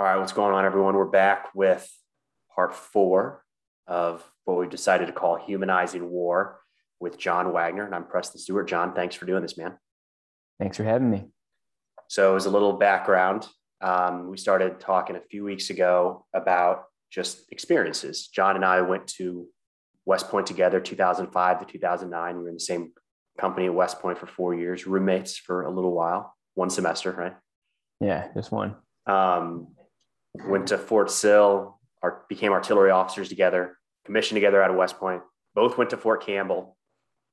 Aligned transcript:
All 0.00 0.06
right, 0.06 0.16
what's 0.16 0.32
going 0.32 0.54
on, 0.54 0.64
everyone? 0.64 0.94
We're 0.94 1.04
back 1.04 1.54
with 1.54 1.86
part 2.54 2.74
four 2.74 3.44
of 3.86 4.24
what 4.46 4.56
we 4.56 4.66
decided 4.66 5.08
to 5.08 5.12
call 5.12 5.36
Humanizing 5.36 6.08
War 6.08 6.58
with 7.00 7.18
John 7.18 7.52
Wagner. 7.52 7.84
And 7.84 7.94
I'm 7.94 8.06
Preston 8.06 8.40
Stewart. 8.40 8.66
John, 8.66 8.94
thanks 8.94 9.14
for 9.14 9.26
doing 9.26 9.42
this, 9.42 9.58
man. 9.58 9.76
Thanks 10.58 10.78
for 10.78 10.84
having 10.84 11.10
me. 11.10 11.26
So, 12.08 12.34
as 12.34 12.46
a 12.46 12.50
little 12.50 12.72
background, 12.72 13.46
um, 13.82 14.30
we 14.30 14.38
started 14.38 14.80
talking 14.80 15.16
a 15.16 15.20
few 15.20 15.44
weeks 15.44 15.68
ago 15.68 16.24
about 16.32 16.84
just 17.10 17.52
experiences. 17.52 18.28
John 18.28 18.56
and 18.56 18.64
I 18.64 18.80
went 18.80 19.06
to 19.18 19.48
West 20.06 20.30
Point 20.30 20.46
together, 20.46 20.80
2005 20.80 21.58
to 21.58 21.66
2009. 21.70 22.36
We 22.38 22.42
were 22.42 22.48
in 22.48 22.54
the 22.54 22.60
same 22.60 22.92
company 23.38 23.66
at 23.66 23.74
West 23.74 24.00
Point 24.00 24.16
for 24.16 24.26
four 24.26 24.54
years, 24.54 24.86
roommates 24.86 25.36
for 25.36 25.64
a 25.64 25.70
little 25.70 25.92
while, 25.92 26.34
one 26.54 26.70
semester, 26.70 27.12
right? 27.12 27.36
Yeah, 28.00 28.28
just 28.34 28.50
one. 28.50 28.76
Um, 29.04 29.74
went 30.34 30.68
to 30.68 30.78
Fort 30.78 31.10
Sill, 31.10 31.78
our, 32.02 32.22
became 32.28 32.52
artillery 32.52 32.90
officers 32.90 33.28
together, 33.28 33.78
commissioned 34.04 34.36
together 34.36 34.62
out 34.62 34.70
of 34.70 34.76
West 34.76 34.98
Point. 34.98 35.22
Both 35.54 35.78
went 35.78 35.90
to 35.90 35.96
Fort 35.96 36.24
Campbell. 36.24 36.76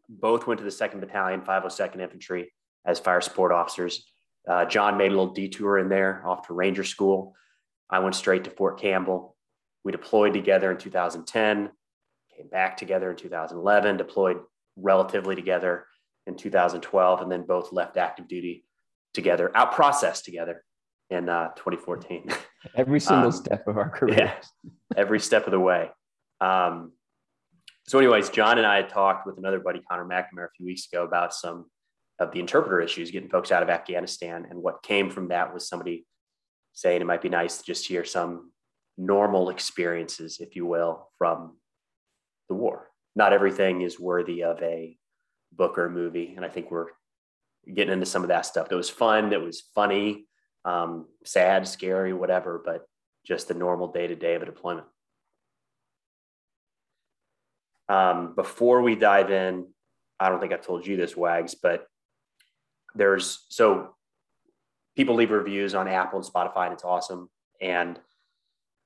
Both 0.10 0.48
went 0.48 0.60
to 0.60 0.64
the 0.64 0.72
2nd 0.72 1.00
Battalion, 1.00 1.42
502nd 1.42 2.02
Infantry 2.02 2.52
as 2.86 3.00
fire 3.00 3.22
support 3.22 3.52
officers. 3.52 4.06
Uh, 4.48 4.66
John 4.66 4.98
made 4.98 5.08
a 5.12 5.16
little 5.16 5.34
detour 5.34 5.78
in 5.78 5.90
there 5.90 6.26
off 6.26 6.48
to 6.48 6.54
Ranger 6.54 6.86
School. 6.86 7.36
I 7.90 8.00
went 8.00 8.16
straight 8.16 8.46
to 8.46 8.50
Fort 8.50 8.80
Campbell. 8.80 9.36
We 9.84 9.92
deployed 9.92 10.34
together 10.34 10.72
in 10.72 10.78
2010, 10.78 11.70
came 12.36 12.48
back 12.48 12.78
together 12.78 13.12
in 13.12 13.18
2011, 13.18 13.98
deployed 13.98 14.38
relatively 14.78 15.36
together 15.36 15.86
in 16.26 16.36
2012, 16.36 17.22
and 17.22 17.32
then 17.32 17.46
both 17.46 17.72
left 17.72 17.98
active 17.98 18.28
duty 18.28 18.66
together, 19.14 19.52
out 19.56 19.74
processed 19.74 20.26
together 20.26 20.64
in 21.10 21.30
uh, 21.30 21.50
2014. 21.56 22.30
Every 22.76 23.00
single 23.00 23.28
um, 23.28 23.32
step 23.32 23.68
of 23.68 23.78
our 23.78 23.90
career. 23.90 24.16
Yeah, 24.18 24.34
every 24.98 25.20
step 25.20 25.46
of 25.46 25.52
the 25.52 25.60
way. 25.60 25.90
Um, 26.42 26.94
so, 27.88 27.98
anyways, 28.00 28.30
John 28.30 28.58
and 28.58 28.68
I 28.68 28.78
had 28.78 28.90
talked 28.90 29.26
with 29.26 29.38
another 29.38 29.60
buddy, 29.60 29.82
Connor 29.90 30.06
McNamara, 30.06 30.46
a 30.46 30.52
few 30.58 30.66
weeks 30.66 30.88
ago 30.92 31.04
about 31.04 31.34
some 31.34 31.66
of 32.20 32.32
the 32.32 32.40
interpreter 32.40 32.82
issues, 32.82 33.12
getting 33.12 33.30
folks 33.30 33.52
out 33.52 33.64
of 33.64 33.70
Afghanistan. 33.70 34.46
And 34.50 34.62
what 34.62 34.84
came 34.84 35.10
from 35.10 35.30
that 35.30 35.54
was 35.54 35.68
somebody 35.68 36.06
saying 36.74 37.02
it 37.02 37.06
might 37.06 37.22
be 37.22 37.30
nice 37.30 37.58
to 37.58 37.64
just 37.64 37.88
hear 37.88 38.04
some 38.04 38.52
normal 38.98 39.50
experiences, 39.50 40.40
if 40.40 40.56
you 40.56 40.66
will, 40.66 41.10
from 41.18 41.58
the 42.50 42.56
war. 42.56 42.90
Not 43.16 43.34
everything 43.34 43.82
is 43.82 44.00
worthy 44.00 44.44
of 44.44 44.62
a 44.62 44.98
book 45.54 45.78
or 45.78 45.86
a 45.86 45.90
movie. 45.90 46.34
And 46.36 46.44
I 46.44 46.50
think 46.50 46.72
we're 46.72 46.88
getting 47.74 47.94
into 47.94 48.06
some 48.06 48.24
of 48.24 48.30
that 48.30 48.46
stuff. 48.46 48.70
That 48.70 48.76
was 48.76 48.90
fun, 48.90 49.30
that 49.30 49.42
was 49.42 49.64
funny, 49.74 50.28
um, 50.66 51.06
sad, 51.24 51.68
scary, 51.68 52.14
whatever, 52.14 52.62
but 52.64 52.88
just 53.26 53.48
the 53.48 53.54
normal 53.54 53.92
day 53.92 54.08
to 54.08 54.16
day 54.16 54.36
of 54.36 54.42
a 54.42 54.46
deployment. 54.46 54.88
Um, 57.90 58.36
before 58.36 58.82
we 58.82 58.96
dive 58.96 59.32
in, 59.32 59.68
I 60.20 60.30
don't 60.30 60.40
think 60.40 60.54
I've 60.54 60.66
told 60.66 60.86
you 60.86 60.98
this, 60.98 61.16
Wags, 61.16 61.56
but 61.56 61.88
there's 62.96 63.46
so 63.50 63.96
people 64.96 65.16
leave 65.16 65.32
reviews 65.32 65.76
on 65.76 65.88
Apple 65.88 66.20
and 66.20 66.28
Spotify, 66.28 66.66
and 66.66 66.74
it's 66.74 66.84
awesome. 66.84 67.30
And 67.62 68.00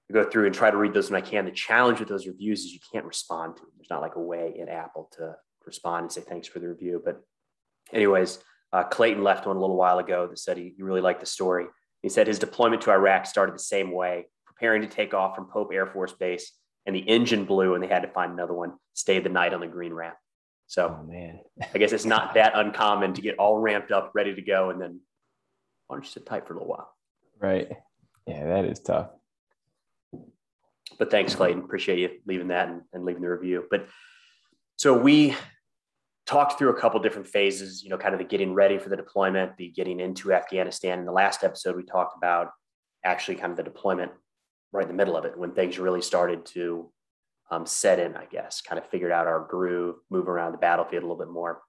I 0.09 0.13
go 0.13 0.29
through 0.29 0.47
and 0.47 0.53
try 0.53 0.69
to 0.69 0.77
read 0.77 0.93
those 0.93 1.09
when 1.09 1.21
I 1.21 1.25
can. 1.25 1.45
The 1.45 1.51
challenge 1.51 1.99
with 1.99 2.09
those 2.09 2.27
reviews 2.27 2.65
is 2.65 2.73
you 2.73 2.79
can't 2.91 3.05
respond 3.05 3.55
to 3.55 3.61
them. 3.61 3.71
There's 3.77 3.89
not 3.89 4.01
like 4.01 4.15
a 4.15 4.21
way 4.21 4.53
in 4.57 4.67
Apple 4.69 5.09
to 5.13 5.35
respond 5.65 6.03
and 6.03 6.11
say 6.11 6.21
thanks 6.21 6.47
for 6.47 6.59
the 6.59 6.67
review. 6.67 7.01
But, 7.03 7.21
anyways, 7.93 8.39
uh, 8.73 8.83
Clayton 8.83 9.23
left 9.23 9.45
one 9.45 9.57
a 9.57 9.59
little 9.59 9.75
while 9.75 9.99
ago 9.99 10.27
that 10.27 10.39
said 10.39 10.57
he, 10.57 10.73
he 10.75 10.83
really 10.83 11.01
liked 11.01 11.19
the 11.19 11.25
story. 11.25 11.65
He 12.01 12.09
said 12.09 12.27
his 12.27 12.39
deployment 12.39 12.81
to 12.83 12.91
Iraq 12.91 13.25
started 13.25 13.53
the 13.53 13.59
same 13.59 13.91
way, 13.91 14.27
preparing 14.45 14.81
to 14.81 14.87
take 14.87 15.13
off 15.13 15.35
from 15.35 15.45
Pope 15.45 15.71
Air 15.73 15.87
Force 15.87 16.13
Base, 16.13 16.51
and 16.85 16.95
the 16.95 16.99
engine 16.99 17.45
blew, 17.45 17.75
and 17.75 17.83
they 17.83 17.87
had 17.87 18.01
to 18.01 18.07
find 18.07 18.31
another 18.31 18.53
one. 18.53 18.73
Stayed 18.93 19.23
the 19.23 19.29
night 19.29 19.53
on 19.53 19.61
the 19.61 19.67
green 19.67 19.93
ramp. 19.93 20.15
So, 20.67 20.97
oh, 20.99 21.05
man, 21.05 21.41
I 21.73 21.77
guess 21.77 21.91
it's 21.91 22.05
not 22.05 22.33
that 22.35 22.53
uncommon 22.55 23.13
to 23.13 23.21
get 23.21 23.37
all 23.37 23.57
ramped 23.59 23.91
up, 23.91 24.11
ready 24.15 24.33
to 24.33 24.41
go, 24.41 24.69
and 24.69 24.81
then 24.81 25.01
why 25.87 25.97
don't 25.97 26.05
you 26.05 26.09
sit 26.09 26.25
tight 26.25 26.47
for 26.47 26.53
a 26.53 26.57
little 26.57 26.69
while? 26.69 26.95
Right. 27.39 27.69
Yeah, 28.25 28.45
that 28.45 28.65
is 28.65 28.79
tough. 28.79 29.09
But 30.97 31.11
thanks, 31.11 31.35
Clayton. 31.35 31.63
Appreciate 31.63 31.99
you 31.99 32.09
leaving 32.25 32.49
that 32.49 32.69
and, 32.69 32.81
and 32.93 33.03
leaving 33.03 33.21
the 33.21 33.29
review. 33.29 33.65
But 33.69 33.87
so 34.77 34.97
we 34.97 35.35
talked 36.25 36.57
through 36.57 36.69
a 36.69 36.79
couple 36.79 36.99
different 36.99 37.27
phases, 37.27 37.83
you 37.83 37.89
know, 37.89 37.97
kind 37.97 38.13
of 38.13 38.19
the 38.19 38.25
getting 38.25 38.53
ready 38.53 38.77
for 38.77 38.89
the 38.89 38.95
deployment, 38.95 39.57
the 39.57 39.69
getting 39.69 39.99
into 39.99 40.33
Afghanistan. 40.33 40.99
In 40.99 41.05
the 41.05 41.11
last 41.11 41.43
episode, 41.43 41.75
we 41.75 41.83
talked 41.83 42.15
about 42.15 42.49
actually 43.03 43.35
kind 43.35 43.51
of 43.51 43.57
the 43.57 43.63
deployment 43.63 44.11
right 44.71 44.83
in 44.83 44.87
the 44.87 44.93
middle 44.93 45.17
of 45.17 45.25
it 45.25 45.37
when 45.37 45.51
things 45.51 45.79
really 45.79 46.01
started 46.01 46.45
to 46.45 46.91
um, 47.49 47.65
set 47.65 47.99
in, 47.99 48.15
I 48.15 48.25
guess, 48.25 48.61
kind 48.61 48.79
of 48.79 48.87
figured 48.89 49.11
out 49.11 49.27
our 49.27 49.45
groove, 49.45 49.97
move 50.09 50.29
around 50.29 50.53
the 50.53 50.57
battlefield 50.57 51.03
a 51.03 51.05
little 51.05 51.23
bit 51.23 51.31
more. 51.31 51.61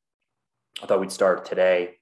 I 0.83 0.87
thought 0.87 1.01
we'd 1.01 1.11
start 1.11 1.45
today, 1.45 1.97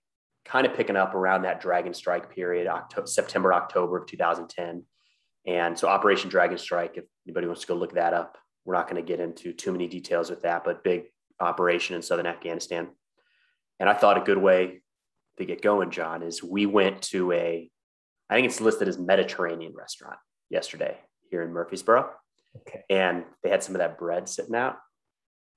kind 0.44 0.66
of 0.66 0.74
picking 0.74 0.96
up 0.96 1.14
around 1.14 1.42
that 1.42 1.60
Dragon 1.60 1.94
Strike 1.94 2.34
period, 2.34 2.66
October, 2.66 3.06
September, 3.06 3.54
October 3.54 3.96
of 3.98 4.06
2010. 4.06 4.84
And 5.46 5.78
so 5.78 5.88
Operation 5.88 6.28
Dragon 6.28 6.58
Strike, 6.58 6.98
if 6.98 7.04
anybody 7.26 7.46
wants 7.46 7.62
to 7.62 7.68
go 7.68 7.74
look 7.74 7.94
that 7.94 8.12
up, 8.12 8.36
we're 8.64 8.74
not 8.74 8.88
going 8.88 9.02
to 9.02 9.06
get 9.06 9.20
into 9.20 9.54
too 9.54 9.72
many 9.72 9.88
details 9.88 10.28
with 10.28 10.42
that, 10.42 10.64
but 10.64 10.84
big 10.84 11.04
operation 11.40 11.96
in 11.96 12.02
southern 12.02 12.26
Afghanistan. 12.26 12.88
And 13.78 13.88
I 13.88 13.94
thought 13.94 14.18
a 14.18 14.24
good 14.24 14.38
way 14.38 14.82
to 15.38 15.44
get 15.44 15.62
going, 15.62 15.90
John, 15.90 16.22
is 16.22 16.42
we 16.42 16.66
went 16.66 17.02
to 17.02 17.32
a, 17.32 17.70
I 18.28 18.34
think 18.34 18.46
it's 18.46 18.60
listed 18.60 18.88
as 18.88 18.98
Mediterranean 18.98 19.72
restaurant 19.74 20.18
yesterday 20.50 20.98
here 21.30 21.42
in 21.42 21.50
Murfreesboro. 21.50 22.10
Okay. 22.58 22.82
And 22.90 23.24
they 23.42 23.48
had 23.48 23.62
some 23.62 23.74
of 23.74 23.78
that 23.78 23.98
bread 23.98 24.28
sitting 24.28 24.54
out. 24.54 24.76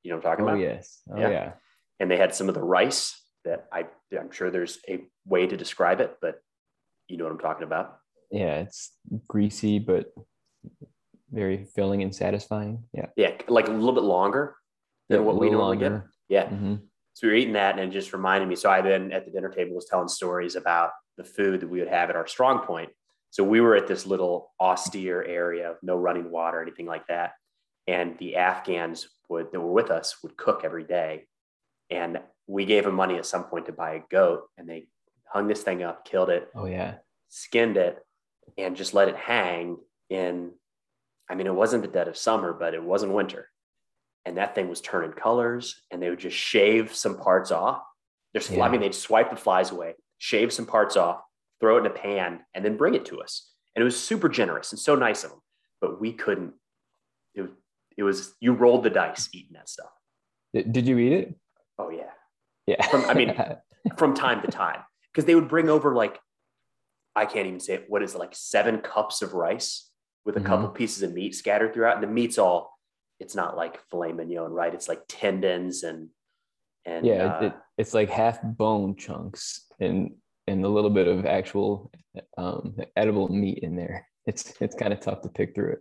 You 0.03 0.11
know 0.11 0.17
what 0.17 0.25
I'm 0.25 0.31
talking 0.31 0.45
oh, 0.45 0.47
about? 0.49 0.61
Yes. 0.61 1.01
Oh, 1.11 1.19
yeah. 1.19 1.29
yeah. 1.29 1.51
And 2.00 2.09
they 2.09 2.17
had 2.17 2.33
some 2.33 2.50
of 2.50 2.55
the 2.55 2.63
rice 2.63 3.19
that 3.45 3.65
I, 3.71 3.88
I'm 4.17 4.31
sure 4.31 4.50
there's 4.50 4.79
a 4.88 5.01
way 5.25 5.47
to 5.47 5.57
describe 5.57 6.00
it, 6.00 6.17
but 6.21 6.39
you 7.07 7.17
know 7.17 7.25
what 7.25 7.33
I'm 7.33 7.39
talking 7.39 7.63
about. 7.63 7.97
Yeah, 8.31 8.61
it's 8.61 8.91
greasy, 9.27 9.79
but 9.79 10.13
very 11.31 11.65
filling 11.75 12.01
and 12.03 12.15
satisfying. 12.15 12.83
Yeah. 12.94 13.07
Yeah, 13.15 13.31
like 13.47 13.67
a 13.67 13.71
little 13.71 13.94
bit 13.94 14.03
longer 14.03 14.55
than 15.13 15.25
what 15.25 15.38
we 15.38 15.50
normally 15.50 15.78
longer. 15.78 15.90
get. 15.90 16.09
Yeah. 16.29 16.46
Mm-hmm. 16.46 16.75
So 17.13 17.28
we 17.28 17.31
were 17.31 17.38
eating 17.38 17.53
that 17.53 17.78
and 17.78 17.90
it 17.90 17.94
just 17.94 18.13
reminded 18.13 18.50
me. 18.50 18.56
So 18.56 18.69
I 18.69 18.81
then 18.81 19.12
at 19.12 19.25
the 19.25 19.31
dinner 19.31 19.50
table 19.50 19.75
was 19.75 19.85
telling 19.85 20.07
stories 20.07 20.56
about 20.56 20.91
the 21.18 21.24
food 21.24 21.62
that 21.62 21.69
we 21.69 21.79
would 21.79 21.88
have 21.88 22.09
at 22.09 22.16
our 22.16 22.28
strong 22.28 22.66
point. 22.66 22.90
So 23.29 23.44
we 23.44 23.62
were 23.62 23.75
at 23.75 23.88
this 23.88 24.06
little 24.06 24.51
austere 24.59 25.24
area, 25.24 25.75
no 25.81 25.96
running 25.96 26.31
water, 26.31 26.62
anything 26.62 26.85
like 26.85 27.07
that. 27.07 27.34
And 27.88 28.18
the 28.18 28.38
Afghans 28.38 29.07
would 29.29 29.51
that 29.51 29.59
were 29.59 29.72
with 29.72 29.91
us 29.91 30.18
would 30.24 30.38
cook 30.38 30.62
every 30.63 30.84
day. 30.84 31.28
And 31.90 32.19
we 32.47 32.66
gave 32.66 32.84
them 32.84 32.95
money 32.95 33.18
at 33.18 33.25
some 33.25 33.44
point 33.44 33.68
to 33.68 33.72
buy 33.72 33.95
a 33.95 34.03
goat 34.09 34.44
and 34.57 34.68
they 34.68 34.88
hung 35.25 35.47
this 35.47 35.62
thing 35.62 35.84
up, 35.84 36.06
killed 36.06 36.30
it. 36.30 36.50
Oh 36.56 36.66
yeah. 36.66 36.95
Skinned 37.30 37.78
it 37.78 38.00
and 38.57 38.75
just 38.75 38.94
let 38.94 39.07
it 39.07 39.16
hang 39.16 39.78
in 40.09 40.51
I 41.30 41.35
mean, 41.35 41.47
it 41.47 41.56
wasn't 41.56 41.84
the 41.84 41.90
dead 41.90 42.09
of 42.09 42.18
summer, 42.18 42.53
but 42.53 42.74
it 42.74 42.84
wasn't 42.84 43.13
winter 43.13 43.47
and 44.25 44.38
that 44.38 44.56
thing 44.56 44.69
was 44.69 44.81
turning 44.81 45.11
colors 45.11 45.81
and 45.91 46.01
they 46.01 46.09
would 46.09 46.19
just 46.19 46.38
shave 46.38 46.95
some 46.95 47.17
parts 47.17 47.51
off. 47.51 47.81
There's, 48.34 48.50
yeah. 48.50 48.63
I 48.63 48.69
mean, 48.69 48.81
they'd 48.81 48.95
swipe 48.95 49.29
the 49.29 49.35
flies 49.35 49.72
away, 49.72 49.95
shave 50.17 50.51
some 50.51 50.66
parts 50.66 50.95
off, 50.95 51.22
throw 51.59 51.78
it 51.78 51.81
in 51.81 51.85
a 51.88 51.89
pan, 51.89 52.41
and 52.53 52.63
then 52.63 52.78
bring 52.78 52.95
it 52.95 53.06
to 53.06 53.22
us. 53.22 53.50
And 53.75 53.81
it 53.81 53.85
was 53.85 54.01
super 54.01 54.29
generous 54.29 54.72
and 54.72 54.79
so 54.79 54.95
nice 54.95 55.23
of 55.23 55.31
them. 55.31 55.41
But 55.81 56.00
we 56.00 56.13
couldn't. 56.13 56.53
It 57.35 57.41
was, 57.41 57.51
it 57.97 58.03
was 58.03 58.33
you 58.39 58.53
rolled 58.53 58.83
the 58.83 58.89
dice 58.89 59.29
eating 59.33 59.53
that 59.53 59.67
stuff. 59.67 59.91
Did 60.53 60.88
you 60.88 60.97
eat 61.00 61.13
it? 61.13 61.35
Oh 61.78 61.89
yeah, 61.89 62.12
yeah. 62.67 62.85
From, 62.88 63.06
I 63.06 63.13
mean, 63.13 63.35
from 63.97 64.13
time 64.13 64.41
to 64.41 64.47
time, 64.47 64.79
because 65.12 65.25
they 65.25 65.35
would 65.35 65.50
bring 65.50 65.69
over 65.69 65.94
like 65.94 66.19
I 67.16 67.25
can't 67.25 67.47
even 67.47 67.59
say 67.59 67.75
it, 67.75 67.85
what 67.88 68.01
is 68.03 68.16
it, 68.16 68.19
like 68.19 68.33
seven 68.33 68.80
cups 68.80 69.21
of 69.21 69.33
rice 69.33 69.89
with 70.25 70.36
a 70.36 70.39
mm-hmm. 70.39 70.47
couple 70.47 70.69
pieces 70.69 71.03
of 71.03 71.13
meat 71.13 71.36
scattered 71.36 71.74
throughout, 71.74 71.95
and 71.95 72.03
the 72.03 72.07
meat's 72.07 72.38
all 72.38 72.72
it's 73.23 73.35
not 73.35 73.55
like 73.55 73.79
filet 73.89 74.11
mignon, 74.11 74.51
right? 74.51 74.73
It's 74.73 74.89
like 74.89 75.01
tendons 75.07 75.83
and 75.83 76.09
and 76.85 77.05
yeah, 77.05 77.37
uh, 77.37 77.45
it, 77.45 77.53
it's 77.77 77.93
like 77.93 78.09
half 78.09 78.39
bone 78.43 78.97
chunks 78.97 79.65
and 79.79 80.11
and 80.45 80.65
a 80.65 80.67
little 80.67 80.89
bit 80.89 81.07
of 81.07 81.25
actual 81.25 81.89
um, 82.37 82.75
edible 82.97 83.29
meat 83.29 83.59
in 83.59 83.75
there. 83.75 84.05
It's 84.25 84.53
it's 84.61 84.75
kind 84.75 84.93
of 84.93 85.01
tough 85.01 85.21
to 85.23 85.29
pick 85.29 85.53
through 85.53 85.73
it. 85.73 85.79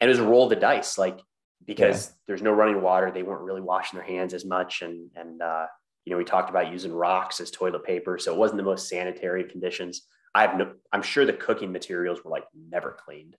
And 0.00 0.08
it 0.08 0.12
was 0.12 0.18
a 0.18 0.26
roll 0.26 0.48
the 0.48 0.56
dice, 0.56 0.96
like 0.96 1.20
because 1.66 2.06
yeah. 2.06 2.12
there's 2.26 2.40
no 2.40 2.50
running 2.50 2.80
water, 2.80 3.10
they 3.10 3.22
weren't 3.22 3.42
really 3.42 3.60
washing 3.60 3.98
their 3.98 4.06
hands 4.06 4.32
as 4.32 4.46
much, 4.46 4.80
and 4.80 5.10
and 5.14 5.42
uh, 5.42 5.66
you 6.06 6.10
know 6.10 6.16
we 6.16 6.24
talked 6.24 6.48
about 6.48 6.72
using 6.72 6.90
rocks 6.90 7.38
as 7.38 7.50
toilet 7.50 7.84
paper, 7.84 8.16
so 8.16 8.32
it 8.32 8.38
wasn't 8.38 8.56
the 8.56 8.62
most 8.62 8.88
sanitary 8.88 9.44
conditions. 9.44 10.06
I 10.34 10.40
have 10.46 10.56
no, 10.56 10.72
I'm 10.90 11.02
sure 11.02 11.26
the 11.26 11.34
cooking 11.34 11.70
materials 11.70 12.24
were 12.24 12.30
like 12.30 12.44
never 12.54 12.96
cleaned. 13.04 13.36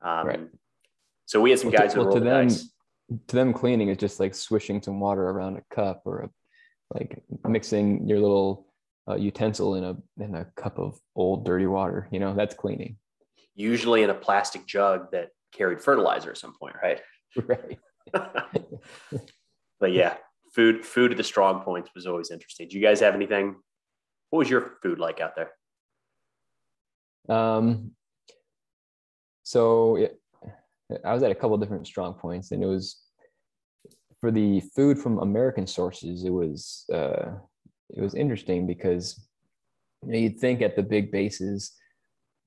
Um, 0.00 0.26
right. 0.28 0.48
So 1.24 1.40
we 1.40 1.50
had 1.50 1.58
some 1.58 1.72
well, 1.72 1.80
guys 1.80 1.94
to, 1.94 1.98
well, 1.98 2.06
who 2.06 2.10
rolled 2.12 2.22
the 2.22 2.30
them, 2.30 2.46
dice 2.46 2.70
to 3.28 3.36
them 3.36 3.52
cleaning 3.52 3.88
is 3.88 3.98
just 3.98 4.20
like 4.20 4.34
swishing 4.34 4.82
some 4.82 5.00
water 5.00 5.22
around 5.22 5.56
a 5.56 5.74
cup 5.74 6.02
or 6.04 6.20
a, 6.20 6.30
like 6.94 7.22
mixing 7.46 8.06
your 8.08 8.20
little 8.20 8.66
uh, 9.08 9.14
utensil 9.14 9.76
in 9.76 9.84
a 9.84 9.96
in 10.22 10.34
a 10.34 10.44
cup 10.56 10.78
of 10.78 10.98
old 11.14 11.44
dirty 11.44 11.66
water 11.66 12.08
you 12.10 12.18
know 12.18 12.34
that's 12.34 12.54
cleaning 12.54 12.96
usually 13.56 14.02
in 14.02 14.10
a 14.10 14.14
plastic 14.14 14.66
jug 14.66 15.10
that 15.10 15.30
carried 15.52 15.80
fertilizer 15.80 16.30
at 16.30 16.38
some 16.38 16.54
point, 16.54 16.76
right? 16.80 17.00
Right. 17.44 17.78
but 19.80 19.92
yeah, 19.92 20.14
food 20.54 20.86
food 20.86 21.10
at 21.10 21.18
the 21.18 21.24
strong 21.24 21.60
points 21.60 21.90
was 21.94 22.06
always 22.06 22.30
interesting. 22.30 22.66
Do 22.68 22.78
you 22.78 22.82
guys 22.82 23.00
have 23.00 23.14
anything? 23.14 23.56
What 24.30 24.38
was 24.38 24.48
your 24.48 24.78
food 24.82 24.98
like 24.98 25.20
out 25.20 25.32
there? 25.36 25.50
Um, 27.28 27.90
so 29.42 29.96
it, 29.96 30.18
I 31.04 31.14
was 31.14 31.22
at 31.22 31.30
a 31.30 31.34
couple 31.34 31.56
different 31.58 31.86
strong 31.86 32.14
points, 32.14 32.52
and 32.52 32.62
it 32.62 32.66
was 32.66 33.02
for 34.20 34.30
the 34.30 34.60
food 34.74 34.98
from 34.98 35.18
American 35.18 35.66
sources. 35.66 36.24
It 36.24 36.30
was 36.30 36.84
uh, 36.92 37.32
it 37.90 38.00
was 38.00 38.14
interesting 38.14 38.66
because 38.66 39.28
you 40.04 40.12
know, 40.12 40.18
you'd 40.18 40.38
think 40.38 40.62
at 40.62 40.76
the 40.76 40.82
big 40.82 41.10
bases 41.10 41.72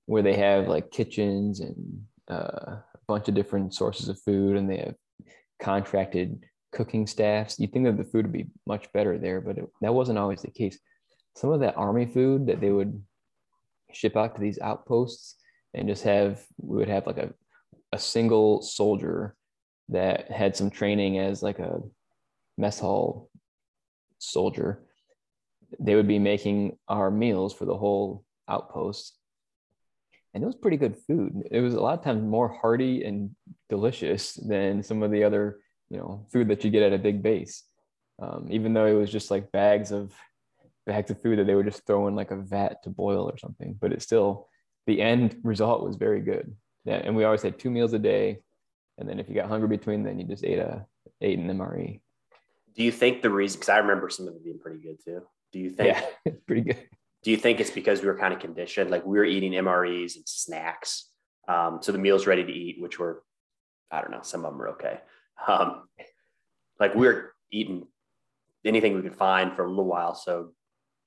where 0.06 0.24
they 0.24 0.36
have 0.36 0.68
like 0.68 0.92
kitchens 0.92 1.60
and 1.60 2.04
uh, 2.30 2.78
a 2.78 2.84
bunch 3.08 3.28
of 3.28 3.36
different 3.36 3.74
sources 3.74 4.10
of 4.10 4.20
food, 4.22 4.56
and 4.56 4.70
they 4.70 4.78
have 4.78 4.96
contracted 5.62 6.44
cooking 6.72 7.08
staffs. 7.08 7.60
You'd 7.60 7.74
think 7.74 7.86
that 7.86 7.98
the 7.98 8.04
food 8.04 8.26
would 8.26 8.34
be 8.34 8.48
much 8.66 8.92
better 8.94 9.18
there, 9.18 9.42
but 9.42 9.58
it, 9.58 9.66
that 9.82 9.94
wasn't 9.94 10.20
always 10.20 10.42
the 10.42 10.52
case. 10.52 10.80
Some 11.36 11.52
of 11.52 11.60
that 11.62 11.78
army 11.78 12.06
food 12.06 12.48
that 12.48 12.62
they 12.62 12.72
would 12.72 13.02
ship 13.92 14.16
out 14.16 14.36
to 14.36 14.42
these 14.42 14.60
outposts 14.60 15.36
and 15.74 15.88
just 15.88 16.04
have 16.04 16.42
we 16.58 16.78
would 16.78 16.90
have 16.90 17.08
like 17.08 17.18
a, 17.18 17.34
a 17.92 18.00
single 18.00 18.62
soldier 18.62 19.36
that 19.90 20.32
had 20.32 20.56
some 20.56 20.70
training 20.70 21.18
as 21.18 21.42
like 21.42 21.60
a 21.60 21.82
mess 22.58 22.80
hall 22.80 23.30
soldier 24.20 24.84
they 25.80 25.96
would 25.96 26.08
be 26.08 26.20
making 26.20 26.78
our 26.88 27.12
meals 27.12 27.54
for 27.54 27.66
the 27.66 27.78
whole 27.78 28.24
outpost. 28.48 29.16
And 30.34 30.44
it 30.44 30.48
was 30.48 30.56
pretty 30.56 30.78
good 30.78 30.96
food. 31.08 31.44
It 31.52 31.60
was 31.62 31.74
a 31.74 31.80
lot 31.80 31.98
of 31.98 32.04
times 32.04 32.24
more 32.24 32.50
hearty 32.50 33.04
and 33.04 33.36
delicious 33.70 34.34
than 34.34 34.84
some 34.84 35.04
of 35.04 35.12
the 35.12 35.24
other 35.24 35.60
you 35.90 35.98
know 35.98 36.26
food 36.32 36.48
that 36.50 36.64
you 36.64 36.70
get 36.70 36.84
at 36.84 36.94
a 36.94 37.00
big 37.00 37.24
base. 37.24 37.64
Um, 38.22 38.48
even 38.50 38.74
though 38.74 38.86
it 38.86 38.94
was 38.94 39.12
just 39.12 39.32
like 39.32 39.52
bags 39.52 39.92
of 39.92 40.14
bags 40.86 41.10
of 41.12 41.22
food 41.22 41.40
that 41.40 41.46
they 41.46 41.56
would 41.56 41.66
just 41.66 41.86
throw 41.86 42.08
in 42.08 42.16
like 42.16 42.32
a 42.32 42.36
vat 42.36 42.84
to 42.84 42.90
boil 42.90 43.30
or 43.30 43.38
something 43.38 43.78
but 43.80 43.94
it 43.94 44.02
still 44.02 44.48
the 44.88 45.00
end 45.02 45.38
result 45.44 45.84
was 45.84 45.98
very 45.98 46.20
good 46.20 46.56
yeah 46.90 47.02
and 47.04 47.16
we 47.16 47.24
always 47.24 47.42
had 47.42 47.60
two 47.60 47.70
meals 47.70 47.94
a 47.94 48.00
day. 48.00 48.40
And 48.98 49.08
then 49.08 49.20
if 49.20 49.30
you 49.30 49.36
got 49.36 49.48
hungry 49.48 49.70
between 49.70 50.04
then 50.04 50.20
you 50.20 50.26
just 50.26 50.44
ate 50.44 50.60
a 50.60 50.86
ate 51.22 51.40
an 51.40 51.48
mre 51.58 52.02
do 52.76 52.84
you 52.84 52.92
think 52.92 53.22
the 53.22 53.30
reason 53.30 53.58
because 53.58 53.70
i 53.70 53.78
remember 53.78 54.10
some 54.10 54.28
of 54.28 54.36
it 54.36 54.44
being 54.44 54.60
pretty 54.60 54.80
good 54.80 54.98
too. 55.04 55.22
Do 55.54 55.60
you 55.60 55.70
think 55.70 55.96
yeah 55.96 56.32
pretty 56.48 56.62
good. 56.62 56.88
do 57.24 57.32
you 57.32 57.38
think 57.38 57.60
it's 57.60 57.72
because 57.72 58.02
we 58.02 58.08
were 58.08 58.18
kind 58.18 58.34
of 58.34 58.40
conditioned? 58.40 58.90
Like 58.90 59.06
we 59.06 59.18
were 59.18 59.26
eating 59.26 59.54
mres 59.54 60.16
and 60.18 60.28
snacks 60.28 61.10
um, 61.48 61.80
so 61.82 61.92
the 61.92 61.98
meals 61.98 62.28
ready 62.28 62.44
to 62.44 62.52
eat 62.52 62.82
which 62.82 63.00
were 63.00 63.24
i 63.90 64.02
don't 64.02 64.12
know 64.12 64.22
some 64.22 64.44
of 64.44 64.52
them 64.52 64.60
were 64.60 64.70
okay. 64.70 65.00
Um, 65.48 65.88
like 66.80 66.94
we 66.96 67.08
were 67.08 67.34
eating 67.52 67.88
anything 68.66 68.96
we 68.96 69.02
could 69.02 69.16
find 69.16 69.56
for 69.56 69.64
a 69.64 69.70
little 69.70 69.86
while 69.86 70.16
so 70.16 70.52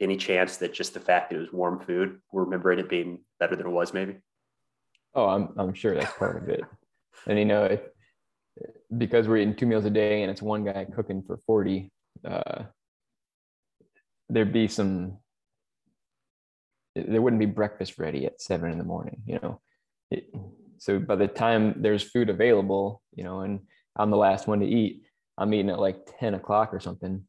any 0.03 0.17
chance 0.17 0.57
that 0.59 0.75
just 0.75 0.95
the 0.95 1.01
fact 1.01 1.31
that 1.31 1.37
it 1.37 1.41
was 1.41 1.53
warm 1.53 1.81
food, 1.81 2.21
we're 2.33 2.45
remembering 2.45 2.79
it 2.79 2.89
being 2.89 3.21
better 3.39 3.57
than 3.57 3.67
it 3.67 3.71
was, 3.71 3.95
maybe? 3.95 4.17
Oh, 5.15 5.27
I'm 5.27 5.49
I'm 5.57 5.75
sure 5.75 5.95
that's 5.95 6.17
part 6.17 6.43
of 6.43 6.49
it. 6.49 6.63
And 7.27 7.39
you 7.39 7.45
know, 7.45 7.65
if 7.65 7.81
because 8.97 9.29
we're 9.29 9.39
eating 9.39 9.55
two 9.55 9.67
meals 9.67 9.85
a 9.85 9.91
day 9.91 10.23
and 10.23 10.31
it's 10.31 10.43
one 10.43 10.65
guy 10.65 10.87
cooking 10.95 11.23
for 11.23 11.39
40, 11.47 11.91
uh, 12.25 12.65
there'd 14.29 14.53
be 14.53 14.69
some 14.69 15.19
there 16.95 17.23
wouldn't 17.23 17.41
be 17.41 17.47
breakfast 17.47 17.99
ready 17.99 18.27
at 18.27 18.41
seven 18.41 18.71
in 18.71 18.79
the 18.79 18.85
morning, 18.85 19.23
you 19.27 19.39
know. 19.43 19.61
It, 20.11 20.27
so 20.79 20.99
by 20.99 21.17
the 21.17 21.29
time 21.29 21.75
there's 21.79 22.03
food 22.03 22.29
available, 22.29 23.03
you 23.15 23.25
know, 23.25 23.41
and 23.41 23.61
I'm 23.97 24.11
the 24.11 24.17
last 24.17 24.47
one 24.47 24.61
to 24.61 24.67
eat, 24.67 25.03
I'm 25.39 25.55
eating 25.55 25.71
at 25.71 25.79
like 25.79 26.07
10 26.19 26.35
o'clock 26.35 26.75
or 26.75 26.81
something. 26.81 27.23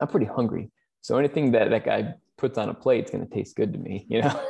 I'm 0.00 0.08
pretty 0.08 0.26
hungry. 0.26 0.70
So 1.00 1.16
anything 1.16 1.52
that 1.52 1.70
that 1.70 1.84
guy 1.84 2.14
puts 2.36 2.58
on 2.58 2.68
a 2.68 2.74
plate 2.74 3.04
is 3.04 3.10
going 3.10 3.26
to 3.26 3.32
taste 3.32 3.56
good 3.56 3.72
to 3.72 3.78
me, 3.78 4.06
you 4.08 4.22
know. 4.22 4.40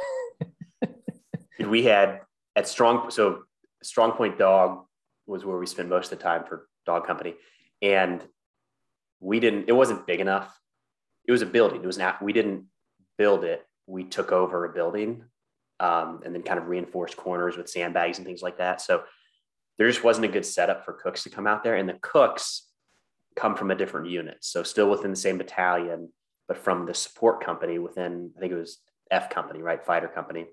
we 1.68 1.84
had 1.84 2.20
at 2.56 2.68
Strong, 2.68 3.10
so 3.10 3.44
Strong 3.82 4.12
Point 4.12 4.38
Dog 4.38 4.84
was 5.26 5.44
where 5.44 5.58
we 5.58 5.66
spent 5.66 5.88
most 5.88 6.12
of 6.12 6.18
the 6.18 6.22
time 6.22 6.44
for 6.44 6.68
dog 6.86 7.06
company, 7.06 7.34
and 7.82 8.22
we 9.20 9.40
didn't. 9.40 9.68
It 9.68 9.72
wasn't 9.72 10.06
big 10.06 10.20
enough. 10.20 10.58
It 11.26 11.32
was 11.32 11.42
a 11.42 11.46
building. 11.46 11.82
It 11.82 11.86
was 11.86 11.98
not. 11.98 12.22
We 12.22 12.32
didn't 12.32 12.66
build 13.16 13.44
it. 13.44 13.66
We 13.86 14.04
took 14.04 14.32
over 14.32 14.64
a 14.64 14.72
building, 14.72 15.24
um, 15.80 16.20
and 16.24 16.34
then 16.34 16.42
kind 16.42 16.58
of 16.58 16.68
reinforced 16.68 17.16
corners 17.16 17.56
with 17.56 17.68
sandbags 17.68 18.18
and 18.18 18.26
things 18.26 18.42
like 18.42 18.58
that. 18.58 18.80
So 18.80 19.04
there 19.78 19.88
just 19.88 20.04
wasn't 20.04 20.26
a 20.26 20.28
good 20.28 20.46
setup 20.46 20.84
for 20.84 20.92
cooks 20.92 21.24
to 21.24 21.30
come 21.30 21.46
out 21.46 21.64
there, 21.64 21.76
and 21.76 21.88
the 21.88 21.98
cooks 22.00 22.68
come 23.36 23.56
from 23.56 23.70
a 23.70 23.74
different 23.74 24.08
unit. 24.08 24.38
So 24.40 24.62
still 24.62 24.88
within 24.88 25.10
the 25.10 25.16
same 25.16 25.38
battalion, 25.38 26.10
but 26.46 26.56
from 26.56 26.86
the 26.86 26.94
support 26.94 27.44
company 27.44 27.78
within, 27.78 28.30
I 28.36 28.40
think 28.40 28.52
it 28.52 28.56
was 28.56 28.78
F 29.10 29.30
company, 29.30 29.60
right? 29.60 29.84
Fighter 29.84 30.08
company. 30.08 30.46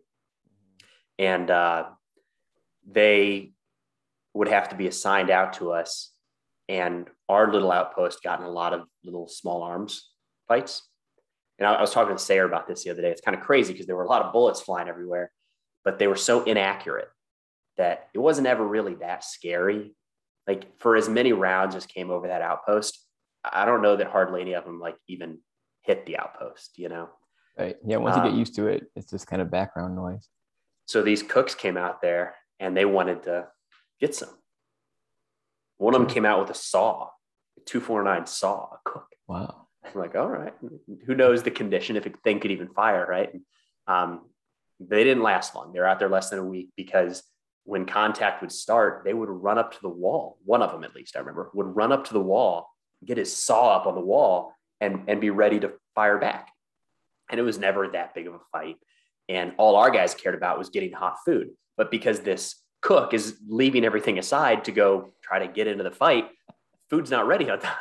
And 1.21 1.51
uh, 1.51 1.85
they 2.89 3.53
would 4.33 4.47
have 4.47 4.69
to 4.69 4.75
be 4.75 4.87
assigned 4.87 5.29
out 5.29 5.53
to 5.53 5.71
us. 5.71 6.11
And 6.67 7.07
our 7.29 7.51
little 7.51 7.71
outpost 7.71 8.23
got 8.23 8.39
in 8.39 8.45
a 8.45 8.51
lot 8.51 8.73
of 8.73 8.81
little 9.03 9.27
small 9.27 9.61
arms 9.61 10.09
fights. 10.47 10.81
And 11.59 11.67
I, 11.67 11.73
I 11.73 11.81
was 11.81 11.91
talking 11.91 12.15
to 12.15 12.21
Sayer 12.21 12.45
about 12.45 12.67
this 12.67 12.83
the 12.83 12.89
other 12.89 13.03
day. 13.03 13.11
It's 13.11 13.21
kind 13.21 13.37
of 13.37 13.43
crazy 13.43 13.71
because 13.71 13.85
there 13.85 13.95
were 13.95 14.03
a 14.03 14.09
lot 14.09 14.23
of 14.23 14.33
bullets 14.33 14.61
flying 14.61 14.87
everywhere, 14.87 15.31
but 15.85 15.99
they 15.99 16.07
were 16.07 16.15
so 16.15 16.43
inaccurate 16.43 17.09
that 17.77 18.09
it 18.15 18.19
wasn't 18.19 18.47
ever 18.47 18.65
really 18.65 18.95
that 18.95 19.23
scary. 19.23 19.93
Like 20.47 20.79
for 20.79 20.95
as 20.95 21.07
many 21.07 21.33
rounds 21.33 21.75
as 21.75 21.85
came 21.85 22.09
over 22.09 22.29
that 22.29 22.41
outpost, 22.41 23.05
I 23.43 23.65
don't 23.65 23.83
know 23.83 23.95
that 23.95 24.07
hardly 24.07 24.41
any 24.41 24.53
of 24.53 24.65
them 24.65 24.79
like 24.79 24.95
even 25.07 25.37
hit 25.83 26.07
the 26.07 26.17
outpost, 26.17 26.77
you 26.77 26.89
know? 26.89 27.09
Right. 27.57 27.75
Yeah. 27.85 27.97
Once 27.97 28.15
um, 28.15 28.23
you 28.23 28.29
get 28.29 28.33
um, 28.33 28.39
used 28.39 28.55
to 28.55 28.67
it, 28.67 28.87
it's 28.95 29.11
just 29.11 29.27
kind 29.27 29.41
of 29.41 29.51
background 29.51 29.95
noise. 29.95 30.27
So 30.91 31.01
these 31.01 31.23
cooks 31.23 31.55
came 31.55 31.77
out 31.77 32.01
there 32.01 32.35
and 32.59 32.75
they 32.75 32.83
wanted 32.83 33.23
to 33.23 33.47
get 34.01 34.13
some. 34.13 34.29
One 35.77 35.95
of 35.95 36.01
them 36.01 36.09
came 36.09 36.25
out 36.25 36.41
with 36.41 36.49
a 36.49 36.53
saw, 36.53 37.09
a 37.57 37.61
249 37.65 38.27
saw, 38.27 38.65
a 38.65 38.77
cook. 38.83 39.07
Wow. 39.25 39.67
I'm 39.85 39.99
like, 39.99 40.15
all 40.15 40.27
right. 40.27 40.53
Who 41.07 41.15
knows 41.15 41.43
the 41.43 41.49
condition 41.49 41.95
if 41.95 42.05
a 42.05 42.09
thing 42.25 42.41
could 42.41 42.51
even 42.51 42.67
fire, 42.67 43.05
right? 43.09 43.31
Um, 43.87 44.29
they 44.81 45.05
didn't 45.05 45.23
last 45.23 45.55
long. 45.55 45.71
They 45.71 45.79
were 45.79 45.87
out 45.87 45.97
there 45.97 46.09
less 46.09 46.29
than 46.29 46.39
a 46.39 46.45
week 46.45 46.71
because 46.75 47.23
when 47.63 47.85
contact 47.85 48.41
would 48.41 48.51
start, 48.51 49.03
they 49.05 49.13
would 49.13 49.29
run 49.29 49.57
up 49.57 49.71
to 49.71 49.79
the 49.81 49.89
wall. 49.89 50.39
One 50.43 50.61
of 50.61 50.71
them, 50.71 50.83
at 50.83 50.93
least, 50.93 51.15
I 51.15 51.19
remember, 51.19 51.51
would 51.53 51.73
run 51.75 51.93
up 51.93 52.05
to 52.05 52.13
the 52.13 52.19
wall, 52.19 52.67
get 53.05 53.17
his 53.17 53.33
saw 53.33 53.77
up 53.77 53.87
on 53.87 53.95
the 53.95 54.01
wall, 54.01 54.53
and 54.81 55.03
and 55.07 55.21
be 55.21 55.29
ready 55.29 55.59
to 55.61 55.73
fire 55.95 56.17
back. 56.17 56.49
And 57.29 57.39
it 57.39 57.43
was 57.43 57.57
never 57.57 57.87
that 57.87 58.13
big 58.13 58.27
of 58.27 58.33
a 58.33 58.39
fight. 58.51 58.77
And 59.29 59.53
all 59.57 59.75
our 59.75 59.91
guys 59.91 60.13
cared 60.13 60.35
about 60.35 60.57
was 60.57 60.69
getting 60.69 60.91
hot 60.91 61.17
food. 61.25 61.49
But 61.77 61.91
because 61.91 62.21
this 62.21 62.61
cook 62.81 63.13
is 63.13 63.37
leaving 63.47 63.85
everything 63.85 64.19
aside 64.19 64.65
to 64.65 64.71
go 64.71 65.13
try 65.23 65.39
to 65.39 65.47
get 65.47 65.67
into 65.67 65.83
the 65.83 65.91
fight, 65.91 66.29
food's 66.89 67.11
not 67.11 67.27
ready 67.27 67.49
on 67.49 67.59
time. 67.59 67.75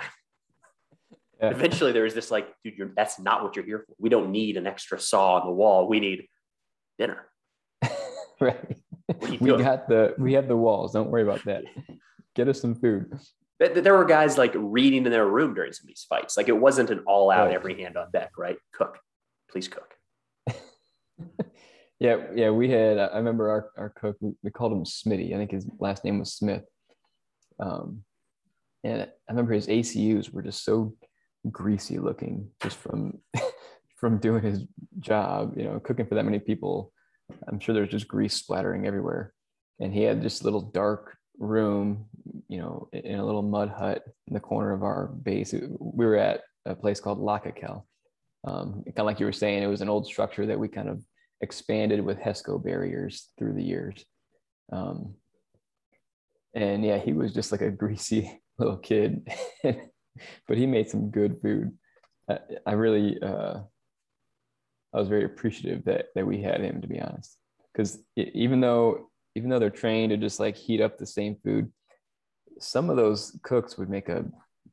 Yeah. 1.41 1.51
Eventually, 1.51 1.93
there 1.93 2.05
was 2.05 2.15
this 2.15 2.31
like, 2.31 2.49
dude, 2.65 2.93
that's 2.95 3.19
not 3.19 3.43
what 3.43 3.57
you're 3.57 3.65
here 3.65 3.85
for. 3.87 3.95
We 3.99 4.11
don't 4.11 4.31
need 4.31 4.57
an 4.57 4.67
extra 4.67 5.01
saw 5.01 5.41
on 5.41 5.47
the 5.47 5.53
wall. 5.53 5.89
We 5.89 5.99
need 5.99 6.29
dinner. 6.99 7.27
right. 8.41 8.77
We 9.31 9.39
got 9.39 9.89
the 9.89 10.15
we 10.19 10.35
have 10.35 10.49
the 10.49 10.57
walls. 10.57 10.93
Don't 10.93 11.11
worry 11.11 11.23
about 11.23 11.45
that. 11.47 11.65
Get 12.35 12.47
us 12.47 12.61
some 12.61 12.75
food 12.75 13.11
there 13.61 13.95
were 13.95 14.05
guys 14.05 14.39
like 14.39 14.53
reading 14.55 15.05
in 15.05 15.13
their 15.13 15.27
room 15.27 15.55
during 15.55 15.73
some 15.73 15.85
of 15.85 15.89
these 15.89 16.07
fights. 16.09 16.37
Like 16.37 16.49
it 16.49 16.57
wasn't 16.57 16.91
an 16.91 17.01
all 17.07 17.31
out, 17.31 17.47
right. 17.47 17.55
every 17.55 17.81
hand 17.81 17.97
on 17.97 18.11
deck, 18.11 18.33
right? 18.39 18.57
Cook, 18.73 18.99
please 19.51 19.69
cook. 19.69 19.95
Yeah, 22.01 22.17
yeah. 22.35 22.51
We 22.51 22.71
had. 22.71 22.99
I 22.99 23.17
remember 23.19 23.51
our 23.51 23.71
our 23.77 23.91
cook. 23.91 24.17
We 24.21 24.51
called 24.51 24.73
him 24.73 24.85
Smitty. 24.85 25.35
I 25.35 25.37
think 25.37 25.51
his 25.51 25.67
last 25.79 26.03
name 26.03 26.19
was 26.19 26.33
Smith. 26.33 26.65
Um, 27.61 28.05
and 28.83 29.03
I 29.03 29.09
remember 29.29 29.53
his 29.53 29.67
ACUs 29.67 30.33
were 30.33 30.43
just 30.43 30.65
so 30.65 30.95
greasy 31.51 31.99
looking, 31.99 32.49
just 32.63 32.79
from 32.79 33.19
from 33.97 34.19
doing 34.19 34.43
his 34.43 34.65
job. 34.99 35.55
You 35.59 35.65
know, 35.65 35.81
cooking 35.81 36.07
for 36.07 36.15
that 36.15 36.25
many 36.25 36.39
people. 36.39 36.91
I'm 37.47 37.61
sure 37.61 37.75
there's 37.75 37.91
just 37.91 38.09
grease 38.09 38.35
splattering 38.35 38.87
everywhere. 38.87 39.35
And 39.79 39.93
he 39.93 40.03
had 40.03 40.23
this 40.23 40.43
little 40.43 40.63
dark 40.63 41.17
room, 41.39 42.07
you 42.49 42.59
know, 42.59 42.89
in 42.93 43.19
a 43.19 43.25
little 43.25 43.43
mud 43.43 43.69
hut 43.69 44.03
in 44.27 44.35
the 44.35 44.41
corner 44.41 44.73
of 44.73 44.83
our 44.83 45.09
base. 45.09 45.53
We 45.53 46.07
were 46.07 46.17
at 46.17 46.43
a 46.65 46.75
place 46.75 46.99
called 46.99 47.19
Lakakel. 47.19 47.85
Um, 48.43 48.83
kind 48.87 49.01
of 49.01 49.07
like 49.07 49.21
you 49.21 49.27
were 49.27 49.33
saying, 49.33 49.63
it 49.63 49.69
was 49.69 49.83
an 49.83 49.89
old 49.89 50.07
structure 50.07 50.47
that 50.47 50.59
we 50.59 50.69
kind 50.69 50.89
of 50.89 51.03
expanded 51.41 52.05
with 52.05 52.19
HESCO 52.19 52.63
barriers 52.63 53.29
through 53.39 53.55
the 53.55 53.63
years. 53.63 54.05
Um, 54.73 55.15
and 56.55 56.85
yeah, 56.85 56.99
he 56.99 57.13
was 57.13 57.33
just 57.33 57.53
like 57.53 57.63
a 57.63 57.71
greasy 57.83 58.41
little 58.59 58.77
kid, 58.77 59.27
but 59.63 60.57
he 60.57 60.67
made 60.67 60.89
some 60.89 61.11
good 61.11 61.41
food. 61.43 61.73
I, 62.29 62.39
I 62.67 62.73
really, 62.73 63.21
uh, 63.23 63.61
I 64.93 64.99
was 64.99 65.09
very 65.09 65.25
appreciative 65.25 65.85
that 65.85 66.07
that 66.15 66.27
we 66.27 66.43
had 66.43 66.61
him, 66.61 66.81
to 66.81 66.89
be 66.89 67.01
honest, 67.01 67.37
because 67.73 67.99
even 68.17 68.61
though 68.61 69.11
even 69.37 69.49
though 69.49 69.59
they're 69.59 69.71
trained 69.71 70.11
to 70.11 70.17
just 70.17 70.41
like 70.41 70.57
heat 70.57 70.81
up 70.81 70.99
the 70.99 71.07
same 71.07 71.37
food, 71.45 71.71
some 72.59 72.91
of 72.91 72.97
those 72.97 73.39
cooks 73.43 73.79
would 73.79 73.89
make 73.89 74.09
a 74.09 74.25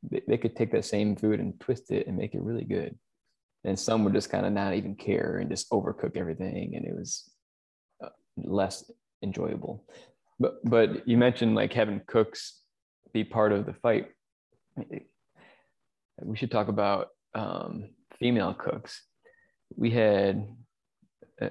they, 0.04 0.22
they 0.28 0.38
could 0.38 0.56
take 0.56 0.72
that 0.72 0.86
same 0.86 1.16
food 1.16 1.40
and 1.40 1.60
twist 1.60 1.92
it 1.92 2.08
and 2.08 2.18
make 2.18 2.34
it 2.34 2.42
really 2.42 2.64
good. 2.64 2.98
And 3.68 3.78
some 3.78 4.06
would 4.06 4.14
just 4.14 4.30
kind 4.30 4.46
of 4.46 4.54
not 4.54 4.74
even 4.74 4.96
care 4.96 5.40
and 5.42 5.50
just 5.50 5.70
overcook 5.72 6.16
everything, 6.16 6.76
and 6.76 6.86
it 6.86 6.96
was 6.96 7.30
uh, 8.02 8.10
less 8.38 8.90
enjoyable. 9.22 9.84
But 10.40 10.64
but 10.64 11.08
you 11.08 11.18
mentioned 11.18 11.54
like 11.54 11.74
having 11.74 12.02
cooks 12.08 12.62
be 13.14 13.26
part 13.26 13.52
of 13.52 13.66
the 13.66 13.74
fight. 13.74 14.08
We 16.22 16.38
should 16.38 16.50
talk 16.50 16.70
about 16.70 17.10
um, 17.36 17.90
female 18.20 18.54
cooks. 18.54 19.04
We 19.76 19.92
had 19.92 20.48
uh, 21.42 21.50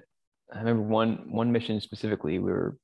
I 0.55 0.59
remember 0.59 0.85
one 0.85 1.27
one 1.31 1.53
mission 1.53 1.81
specifically. 1.83 2.39
We 2.39 2.51
were 2.51 2.79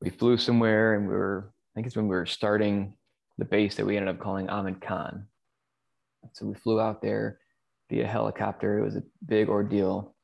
we 0.00 0.08
flew 0.08 0.38
somewhere 0.38 0.94
and 0.94 1.06
we 1.06 1.14
were 1.14 1.52
I 1.52 1.70
think 1.74 1.86
it's 1.86 1.96
when 1.96 2.08
we 2.08 2.16
were 2.16 2.26
starting 2.26 2.94
the 3.36 3.44
base 3.44 3.76
that 3.76 3.84
we 3.86 3.98
ended 3.98 4.14
up 4.14 4.20
calling 4.20 4.48
Ahmed 4.48 4.80
Khan. 4.80 5.26
So 6.32 6.46
we 6.46 6.54
flew 6.54 6.80
out 6.80 7.02
there 7.02 7.38
via 7.88 8.06
helicopter. 8.06 8.78
It 8.78 8.84
was 8.84 8.96
a 8.96 9.02
big 9.26 9.48
ordeal. 9.48 10.14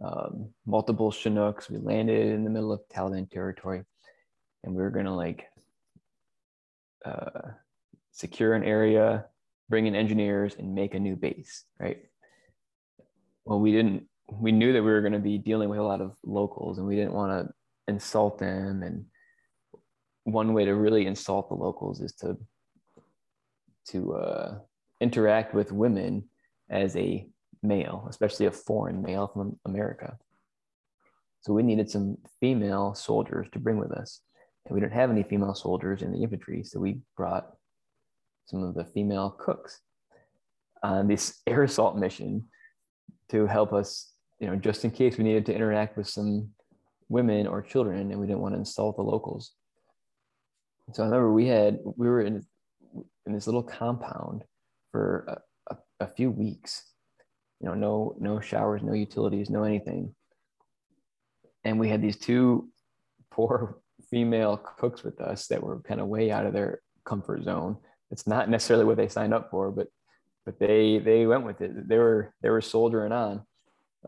Um, 0.00 0.50
multiple 0.66 1.10
Chinooks. 1.10 1.70
We 1.70 1.78
landed 1.78 2.26
in 2.26 2.44
the 2.44 2.50
middle 2.50 2.72
of 2.72 2.80
Taliban 2.92 3.30
territory, 3.30 3.82
and 4.64 4.74
we 4.74 4.82
were 4.82 4.90
gonna 4.90 5.14
like 5.14 5.46
uh, 7.04 7.52
secure 8.12 8.54
an 8.54 8.64
area, 8.64 9.26
bring 9.68 9.86
in 9.86 9.94
engineers, 9.94 10.56
and 10.58 10.74
make 10.74 10.94
a 10.94 11.00
new 11.00 11.16
base. 11.16 11.64
Right. 11.80 11.98
Well, 13.44 13.60
we 13.60 13.72
didn't. 13.72 14.04
We 14.30 14.52
knew 14.52 14.72
that 14.72 14.82
we 14.82 14.90
were 14.90 15.02
going 15.02 15.12
to 15.12 15.20
be 15.20 15.38
dealing 15.38 15.68
with 15.68 15.78
a 15.78 15.84
lot 15.84 16.00
of 16.00 16.16
locals, 16.24 16.78
and 16.78 16.86
we 16.86 16.96
didn't 16.96 17.12
want 17.12 17.46
to 17.46 17.54
insult 17.86 18.38
them 18.38 18.82
and 18.82 19.04
one 20.26 20.52
way 20.52 20.64
to 20.64 20.74
really 20.74 21.06
insult 21.06 21.48
the 21.48 21.54
locals 21.54 22.00
is 22.00 22.12
to 22.12 22.36
to 23.88 24.14
uh, 24.14 24.58
interact 25.00 25.54
with 25.54 25.70
women 25.70 26.28
as 26.70 26.96
a 26.96 27.26
male, 27.62 28.06
especially 28.08 28.46
a 28.46 28.50
foreign 28.50 29.02
male 29.02 29.28
from 29.28 29.58
America. 29.64 30.16
So 31.40 31.52
we 31.52 31.62
needed 31.62 31.90
some 31.90 32.18
female 32.40 32.94
soldiers 32.94 33.46
to 33.52 33.58
bring 33.58 33.78
with 33.78 33.92
us. 33.92 34.20
And 34.66 34.74
we 34.74 34.80
didn't 34.80 34.94
have 34.94 35.10
any 35.10 35.22
female 35.22 35.54
soldiers 35.54 36.02
in 36.02 36.12
the 36.12 36.22
infantry, 36.22 36.64
so 36.64 36.80
we 36.80 37.00
brought 37.16 37.52
some 38.46 38.62
of 38.62 38.74
the 38.74 38.84
female 38.84 39.30
cooks 39.30 39.80
on 40.82 41.06
this 41.06 41.40
air 41.46 41.62
assault 41.62 41.96
mission 41.96 42.44
to 43.28 43.46
help 43.46 43.72
us, 43.72 44.12
you 44.40 44.46
know, 44.46 44.56
just 44.56 44.84
in 44.84 44.90
case 44.90 45.18
we 45.18 45.24
needed 45.24 45.46
to 45.46 45.54
interact 45.54 45.96
with 45.96 46.08
some 46.08 46.50
women 47.08 47.46
or 47.46 47.62
children 47.62 48.10
and 48.10 48.20
we 48.20 48.26
didn't 48.26 48.40
want 48.40 48.54
to 48.54 48.58
insult 48.58 48.96
the 48.96 49.02
locals. 49.02 49.52
So 50.92 51.02
I 51.02 51.06
remember 51.06 51.32
we 51.32 51.46
had 51.46 51.78
we 51.84 52.08
were 52.08 52.20
in 52.20 52.44
in 53.26 53.32
this 53.32 53.46
little 53.46 53.62
compound 53.62 54.44
for 54.92 55.42
a, 56.00 56.06
few 56.06 56.30
weeks. 56.30 56.82
You 57.60 57.68
know, 57.68 57.74
no 57.74 58.16
no 58.18 58.40
showers, 58.40 58.82
no 58.82 58.92
utilities, 58.92 59.50
no 59.50 59.64
anything. 59.64 60.14
And 61.64 61.80
we 61.80 61.88
had 61.88 62.02
these 62.02 62.18
two 62.18 62.68
poor 63.30 63.78
female 64.10 64.56
cooks 64.56 65.02
with 65.02 65.20
us 65.20 65.46
that 65.48 65.62
were 65.62 65.80
kind 65.80 66.00
of 66.00 66.06
way 66.06 66.30
out 66.30 66.46
of 66.46 66.52
their 66.52 66.80
comfort 67.04 67.42
zone. 67.44 67.76
It's 68.10 68.26
not 68.26 68.48
necessarily 68.48 68.84
what 68.84 68.96
they 68.96 69.08
signed 69.08 69.34
up 69.34 69.50
for, 69.50 69.70
but 69.70 69.88
but 70.44 70.58
they 70.58 70.98
they 70.98 71.26
went 71.26 71.44
with 71.44 71.60
it. 71.60 71.88
They 71.88 71.98
were 71.98 72.34
they 72.42 72.50
were 72.50 72.60
soldiering 72.60 73.12
on. 73.12 73.42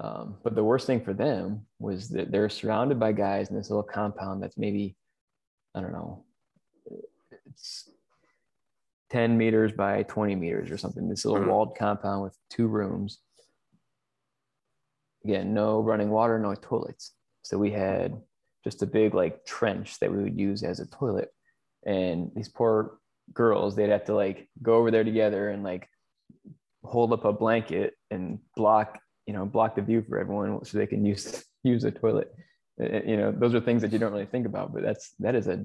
Um, 0.01 0.37
but 0.45 0.55
the 0.55 0.65
worst 0.65 0.87
thing 0.87 1.01
for 1.01 1.13
them 1.13 1.67
was 1.81 2.09
that 2.11 2.31
they're 2.31 2.49
surrounded 2.49 3.01
by 3.01 3.13
guys 3.13 3.51
in 3.51 3.57
this 3.57 3.69
little 3.69 3.83
compound 3.83 4.43
that's 4.43 4.57
maybe, 4.57 4.97
I 5.75 5.81
don't 5.81 5.93
know, 5.93 6.25
it's 7.47 7.91
10 9.11 9.37
meters 9.37 9.73
by 9.73 10.03
20 10.05 10.35
meters 10.35 10.71
or 10.71 10.79
something. 10.79 11.09
This 11.09 11.25
little 11.25 11.41
mm-hmm. 11.41 11.51
walled 11.51 11.77
compound 11.77 12.23
with 12.23 12.37
two 12.51 12.67
rooms. 12.67 13.19
Again, 15.25 15.55
no 15.55 15.81
running 15.81 16.11
water, 16.11 16.39
no 16.39 16.55
toilets. 16.55 17.13
So 17.43 17.59
we 17.59 17.71
had 17.71 18.21
just 18.65 18.83
a 18.83 18.87
big 18.87 19.15
like 19.15 19.45
trench 19.45 19.99
that 20.01 20.11
we 20.11 20.23
would 20.23 20.39
use 20.39 20.63
as 20.63 20.81
a 20.81 20.87
toilet. 20.87 21.31
And 21.87 22.31
these 22.35 22.49
poor 22.49 22.99
girls, 23.33 23.75
they'd 23.75 23.91
have 23.91 24.05
to 24.07 24.15
like 24.15 24.49
go 24.63 24.75
over 24.75 24.91
there 24.91 25.05
together 25.05 25.51
and 25.51 25.63
like 25.63 25.89
hold 26.85 27.13
up 27.13 27.25
a 27.25 27.33
blanket 27.33 27.95
and 28.11 28.39
block 28.57 28.99
you 29.27 29.35
know 29.35 29.45
block 29.45 29.77
the 29.77 29.83
view 29.83 30.03
for 30.09 30.19
everyone 30.19 30.65
so 30.65 30.79
they 30.79 30.87
can 30.87 31.05
use 31.13 31.45
use 31.63 31.83
the 31.83 31.91
toilet 31.91 32.35
you 32.79 33.17
know 33.17 33.33
those 33.33 33.55
are 33.55 33.61
things 33.61 33.83
that 33.83 33.93
you 33.93 33.99
don't 33.99 34.13
really 34.13 34.27
think 34.27 34.47
about 34.47 34.73
but 34.73 34.83
that's 34.83 35.13
that 35.19 35.35
is 35.35 35.47
a 35.49 35.65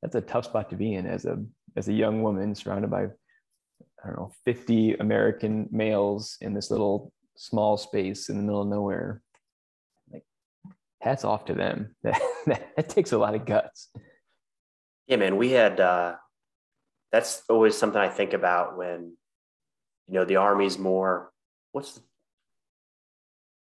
that's 0.00 0.14
a 0.14 0.20
tough 0.20 0.44
spot 0.44 0.70
to 0.70 0.76
be 0.76 0.94
in 0.94 1.06
as 1.06 1.24
a 1.24 1.38
as 1.76 1.88
a 1.88 1.92
young 1.92 2.22
woman 2.22 2.54
surrounded 2.54 2.90
by 2.90 3.04
i 3.04 4.06
don't 4.06 4.16
know 4.16 4.32
50 4.44 4.94
american 4.94 5.68
males 5.70 6.36
in 6.40 6.54
this 6.54 6.70
little 6.70 7.12
small 7.36 7.76
space 7.76 8.28
in 8.28 8.36
the 8.36 8.42
middle 8.42 8.62
of 8.62 8.68
nowhere 8.68 9.22
like 10.12 10.24
hats 11.00 11.24
off 11.24 11.46
to 11.46 11.54
them 11.54 11.94
that 12.02 12.20
that, 12.46 12.88
takes 12.88 13.12
a 13.12 13.18
lot 13.18 13.34
of 13.34 13.44
guts 13.46 13.90
yeah 15.06 15.16
man 15.16 15.36
we 15.36 15.50
had 15.50 15.80
uh 15.80 16.14
that's 17.10 17.42
always 17.48 17.76
something 17.76 18.00
i 18.00 18.08
think 18.08 18.32
about 18.32 18.76
when 18.76 19.16
you 20.08 20.14
know 20.14 20.24
the 20.24 20.36
army's 20.36 20.78
more 20.78 21.30
what's 21.72 21.94
the 21.94 22.02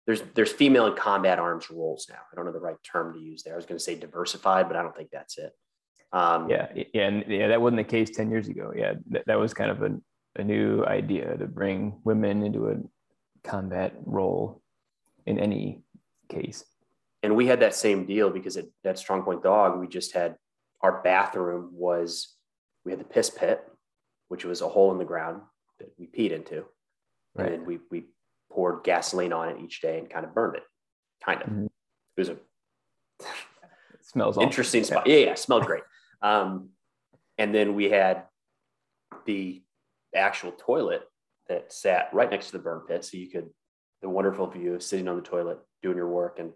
there's 0.07 0.23
there's 0.35 0.53
female 0.53 0.87
in 0.87 0.95
combat 0.95 1.39
arms 1.39 1.71
roles 1.71 2.07
now. 2.09 2.21
I 2.31 2.37
don't 2.37 2.47
know 2.47 2.53
the 2.53 2.61
right 2.61 2.77
term 2.85 3.13
to 3.13 3.19
use 3.19 3.43
there. 3.43 3.55
I 3.55 3.57
was 3.57 3.67
going 3.67 3.79
to 3.79 3.85
say 3.85 3.97
diversified, 3.97 4.69
but 4.69 4.77
I 4.77 4.83
don't 4.83 4.97
think 4.97 5.11
that's 5.11 5.37
it. 5.37 5.53
Um, 6.17 6.49
yeah, 6.49 6.69
yeah, 6.95 7.09
and 7.09 7.25
yeah, 7.29 7.49
that 7.49 7.61
wasn't 7.61 7.77
the 7.77 7.85
case 7.85 8.11
ten 8.11 8.31
years 8.31 8.49
ago. 8.49 8.73
Yeah, 8.75 8.95
that, 9.11 9.25
that 9.27 9.39
was 9.39 9.53
kind 9.53 9.71
of 9.71 9.83
a, 9.83 9.91
a 10.41 10.45
new 10.45 10.83
idea 10.85 11.37
to 11.37 11.47
bring 11.47 12.01
women 12.05 12.43
into 12.43 12.69
a 12.69 12.77
combat 13.47 13.93
role 14.07 14.63
in 15.27 15.39
any 15.39 15.83
case. 16.31 16.65
And 17.23 17.37
we 17.37 17.47
had 17.47 17.61
that 17.61 17.75
same 17.75 18.07
deal 18.07 18.31
because 18.31 18.57
at 18.57 18.65
that 18.83 18.99
Strong 18.99 19.25
Point 19.25 19.43
Dog, 19.43 19.79
we 19.79 19.89
just 19.89 20.15
had 20.15 20.37
our 20.81 21.03
bathroom 21.03 21.71
was 21.73 22.35
we 22.87 22.93
had 22.93 23.01
the 23.01 23.05
piss 23.05 23.29
pit, 23.29 23.63
which 24.29 24.45
was 24.47 24.63
a 24.63 24.69
hole 24.69 24.93
in 24.93 24.99
the 24.99 25.05
ground 25.05 25.43
that 25.81 25.93
we 25.99 26.07
peed 26.07 26.31
into, 26.31 26.65
right. 27.35 27.47
and 27.47 27.49
then 27.53 27.67
we 27.67 27.79
we 27.91 28.05
poured 28.51 28.85
gasoline 28.85 29.35
on 29.35 29.51
it 29.51 29.61
each 29.63 29.83
day 29.83 29.99
and 29.99 30.09
kind 30.09 30.25
of 30.25 30.33
burned 30.33 30.57
it. 30.57 30.63
Kind 31.23 31.43
of. 31.43 31.49
Mm-hmm. 31.49 31.65
It 31.65 32.21
was 32.21 32.29
a 32.31 32.37
it 33.21 34.07
smells 34.07 34.39
interesting 34.39 34.81
awesome. 34.81 34.95
spot. 34.95 35.07
Yeah, 35.07 35.19
yeah, 35.19 35.35
smelled 35.35 35.67
great. 35.67 35.83
Um, 36.23 36.71
and 37.39 37.55
then 37.55 37.75
we 37.75 37.91
had 37.91 38.25
the 39.27 39.63
actual 40.15 40.53
toilet 40.53 41.03
that 41.49 41.73
sat 41.73 42.09
right 42.13 42.31
next 42.31 42.47
to 42.47 42.53
the 42.53 42.59
burn 42.59 42.81
pit, 42.87 43.05
so 43.05 43.17
you 43.17 43.29
could 43.29 43.51
the 44.03 44.09
wonderful 44.09 44.47
view 44.47 44.75
of 44.75 44.83
sitting 44.83 45.09
on 45.09 45.17
the 45.17 45.23
toilet 45.23 45.59
doing 45.83 45.97
your 45.97 46.09
work, 46.09 46.39
and 46.39 46.53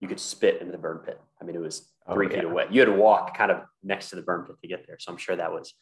you 0.00 0.08
could 0.08 0.20
spit 0.20 0.60
into 0.60 0.72
the 0.72 0.78
burn 0.78 0.98
pit. 0.98 1.20
I 1.40 1.44
mean, 1.44 1.56
it 1.56 1.60
was 1.60 1.90
oh, 2.06 2.14
three 2.14 2.26
oh, 2.26 2.30
yeah. 2.30 2.36
feet 2.36 2.44
away. 2.44 2.66
You 2.70 2.80
had 2.80 2.86
to 2.86 2.92
walk 2.92 3.36
kind 3.36 3.50
of 3.50 3.62
next 3.82 4.10
to 4.10 4.16
the 4.16 4.22
burn 4.22 4.44
pit 4.44 4.56
to 4.60 4.68
get 4.68 4.86
there. 4.86 4.96
So 4.98 5.12
I'm 5.12 5.18
sure 5.18 5.36
that 5.36 5.52
was 5.52 5.74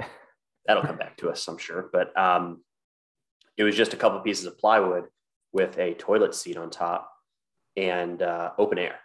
that'll 0.66 0.82
come 0.82 0.96
back 0.96 1.16
to 1.18 1.30
us. 1.30 1.46
I'm 1.46 1.58
sure, 1.58 1.88
but 1.92 2.16
um, 2.18 2.62
it 3.56 3.64
was 3.64 3.76
just 3.76 3.94
a 3.94 3.96
couple 3.96 4.18
pieces 4.20 4.46
of 4.46 4.58
plywood 4.58 5.04
with 5.52 5.78
a 5.78 5.94
toilet 5.94 6.34
seat 6.34 6.56
on 6.56 6.70
top 6.70 7.10
and 7.76 8.22
uh, 8.22 8.50
open 8.58 8.78
air. 8.78 8.96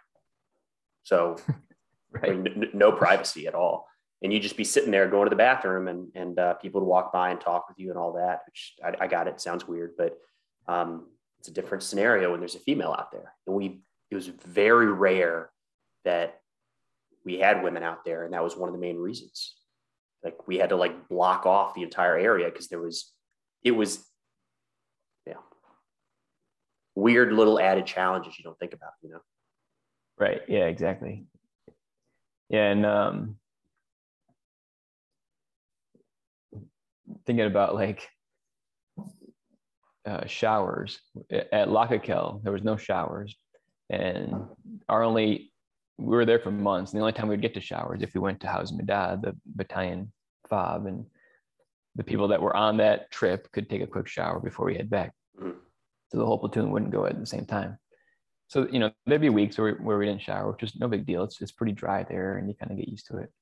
So 1.04 1.36
right. 2.22 2.38
Mean, 2.38 2.64
n- 2.64 2.70
no 2.72 2.92
privacy 2.92 3.46
at 3.46 3.54
all. 3.54 3.86
And 4.22 4.32
you 4.32 4.40
just 4.40 4.56
be 4.56 4.64
sitting 4.64 4.90
there 4.90 5.06
going 5.08 5.26
to 5.26 5.30
the 5.30 5.36
bathroom 5.36 5.88
and, 5.88 6.08
and 6.14 6.38
uh, 6.38 6.54
people 6.54 6.80
would 6.80 6.86
walk 6.86 7.12
by 7.12 7.30
and 7.30 7.40
talk 7.40 7.68
with 7.68 7.78
you 7.78 7.90
and 7.90 7.98
all 7.98 8.14
that, 8.14 8.40
which 8.46 8.74
I, 8.82 9.04
I 9.04 9.06
got 9.06 9.28
it. 9.28 9.40
Sounds 9.40 9.68
weird, 9.68 9.92
but 9.98 10.16
um, 10.66 11.08
it's 11.38 11.48
a 11.48 11.52
different 11.52 11.82
scenario 11.82 12.30
when 12.30 12.40
there's 12.40 12.54
a 12.54 12.60
female 12.60 12.94
out 12.98 13.12
there. 13.12 13.34
And 13.46 13.54
we, 13.54 13.82
it 14.10 14.14
was 14.14 14.28
very 14.28 14.90
rare 14.90 15.50
that 16.04 16.40
we 17.24 17.38
had 17.38 17.62
women 17.62 17.82
out 17.82 18.04
there. 18.04 18.24
And 18.24 18.32
that 18.32 18.42
was 18.42 18.56
one 18.56 18.68
of 18.68 18.74
the 18.74 18.80
main 18.80 18.96
reasons. 18.96 19.56
Like 20.22 20.48
we 20.48 20.56
had 20.56 20.70
to 20.70 20.76
like 20.76 21.08
block 21.08 21.44
off 21.44 21.74
the 21.74 21.82
entire 21.82 22.16
area 22.16 22.46
because 22.46 22.68
there 22.68 22.80
was, 22.80 23.12
it 23.62 23.72
was 23.72 24.06
yeah, 25.26 25.34
weird 26.94 27.32
little 27.32 27.60
added 27.60 27.84
challenges 27.84 28.38
you 28.38 28.44
don't 28.44 28.58
think 28.58 28.72
about, 28.72 28.92
you 29.02 29.10
know? 29.10 29.20
Right. 30.18 30.40
Yeah, 30.48 30.64
exactly. 30.64 31.26
Yeah. 32.48 32.70
And 32.70 32.86
um, 32.86 33.36
thinking 37.26 37.46
about 37.46 37.74
like 37.74 38.08
uh, 40.06 40.26
showers 40.26 41.00
at 41.30 41.68
Lakakel, 41.68 42.42
there 42.42 42.52
was 42.52 42.62
no 42.62 42.76
showers. 42.76 43.36
And 43.90 44.34
our 44.88 45.02
only, 45.02 45.52
we 45.98 46.16
were 46.16 46.24
there 46.24 46.40
for 46.40 46.50
months. 46.50 46.92
And 46.92 46.98
the 46.98 47.02
only 47.02 47.12
time 47.12 47.28
we'd 47.28 47.42
get 47.42 47.54
to 47.54 47.60
showers 47.60 48.02
if 48.02 48.14
we 48.14 48.20
went 48.20 48.40
to 48.40 48.46
Hauz 48.46 48.72
Medad, 48.72 49.22
the 49.22 49.36
battalion 49.44 50.12
fob, 50.48 50.86
and 50.86 51.06
the 51.96 52.04
people 52.04 52.28
that 52.28 52.42
were 52.42 52.56
on 52.56 52.78
that 52.78 53.10
trip 53.10 53.50
could 53.52 53.68
take 53.68 53.82
a 53.82 53.86
quick 53.86 54.08
shower 54.08 54.40
before 54.40 54.66
we 54.66 54.74
head 54.74 54.90
back. 54.90 55.12
Mm-hmm 55.38 55.58
so 56.14 56.18
the 56.18 56.26
whole 56.26 56.38
platoon 56.38 56.70
wouldn't 56.70 56.92
go 56.92 57.06
at 57.06 57.18
the 57.18 57.26
same 57.26 57.44
time. 57.44 57.76
So 58.54 58.68
you 58.70 58.78
know 58.78 58.92
there'd 59.04 59.20
be 59.20 59.30
weeks 59.30 59.58
where 59.58 59.74
we, 59.74 59.84
where 59.84 59.98
we 59.98 60.06
didn't 60.06 60.22
shower, 60.22 60.52
which 60.52 60.62
is 60.62 60.76
no 60.76 60.86
big 60.86 61.04
deal. 61.04 61.24
It's 61.24 61.42
it's 61.42 61.50
pretty 61.50 61.72
dry 61.72 62.04
there, 62.04 62.36
and 62.36 62.48
you 62.48 62.54
kind 62.54 62.70
of 62.70 62.78
get 62.78 62.86
used 62.86 63.08
to 63.08 63.16
it. 63.18 63.32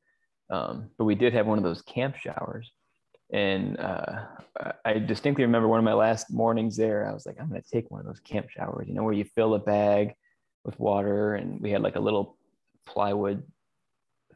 Um, 0.48 0.88
but 0.96 1.04
we 1.04 1.14
did 1.14 1.34
have 1.34 1.46
one 1.46 1.58
of 1.58 1.64
those 1.64 1.82
camp 1.82 2.16
showers, 2.16 2.72
and 3.30 3.78
uh, 3.78 4.24
I 4.86 4.94
distinctly 4.94 5.44
remember 5.44 5.68
one 5.68 5.78
of 5.78 5.84
my 5.84 5.92
last 5.92 6.32
mornings 6.32 6.78
there. 6.78 7.06
I 7.06 7.12
was 7.12 7.26
like, 7.26 7.36
I'm 7.38 7.50
going 7.50 7.60
to 7.60 7.70
take 7.70 7.90
one 7.90 8.00
of 8.00 8.06
those 8.06 8.20
camp 8.20 8.48
showers, 8.48 8.88
you 8.88 8.94
know, 8.94 9.02
where 9.02 9.12
you 9.12 9.24
fill 9.24 9.52
a 9.52 9.58
bag 9.58 10.14
with 10.64 10.80
water, 10.80 11.34
and 11.34 11.60
we 11.60 11.70
had 11.70 11.82
like 11.82 11.96
a 11.96 12.00
little 12.00 12.38
plywood 12.86 13.42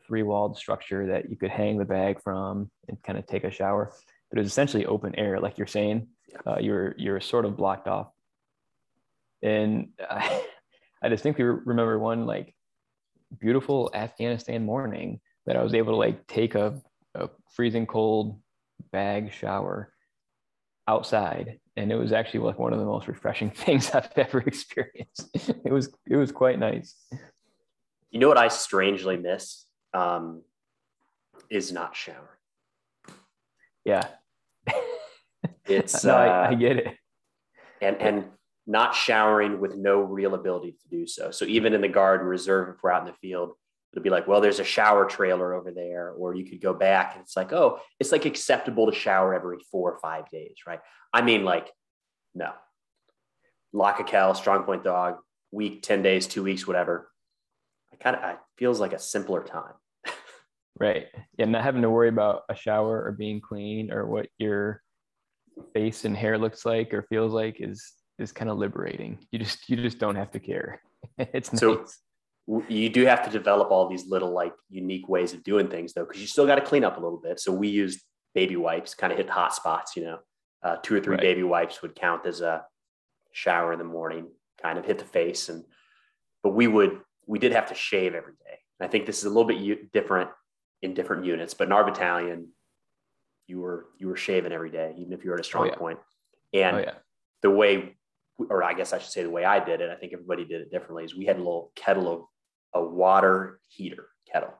three 0.06 0.22
walled 0.22 0.58
structure 0.58 1.06
that 1.06 1.30
you 1.30 1.36
could 1.36 1.50
hang 1.50 1.78
the 1.78 1.86
bag 1.86 2.22
from 2.22 2.70
and 2.86 3.02
kind 3.02 3.18
of 3.18 3.26
take 3.26 3.44
a 3.44 3.50
shower. 3.50 3.94
But 4.30 4.38
it 4.38 4.42
was 4.42 4.52
essentially 4.52 4.84
open 4.84 5.14
air, 5.14 5.40
like 5.40 5.56
you're 5.56 5.66
saying. 5.66 6.08
Uh, 6.46 6.58
you're 6.60 6.94
you're 6.98 7.20
sort 7.22 7.46
of 7.46 7.56
blocked 7.56 7.88
off. 7.88 8.08
And 9.42 9.88
I, 10.10 10.44
I 11.06 11.08
distinctly 11.08 11.44
remember 11.44 12.00
one 12.00 12.26
like 12.26 12.52
beautiful 13.38 13.92
Afghanistan 13.94 14.66
morning 14.66 15.20
that 15.46 15.56
I 15.56 15.62
was 15.62 15.72
able 15.72 15.92
to 15.92 15.96
like 15.96 16.26
take 16.26 16.56
a, 16.56 16.82
a 17.14 17.28
freezing 17.54 17.86
cold 17.86 18.40
bag 18.90 19.32
shower 19.32 19.92
outside 20.88 21.60
and 21.76 21.92
it 21.92 21.94
was 21.94 22.12
actually 22.12 22.40
like 22.40 22.58
one 22.58 22.72
of 22.72 22.80
the 22.80 22.84
most 22.84 23.06
refreshing 23.06 23.50
things 23.54 23.92
I've 23.92 24.10
ever 24.16 24.40
experienced. 24.40 25.30
It 25.64 25.70
was 25.72 25.94
it 26.10 26.16
was 26.16 26.32
quite 26.32 26.58
nice. 26.58 26.96
You 28.10 28.18
know 28.18 28.26
what 28.26 28.38
I 28.38 28.48
strangely 28.48 29.16
miss 29.16 29.64
um, 29.94 30.42
is 31.48 31.70
not 31.70 31.94
shower. 31.94 32.38
Yeah, 33.84 34.08
it's 35.66 36.02
no, 36.04 36.14
uh, 36.14 36.18
I, 36.18 36.48
I 36.48 36.54
get 36.54 36.78
it. 36.78 36.96
and 37.80 37.96
and 38.00 38.24
not 38.66 38.94
showering 38.94 39.60
with 39.60 39.76
no 39.76 40.00
real 40.00 40.34
ability 40.34 40.72
to 40.72 40.88
do 40.88 41.06
so. 41.06 41.30
So 41.30 41.44
even 41.44 41.72
in 41.72 41.80
the 41.80 41.88
Guard 41.88 42.20
and 42.20 42.28
Reserve, 42.28 42.74
if 42.74 42.82
we're 42.82 42.90
out 42.90 43.06
in 43.06 43.12
the 43.12 43.18
field, 43.18 43.52
it'll 43.92 44.02
be 44.02 44.10
like, 44.10 44.26
well, 44.26 44.40
there's 44.40 44.58
a 44.58 44.64
shower 44.64 45.06
trailer 45.06 45.54
over 45.54 45.70
there, 45.70 46.10
or 46.10 46.34
you 46.34 46.44
could 46.44 46.60
go 46.60 46.74
back 46.74 47.12
and 47.14 47.22
it's 47.22 47.36
like, 47.36 47.52
oh, 47.52 47.78
it's 48.00 48.12
like 48.12 48.24
acceptable 48.24 48.90
to 48.90 48.96
shower 48.96 49.34
every 49.34 49.58
four 49.70 49.92
or 49.92 49.98
five 50.00 50.28
days, 50.30 50.56
right? 50.66 50.80
I 51.12 51.22
mean, 51.22 51.44
like, 51.44 51.70
no. 52.34 52.52
Lock 53.72 54.00
a 54.00 54.04
cow, 54.04 54.32
strong 54.32 54.64
point 54.64 54.82
dog, 54.82 55.16
week, 55.52 55.82
10 55.82 56.02
days, 56.02 56.26
two 56.26 56.42
weeks, 56.42 56.66
whatever. 56.66 57.10
I 57.92 57.96
kind 57.96 58.16
of, 58.16 58.22
it 58.30 58.38
feels 58.58 58.80
like 58.80 58.92
a 58.92 58.98
simpler 58.98 59.42
time. 59.42 59.74
Right. 60.78 61.06
Yeah, 61.38 61.46
not 61.46 61.62
having 61.62 61.80
to 61.80 61.88
worry 61.88 62.10
about 62.10 62.42
a 62.50 62.54
shower 62.54 63.02
or 63.02 63.12
being 63.12 63.40
clean 63.40 63.90
or 63.90 64.04
what 64.04 64.28
your 64.36 64.82
face 65.72 66.04
and 66.04 66.14
hair 66.14 66.36
looks 66.36 66.66
like 66.66 66.92
or 66.92 67.06
feels 67.08 67.32
like 67.32 67.56
is 67.60 67.94
is 68.18 68.32
kind 68.32 68.50
of 68.50 68.58
liberating. 68.58 69.18
You 69.30 69.38
just 69.38 69.68
you 69.68 69.76
just 69.76 69.98
don't 69.98 70.16
have 70.16 70.30
to 70.32 70.40
care. 70.40 70.80
it's 71.18 71.52
nice. 71.52 71.60
So 71.60 71.86
you 72.68 72.88
do 72.88 73.04
have 73.06 73.24
to 73.24 73.30
develop 73.30 73.70
all 73.70 73.88
these 73.88 74.06
little 74.06 74.30
like 74.30 74.54
unique 74.70 75.08
ways 75.08 75.32
of 75.32 75.42
doing 75.42 75.68
things 75.68 75.92
though, 75.92 76.04
because 76.04 76.20
you 76.20 76.28
still 76.28 76.46
got 76.46 76.56
to 76.56 76.60
clean 76.60 76.84
up 76.84 76.96
a 76.96 77.00
little 77.00 77.18
bit. 77.18 77.40
So 77.40 77.52
we 77.52 77.68
used 77.68 78.00
baby 78.34 78.56
wipes, 78.56 78.94
kind 78.94 79.12
of 79.12 79.18
hit 79.18 79.28
hot 79.28 79.54
spots, 79.54 79.96
you 79.96 80.04
know, 80.04 80.18
uh, 80.62 80.76
two 80.82 80.94
or 80.94 81.00
three 81.00 81.14
Right. 81.14 81.22
baby 81.22 81.42
wipes 81.42 81.82
would 81.82 81.96
count 81.96 82.26
as 82.26 82.40
a 82.40 82.64
shower 83.32 83.72
in 83.72 83.78
the 83.78 83.84
morning, 83.84 84.28
kind 84.62 84.78
of 84.78 84.84
hit 84.84 84.98
the 84.98 85.04
face. 85.04 85.48
And, 85.48 85.64
but 86.42 86.50
we 86.50 86.68
would, 86.68 87.00
we 87.26 87.38
did 87.38 87.52
have 87.52 87.66
to 87.68 87.74
shave 87.74 88.14
every 88.14 88.34
day. 88.34 88.58
And 88.78 88.86
I 88.86 88.90
think 88.90 89.06
this 89.06 89.18
is 89.18 89.24
a 89.24 89.28
little 89.28 89.44
bit 89.44 89.58
u- 89.58 89.88
different 89.92 90.30
in 90.82 90.94
different 90.94 91.24
units, 91.24 91.54
but 91.54 91.66
in 91.66 91.72
our 91.72 91.84
battalion, 91.84 92.48
you 93.48 93.58
were, 93.60 93.86
you 93.98 94.06
were 94.06 94.16
shaving 94.16 94.52
every 94.52 94.70
day, 94.70 94.94
even 94.98 95.12
if 95.12 95.24
you 95.24 95.30
were 95.30 95.36
at 95.36 95.40
a 95.40 95.44
strong 95.44 95.68
yeah. 95.68 95.74
point. 95.76 95.98
And 96.52 96.76
oh 96.76 96.80
yeah. 96.80 96.94
the 97.42 97.50
way, 97.50 97.95
or 98.38 98.62
I 98.62 98.74
guess 98.74 98.92
I 98.92 98.98
should 98.98 99.10
say 99.10 99.22
the 99.22 99.30
way 99.30 99.44
I 99.44 99.64
did 99.64 99.80
it, 99.80 99.90
I 99.90 99.94
think 99.94 100.12
everybody 100.12 100.44
did 100.44 100.60
it 100.60 100.70
differently, 100.70 101.04
is 101.04 101.16
we 101.16 101.26
had 101.26 101.36
a 101.36 101.40
little 101.40 101.72
kettle 101.74 102.12
of 102.12 102.22
a 102.74 102.84
water 102.84 103.60
heater 103.68 104.08
kettle. 104.30 104.54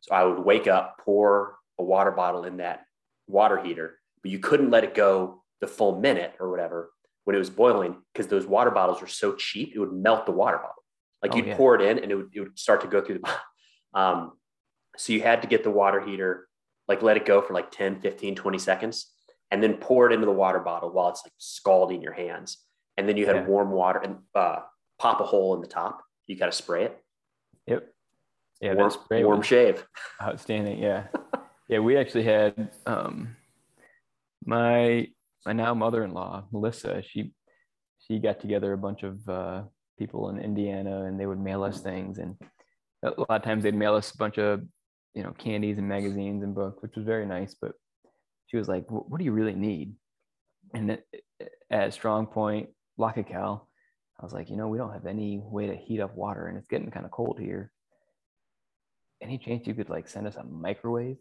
So 0.00 0.14
I 0.14 0.24
would 0.24 0.44
wake 0.44 0.66
up, 0.66 0.98
pour 1.04 1.56
a 1.78 1.84
water 1.84 2.10
bottle 2.10 2.44
in 2.44 2.58
that 2.58 2.84
water 3.26 3.62
heater, 3.62 3.98
but 4.22 4.30
you 4.30 4.38
couldn't 4.38 4.70
let 4.70 4.84
it 4.84 4.94
go 4.94 5.42
the 5.60 5.66
full 5.66 6.00
minute 6.00 6.34
or 6.40 6.50
whatever 6.50 6.90
when 7.24 7.36
it 7.36 7.40
was 7.40 7.50
boiling 7.50 7.96
because 8.12 8.26
those 8.28 8.46
water 8.46 8.70
bottles 8.70 9.00
were 9.00 9.06
so 9.06 9.34
cheap, 9.34 9.72
it 9.74 9.78
would 9.78 9.92
melt 9.92 10.24
the 10.24 10.32
water 10.32 10.56
bottle. 10.56 10.82
Like 11.22 11.34
Oh, 11.34 11.36
you'd 11.36 11.46
yeah. 11.46 11.56
pour 11.56 11.74
it 11.74 11.82
in 11.82 11.98
and 11.98 12.10
it 12.10 12.14
would, 12.14 12.30
it 12.32 12.40
would 12.40 12.58
start 12.58 12.80
to 12.82 12.86
go 12.86 13.02
through 13.02 13.16
the 13.16 13.20
bottle. 13.20 13.38
Um, 13.94 14.32
so 14.98 15.14
you 15.14 15.22
had 15.22 15.40
to 15.42 15.48
get 15.48 15.64
the 15.64 15.70
water 15.70 15.98
heater, 15.98 16.46
like 16.88 17.00
let 17.02 17.16
it 17.16 17.24
go 17.24 17.40
for 17.40 17.54
like 17.54 17.70
10, 17.70 18.00
15, 18.00 18.34
20 18.34 18.58
seconds, 18.58 19.10
and 19.50 19.62
then 19.62 19.74
pour 19.78 20.10
it 20.10 20.12
into 20.12 20.26
the 20.26 20.32
water 20.32 20.58
bottle 20.58 20.92
while 20.92 21.08
it's 21.08 21.22
like 21.24 21.32
scalding 21.38 22.02
your 22.02 22.12
hands. 22.12 22.58
And 22.98 23.08
then 23.08 23.16
you 23.16 23.26
had 23.26 23.36
Yeah. 23.36 23.46
warm 23.46 23.70
water 23.70 24.00
and 24.00 24.18
uh, 24.34 24.58
pop 24.98 25.20
a 25.20 25.24
hole 25.24 25.54
in 25.54 25.60
the 25.62 25.68
top. 25.68 26.02
You 26.26 26.36
got 26.36 26.46
to 26.46 26.52
spray 26.52 26.84
it. 26.86 27.02
Yep. 27.68 27.88
Yeah, 28.60 28.74
warm, 28.74 28.92
warm 29.10 29.42
shave. 29.42 29.86
outstanding. 30.20 30.78
Yeah. 30.80 31.06
yeah, 31.68 31.78
we 31.78 31.96
actually 31.96 32.24
had 32.24 32.70
um 32.86 33.36
my 34.44 35.06
my 35.46 35.52
now 35.52 35.74
mother-in-law, 35.74 36.48
Melissa, 36.52 37.02
she 37.02 37.32
she 38.00 38.18
got 38.18 38.40
together 38.40 38.72
a 38.72 38.78
bunch 38.78 39.04
of 39.04 39.26
uh 39.28 39.62
people 39.98 40.28
in 40.30 40.38
Indiana 40.40 41.04
and 41.04 41.18
they 41.20 41.26
would 41.26 41.38
mail 41.40 41.62
us 41.62 41.80
things 41.80 42.18
and 42.18 42.36
a 43.04 43.10
lot 43.10 43.30
of 43.30 43.42
times 43.42 43.62
they'd 43.62 43.74
mail 43.74 43.94
us 43.94 44.12
a 44.12 44.16
bunch 44.16 44.38
of 44.38 44.62
you 45.14 45.22
know 45.22 45.32
candies 45.38 45.78
and 45.78 45.88
magazines 45.88 46.42
and 46.42 46.52
books, 46.54 46.82
which 46.82 46.96
was 46.96 47.04
very 47.06 47.26
nice. 47.26 47.54
But 47.54 47.72
she 48.48 48.56
was 48.56 48.66
like, 48.68 48.90
"What 48.90 49.08
what 49.08 49.18
do 49.18 49.24
you 49.24 49.32
really 49.32 49.54
need?" 49.54 49.94
And 50.74 50.98
at 51.70 51.94
Strong 51.94 52.26
Point, 52.26 52.70
Lockacal, 52.98 53.62
I 54.20 54.24
was 54.24 54.32
like, 54.32 54.50
you 54.50 54.56
know, 54.56 54.68
we 54.68 54.78
don't 54.78 54.92
have 54.92 55.06
any 55.06 55.38
way 55.38 55.66
to 55.68 55.76
heat 55.76 56.00
up 56.00 56.16
water, 56.16 56.48
and 56.48 56.58
it's 56.58 56.66
getting 56.66 56.90
kind 56.90 57.06
of 57.06 57.12
cold 57.12 57.38
here. 57.38 57.70
Any 59.22 59.38
chance 59.38 59.66
you 59.66 59.74
could 59.74 59.88
like 59.88 60.08
send 60.08 60.26
us 60.26 60.36
a 60.36 60.44
microwave? 60.44 61.16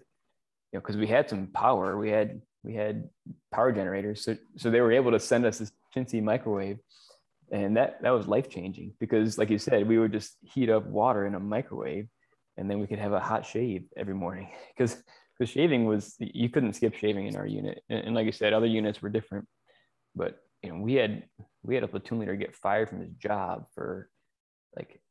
You 0.72 0.78
know, 0.78 0.80
because 0.80 0.98
we 0.98 1.08
had 1.08 1.30
some 1.30 1.48
power, 1.48 1.98
we 1.98 2.10
had 2.10 2.42
we 2.64 2.74
had 2.74 3.10
power 3.52 3.72
generators, 3.72 4.24
so 4.24 4.36
so 4.58 4.72
they 4.72 4.82
were 4.82 4.92
able 4.92 5.12
to 5.12 5.20
send 5.20 5.46
us 5.46 5.60
this 5.60 5.72
chintzy 5.96 6.22
microwave, 6.22 6.80
and 7.52 7.78
that 7.78 8.02
that 8.02 8.10
was 8.12 8.28
life 8.28 8.50
changing 8.50 8.94
because, 9.00 9.38
like 9.38 9.50
you 9.50 9.60
said, 9.60 9.88
we 9.88 10.00
would 10.00 10.12
just 10.12 10.36
heat 10.42 10.70
up 10.70 10.86
water 10.88 11.26
in 11.28 11.36
a 11.36 11.40
microwave, 11.40 12.08
and 12.58 12.70
then 12.70 12.80
we 12.80 12.88
could 12.88 13.00
have 13.00 13.14
a 13.14 13.20
hot 13.20 13.46
shave 13.46 13.86
every 13.96 14.16
morning 14.16 14.50
because 14.76 15.02
because 15.38 15.52
shaving 15.52 15.86
was 15.86 16.16
you 16.18 16.50
couldn't 16.50 16.74
skip 16.74 16.96
shaving 16.96 17.28
in 17.28 17.36
our 17.36 17.46
unit, 17.46 17.84
and, 17.90 18.06
and 18.06 18.16
like 18.16 18.26
you 18.26 18.32
said, 18.32 18.54
other 18.54 18.66
units 18.66 19.04
were 19.04 19.10
different, 19.10 19.48
but 20.16 20.40
you 20.64 20.72
know 20.72 20.80
we 20.82 20.94
had 20.94 21.24
we 21.64 21.76
had 21.76 21.84
a 21.84 21.88
platoon 21.88 22.20
leader 22.20 22.36
get 22.36 22.56
fired 22.56 22.90
from 22.90 23.02
his 23.02 23.12
job 23.14 23.66
for 23.74 24.10
like 24.76 25.02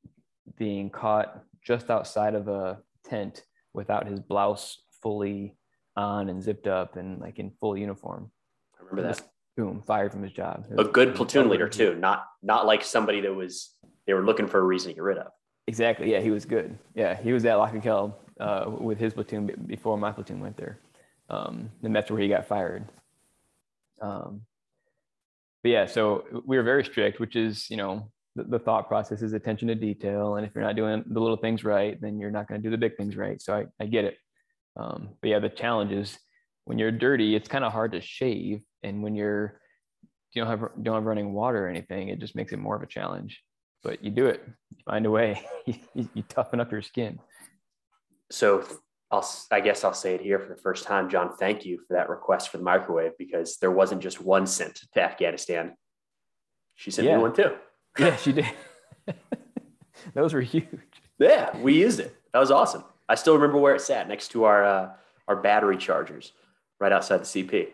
being 0.59 0.91
caught 0.91 1.43
just 1.63 1.91
outside 1.91 2.35
of 2.35 2.49
a 2.49 2.79
tent 3.05 3.45
without 3.73 4.07
his 4.07 4.21
blouse 4.21 4.83
fully 5.03 5.57
on 5.97 6.29
and 6.29 6.43
zipped 6.43 6.67
up 6.67 6.97
and 6.97 7.21
like 7.21 7.39
in 7.39 7.51
full 7.61 7.77
uniform. 7.77 8.31
I 8.79 8.85
remember 8.85 9.15
that. 9.15 9.23
Boom, 9.57 9.83
fired 9.87 10.13
from 10.13 10.23
his 10.23 10.33
job. 10.33 10.67
A 10.77 10.85
good 10.85 11.15
platoon 11.15 11.49
leader 11.49 11.69
too, 11.69 11.95
not 11.95 12.27
not 12.43 12.67
like 12.67 12.85
somebody 12.85 13.23
that 13.23 13.35
was 13.35 13.75
they 14.07 14.13
were 14.13 14.25
looking 14.25 14.47
for 14.47 14.59
a 14.59 14.63
reason 14.63 14.91
to 14.91 14.95
get 14.95 15.03
rid 15.03 15.19
of. 15.19 15.29
Exactly. 15.67 16.13
Yeah, 16.13 16.21
he 16.21 16.31
was 16.31 16.45
good. 16.45 16.79
Yeah, 16.95 17.21
he 17.21 17.33
was 17.33 17.45
at 17.47 17.57
Lockakel 17.57 18.15
uh, 18.39 18.67
with 18.69 18.99
his 18.99 19.15
platoon 19.15 19.51
before 19.67 19.97
my 19.97 20.13
platoon 20.13 20.41
went 20.41 20.57
there. 20.57 20.79
Um, 21.31 21.71
and 21.83 21.97
that's 21.97 22.11
where 22.11 22.21
he 22.21 22.29
got 22.29 22.47
fired. 22.47 22.85
Um, 24.01 24.43
but 25.67 25.73
yeah, 25.73 25.87
so 25.87 26.23
we 26.45 26.57
were 26.57 26.63
very 26.63 26.85
strict, 26.85 27.19
which 27.19 27.35
is, 27.35 27.69
you 27.69 27.77
know, 27.77 28.13
the, 28.37 28.45
the 28.45 28.59
thought 28.61 28.87
process 28.87 29.21
is 29.21 29.33
attention 29.33 29.67
to 29.67 29.75
detail. 29.75 30.37
And 30.37 30.47
if 30.47 30.55
you're 30.55 30.63
not 30.63 30.77
doing 30.77 31.03
the 31.09 31.19
little 31.19 31.37
things 31.37 31.65
right, 31.65 32.01
then 32.01 32.21
you're 32.21 32.31
not 32.31 32.47
going 32.47 32.63
to 32.63 32.65
do 32.65 32.71
the 32.71 32.79
big 32.79 32.97
things 32.97 33.17
right. 33.17 33.43
So 33.43 33.53
I, 33.53 33.65
I 33.83 33.87
get 33.87 34.05
it. 34.05 34.17
Um, 34.77 35.09
but 35.21 35.29
yeah, 35.29 35.41
the 35.41 35.49
challenge 35.49 35.91
is 35.91 36.17
when 36.67 36.79
you're 36.79 36.93
dirty, 36.93 37.35
it's 37.35 37.49
kind 37.49 37.65
of 37.65 37.73
hard 37.73 37.91
to 37.91 38.01
shave. 38.01 38.61
And 38.85 39.03
when 39.03 39.17
you're, 39.17 39.61
you 40.35 40.45
don't 40.45 40.49
have, 40.49 40.71
don't 40.85 40.95
have 40.95 41.05
running 41.05 41.33
water 41.33 41.67
or 41.67 41.69
anything, 41.69 42.11
it 42.11 42.21
just 42.21 42.37
makes 42.37 42.53
it 42.53 42.61
more 42.61 42.77
of 42.77 42.83
a 42.85 42.87
challenge. 42.87 43.43
But 43.83 44.05
you 44.05 44.13
do 44.13 44.27
it, 44.27 44.45
you 44.71 44.85
find 44.85 45.05
a 45.05 45.11
way, 45.11 45.45
you, 45.67 46.09
you 46.15 46.23
toughen 46.29 46.61
up 46.61 46.71
your 46.71 46.83
skin. 46.83 47.19
So 48.31 48.65
I'll 49.11 49.29
I 49.51 49.61
guess 49.61 49.85
I'll 49.85 49.95
say 49.95 50.15
it 50.15 50.21
here 50.21 50.39
for 50.39 50.49
the 50.49 50.61
first 50.61 50.85
time, 50.85 51.09
John. 51.09 51.37
Thank 51.37 51.65
you 51.65 51.79
for 51.87 51.95
that 51.95 52.09
request 52.09 52.51
for 52.51 52.59
the 52.59 52.65
microwave 52.65 53.13
because 53.19 53.59
there 53.59 53.71
wasn't 53.71 54.03
just 54.03 54.21
one 54.21 54.47
sent 54.47 54.81
to 54.95 55.01
Afghanistan. 55.03 55.77
She 56.75 56.91
sent 56.91 57.07
Yeah. 57.07 57.17
me 57.17 57.23
one 57.23 57.35
too. 57.35 57.57
Yeah, 57.99 58.17
she 58.17 58.33
did. 58.33 58.47
Those 60.15 60.35
were 60.35 60.43
huge. 60.43 60.67
Yeah, 61.19 61.57
we 61.59 61.73
used 61.81 61.99
it. 61.99 62.15
That 62.35 62.41
was 62.41 62.51
awesome. 62.51 62.85
I 63.09 63.15
still 63.15 63.35
remember 63.35 63.57
where 63.59 63.75
it 63.75 63.81
sat 63.81 64.07
next 64.07 64.29
to 64.33 64.45
our 64.45 64.65
uh, 64.65 64.91
our 65.29 65.37
battery 65.37 65.79
chargers, 65.79 66.33
right 66.79 66.93
outside 66.93 67.19
the 67.21 67.25
CP. 67.25 67.51
That 67.51 67.73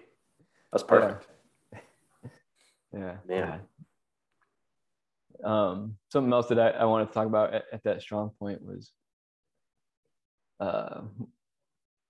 was 0.72 0.82
perfect. 0.82 1.26
Yeah. 2.94 3.16
Man. 3.26 3.60
God. 5.42 5.50
Um, 5.50 5.96
something 6.12 6.30
else 6.32 6.48
that 6.48 6.58
I, 6.60 6.68
I 6.70 6.84
wanted 6.84 7.06
to 7.08 7.12
talk 7.14 7.26
about 7.26 7.54
at, 7.54 7.64
at 7.72 7.82
that 7.84 8.02
strong 8.02 8.30
point 8.38 8.62
was, 8.62 8.92
uh, 10.62 11.00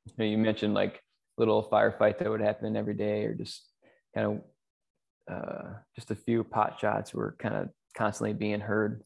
you, 0.06 0.12
know, 0.18 0.24
you 0.24 0.38
mentioned 0.38 0.74
like 0.74 1.02
little 1.38 1.68
firefight 1.72 2.18
that 2.18 2.30
would 2.30 2.40
happen 2.40 2.76
every 2.76 2.94
day, 2.94 3.24
or 3.24 3.34
just 3.34 3.66
kind 4.14 4.26
of 4.26 5.34
uh, 5.34 5.68
just 5.94 6.10
a 6.10 6.14
few 6.14 6.44
pot 6.44 6.78
shots 6.78 7.14
were 7.14 7.34
kind 7.38 7.54
of 7.54 7.68
constantly 7.96 8.34
being 8.34 8.60
heard. 8.60 9.02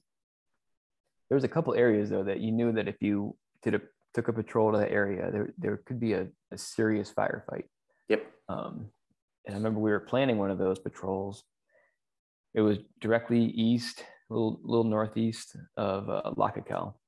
There 1.29 1.37
was 1.37 1.45
a 1.45 1.49
couple 1.49 1.75
areas 1.75 2.11
though 2.11 2.25
that 2.25 2.41
you 2.41 2.51
knew 2.53 2.73
that 2.73 2.89
if 2.89 2.97
you 3.01 3.37
did 3.63 3.75
a 3.75 3.81
took 4.15 4.29
a 4.29 4.33
patrol 4.33 4.73
to 4.73 4.79
that 4.79 4.91
area, 4.91 5.31
there 5.31 5.51
there 5.59 5.77
could 5.77 6.01
be 6.01 6.15
a, 6.15 6.27
a 6.53 6.59
serious 6.59 7.13
firefight. 7.13 7.65
Yep. 8.09 8.27
Um, 8.49 8.87
and 9.45 9.55
I 9.55 9.59
remember 9.59 9.79
we 9.79 9.91
were 9.91 10.01
planning 10.01 10.39
one 10.39 10.51
of 10.51 10.59
those 10.59 10.79
patrols. 10.79 11.45
It 12.55 12.63
was 12.63 12.79
directly 13.01 13.45
east, 13.45 14.03
a 14.31 14.35
little, 14.35 14.59
little 14.63 14.85
northeast 14.85 15.57
of 15.77 16.09
uh, 16.09 16.33
Parle. 16.35 16.99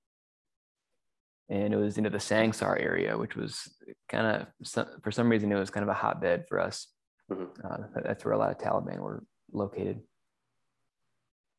And 1.51 1.73
it 1.73 1.77
was 1.77 1.97
into 1.97 2.11
the 2.11 2.19
Sangsar 2.19 2.79
area, 2.81 3.17
which 3.17 3.35
was 3.35 3.71
kind 4.09 4.27
of, 4.27 4.73
for 5.03 5.11
some 5.11 5.31
reason, 5.31 5.51
it 5.51 5.59
was 5.59 5.71
kind 5.71 5.83
of 5.83 5.89
a 5.89 5.95
hotbed 5.95 6.45
for 6.49 6.61
us. 6.61 6.89
Mm-hmm. 7.33 7.67
Uh, 7.67 8.03
that's 8.05 8.25
where 8.25 8.35
a 8.35 8.39
lot 8.39 8.51
of 8.51 8.59
Taliban 8.59 8.99
were 8.99 9.25
located. 9.53 10.01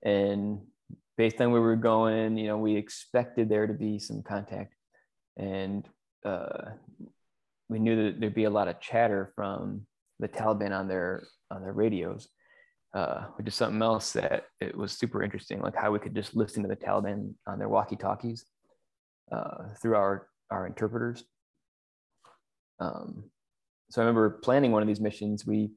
And 0.04 0.62
based 1.17 1.41
on 1.41 1.52
where 1.52 1.62
we 1.62 1.67
were 1.67 1.75
going, 1.75 2.38
you 2.38 2.47
know, 2.47 2.58
we 2.58 2.75
expected 2.75 3.49
there 3.49 3.67
to 3.67 3.73
be 3.73 3.97
some 3.99 4.21
contact. 4.21 4.75
And 5.38 5.88
uh, 6.23 6.71
we 7.67 7.80
knew 7.80 8.04
that 8.04 8.19
there'd 8.19 8.36
be 8.36 8.43
a 8.43 8.49
lot 8.49 8.67
of 8.67 8.80
chatter 8.80 9.32
from 9.36 9.88
the 10.19 10.28
Taliban 10.28 10.78
on 10.78 10.88
their 10.88 11.28
on 11.49 11.62
their 11.62 11.73
radios, 11.73 12.28
uh, 12.93 13.23
which 13.36 13.47
is 13.47 13.56
something 13.56 13.82
else 13.82 14.13
that 14.13 14.45
it 14.60 14.78
was 14.78 14.91
super 14.91 15.23
interesting, 15.23 15.62
like 15.62 15.75
how 15.75 15.91
we 15.91 15.99
could 15.99 16.13
just 16.13 16.36
listen 16.36 16.62
to 16.62 16.69
the 16.69 16.75
Taliban 16.75 17.34
on 17.47 17.58
their 17.58 17.69
walkie-talkies 17.69 18.45
uh, 19.31 19.73
through 19.81 19.95
our 19.95 20.27
our 20.51 20.65
interpreters. 20.65 21.23
Um, 22.79 23.25
so 23.89 24.01
I 24.01 24.05
remember 24.05 24.29
planning 24.29 24.71
one 24.71 24.81
of 24.81 24.87
these 24.87 25.01
missions. 25.01 25.45
We 25.45 25.71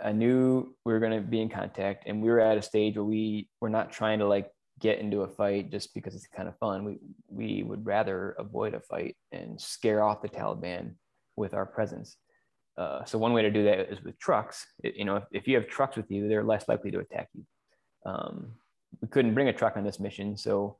I 0.00 0.12
knew 0.12 0.74
we 0.84 0.92
were 0.92 1.00
going 1.00 1.12
to 1.12 1.26
be 1.26 1.40
in 1.40 1.48
contact, 1.48 2.04
and 2.06 2.22
we 2.22 2.30
were 2.30 2.40
at 2.40 2.58
a 2.58 2.62
stage 2.62 2.96
where 2.96 3.04
we 3.04 3.48
were 3.60 3.70
not 3.70 3.92
trying 3.92 4.20
to 4.20 4.26
like 4.26 4.50
get 4.80 4.98
into 4.98 5.22
a 5.22 5.28
fight 5.28 5.70
just 5.70 5.94
because 5.94 6.14
it's 6.14 6.26
kind 6.26 6.48
of 6.48 6.58
fun. 6.58 6.84
We 6.84 6.98
we 7.28 7.62
would 7.62 7.84
rather 7.84 8.34
avoid 8.38 8.74
a 8.74 8.80
fight 8.80 9.16
and 9.32 9.60
scare 9.60 10.02
off 10.02 10.22
the 10.22 10.28
Taliban 10.28 10.94
with 11.36 11.54
our 11.54 11.66
presence. 11.66 12.16
Uh, 12.76 13.04
so 13.04 13.18
one 13.18 13.32
way 13.32 13.42
to 13.42 13.50
do 13.50 13.64
that 13.64 13.92
is 13.92 14.02
with 14.02 14.18
trucks. 14.18 14.66
It, 14.82 14.96
you 14.96 15.04
know, 15.04 15.16
if, 15.16 15.24
if, 15.30 15.48
you 15.48 15.56
have 15.56 15.66
trucks 15.66 15.96
with 15.96 16.10
you, 16.10 16.26
they're 16.26 16.42
less 16.42 16.68
likely 16.68 16.90
to 16.90 17.00
attack 17.00 17.28
you. 17.34 17.44
Um, 18.06 18.52
we 19.02 19.08
couldn't 19.08 19.34
bring 19.34 19.48
a 19.48 19.52
truck 19.52 19.76
on 19.76 19.84
this 19.84 20.00
mission, 20.00 20.38
so 20.38 20.78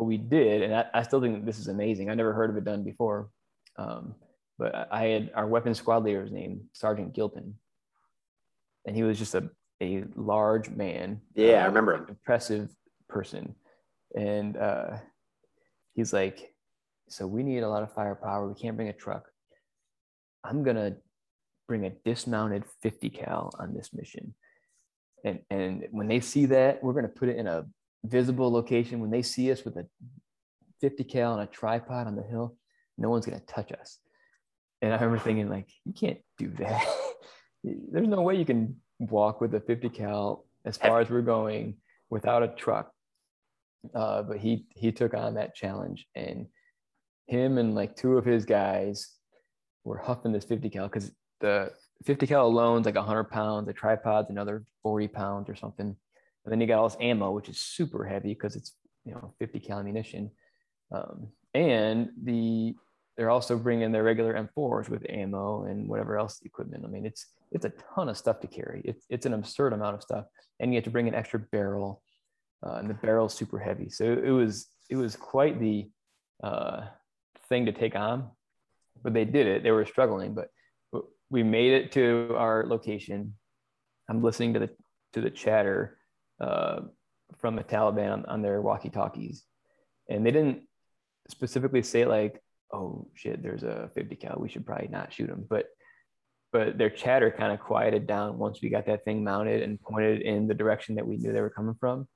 what 0.00 0.06
we 0.06 0.16
did, 0.16 0.62
and 0.62 0.74
I, 0.74 0.86
I, 0.94 1.02
still 1.02 1.20
think 1.20 1.44
this 1.44 1.58
is 1.58 1.68
amazing. 1.68 2.08
I 2.08 2.14
never 2.14 2.32
heard 2.32 2.48
of 2.48 2.56
it 2.56 2.64
done 2.64 2.82
before, 2.82 3.28
um, 3.76 4.14
but 4.58 4.88
I 4.90 5.08
had 5.08 5.30
our 5.34 5.46
weapons 5.46 5.76
squad 5.76 6.04
leader 6.04 6.22
was 6.22 6.32
named 6.32 6.62
Sergeant 6.72 7.12
Gilpin, 7.12 7.54
and 8.86 8.96
he 8.96 9.02
was 9.02 9.18
just 9.18 9.34
a 9.34 9.50
a 9.82 10.04
large 10.16 10.70
man. 10.70 11.20
Yeah, 11.34 11.60
uh, 11.60 11.64
I 11.64 11.66
remember 11.66 11.94
him. 11.94 12.06
Impressive 12.08 12.70
person, 13.10 13.54
and 14.16 14.56
uh, 14.56 14.96
he's 15.92 16.14
like, 16.14 16.54
"So 17.10 17.26
we 17.26 17.42
need 17.42 17.62
a 17.62 17.68
lot 17.68 17.82
of 17.82 17.92
firepower. 17.92 18.48
We 18.48 18.58
can't 18.58 18.76
bring 18.76 18.88
a 18.88 18.94
truck. 18.94 19.28
I'm 20.42 20.62
gonna 20.62 20.96
bring 21.68 21.84
a 21.84 21.90
dismounted 21.90 22.64
50 22.82 23.10
cal 23.10 23.52
on 23.58 23.74
this 23.74 23.92
mission." 23.92 24.34
And 25.24 25.40
and 25.50 25.88
when 25.90 26.08
they 26.08 26.20
see 26.20 26.46
that, 26.46 26.82
we're 26.82 26.94
gonna 26.94 27.08
put 27.08 27.28
it 27.28 27.36
in 27.36 27.46
a 27.46 27.66
visible 28.04 28.50
location. 28.50 29.00
When 29.00 29.10
they 29.10 29.22
see 29.22 29.50
us 29.52 29.64
with 29.64 29.76
a 29.76 29.86
50 30.80 31.04
cal 31.04 31.32
on 31.32 31.40
a 31.40 31.46
tripod 31.46 32.06
on 32.06 32.16
the 32.16 32.22
hill, 32.22 32.56
no 32.98 33.10
one's 33.10 33.26
gonna 33.26 33.40
touch 33.40 33.72
us. 33.72 33.98
And 34.82 34.92
I 34.92 34.96
remember 34.96 35.18
thinking, 35.18 35.48
like, 35.48 35.68
you 35.84 35.92
can't 35.92 36.18
do 36.38 36.48
that. 36.58 36.86
There's 37.64 38.08
no 38.08 38.22
way 38.22 38.36
you 38.36 38.46
can 38.46 38.76
walk 38.98 39.40
with 39.40 39.54
a 39.54 39.60
50 39.60 39.90
cal 39.90 40.46
as 40.64 40.76
far 40.76 41.00
as 41.00 41.10
we're 41.10 41.20
going 41.20 41.76
without 42.10 42.42
a 42.42 42.48
truck 42.48 42.92
uh, 43.94 44.22
but 44.22 44.38
he 44.38 44.66
he 44.70 44.92
took 44.92 45.14
on 45.14 45.34
that 45.34 45.54
challenge, 45.54 46.06
and 46.14 46.46
him 47.26 47.58
and 47.58 47.74
like 47.74 47.96
two 47.96 48.18
of 48.18 48.24
his 48.24 48.44
guys 48.44 49.14
were 49.84 49.98
huffing 49.98 50.32
this 50.32 50.44
50 50.44 50.68
cal 50.70 50.88
because 50.88 51.10
the 51.40 51.72
50 52.04 52.26
cal 52.26 52.46
alone 52.46 52.80
is 52.80 52.86
like 52.86 52.96
100 52.96 53.24
pounds. 53.24 53.66
The 53.66 53.72
tripod's 53.72 54.30
another 54.30 54.64
40 54.82 55.08
pounds 55.08 55.48
or 55.48 55.56
something, 55.56 55.96
and 56.44 56.52
then 56.52 56.60
you 56.60 56.66
got 56.66 56.78
all 56.78 56.88
this 56.88 56.98
ammo, 57.00 57.30
which 57.30 57.48
is 57.48 57.60
super 57.60 58.04
heavy 58.04 58.34
because 58.34 58.56
it's 58.56 58.74
you 59.04 59.12
know 59.12 59.34
50 59.38 59.60
cal 59.60 59.78
ammunition, 59.78 60.30
um, 60.92 61.28
and 61.54 62.10
the 62.22 62.74
they're 63.16 63.30
also 63.30 63.58
bringing 63.58 63.92
their 63.92 64.02
regular 64.02 64.34
M4s 64.34 64.88
with 64.88 65.04
ammo 65.10 65.64
and 65.64 65.86
whatever 65.88 66.16
else 66.16 66.40
equipment. 66.44 66.84
I 66.86 66.88
mean, 66.88 67.04
it's 67.04 67.26
it's 67.52 67.64
a 67.64 67.72
ton 67.94 68.08
of 68.08 68.16
stuff 68.16 68.40
to 68.40 68.46
carry. 68.46 68.82
It's 68.84 69.04
it's 69.10 69.26
an 69.26 69.34
absurd 69.34 69.72
amount 69.72 69.96
of 69.96 70.02
stuff, 70.02 70.26
and 70.58 70.72
you 70.72 70.76
have 70.76 70.84
to 70.84 70.90
bring 70.90 71.08
an 71.08 71.14
extra 71.14 71.38
barrel 71.38 72.02
uh, 72.64 72.74
and 72.74 72.88
the 72.88 72.94
barrel's 72.94 73.34
super 73.34 73.58
heavy. 73.58 73.88
So 73.90 74.04
it 74.04 74.30
was 74.30 74.68
it 74.88 74.96
was 74.96 75.16
quite 75.16 75.60
the 75.60 75.88
uh, 76.42 76.86
thing 77.48 77.66
to 77.66 77.72
take 77.72 77.94
on, 77.94 78.30
but 79.02 79.14
they 79.14 79.24
did 79.24 79.46
it. 79.46 79.62
They 79.62 79.70
were 79.70 79.84
struggling, 79.84 80.34
but 80.34 80.48
we 81.30 81.42
made 81.42 81.72
it 81.72 81.92
to 81.92 82.34
our 82.36 82.66
location. 82.66 83.34
I'm 84.08 84.22
listening 84.22 84.54
to 84.54 84.60
the 84.60 84.70
to 85.14 85.20
the 85.20 85.30
chatter 85.30 85.98
uh, 86.40 86.80
from 87.38 87.56
the 87.56 87.64
Taliban 87.64 88.12
on, 88.12 88.24
on 88.26 88.42
their 88.42 88.60
walkie-talkies, 88.60 89.44
and 90.08 90.24
they 90.24 90.30
didn't 90.30 90.62
specifically 91.28 91.82
say 91.82 92.04
like, 92.04 92.42
"Oh 92.72 93.08
shit, 93.14 93.42
there's 93.42 93.62
a 93.62 93.90
50 93.94 94.16
cal. 94.16 94.38
We 94.38 94.48
should 94.48 94.66
probably 94.66 94.88
not 94.88 95.12
shoot 95.12 95.28
them," 95.28 95.46
but 95.48 95.66
but 96.52 96.78
their 96.78 96.90
chatter 96.90 97.30
kind 97.30 97.52
of 97.52 97.60
quieted 97.60 98.06
down 98.06 98.38
once 98.38 98.60
we 98.60 98.70
got 98.70 98.86
that 98.86 99.04
thing 99.04 99.22
mounted 99.22 99.62
and 99.62 99.80
pointed 99.80 100.22
in 100.22 100.48
the 100.48 100.54
direction 100.54 100.96
that 100.96 101.06
we 101.06 101.16
knew 101.16 101.32
they 101.32 101.40
were 101.40 101.50
coming 101.50 101.76
from 101.78 102.08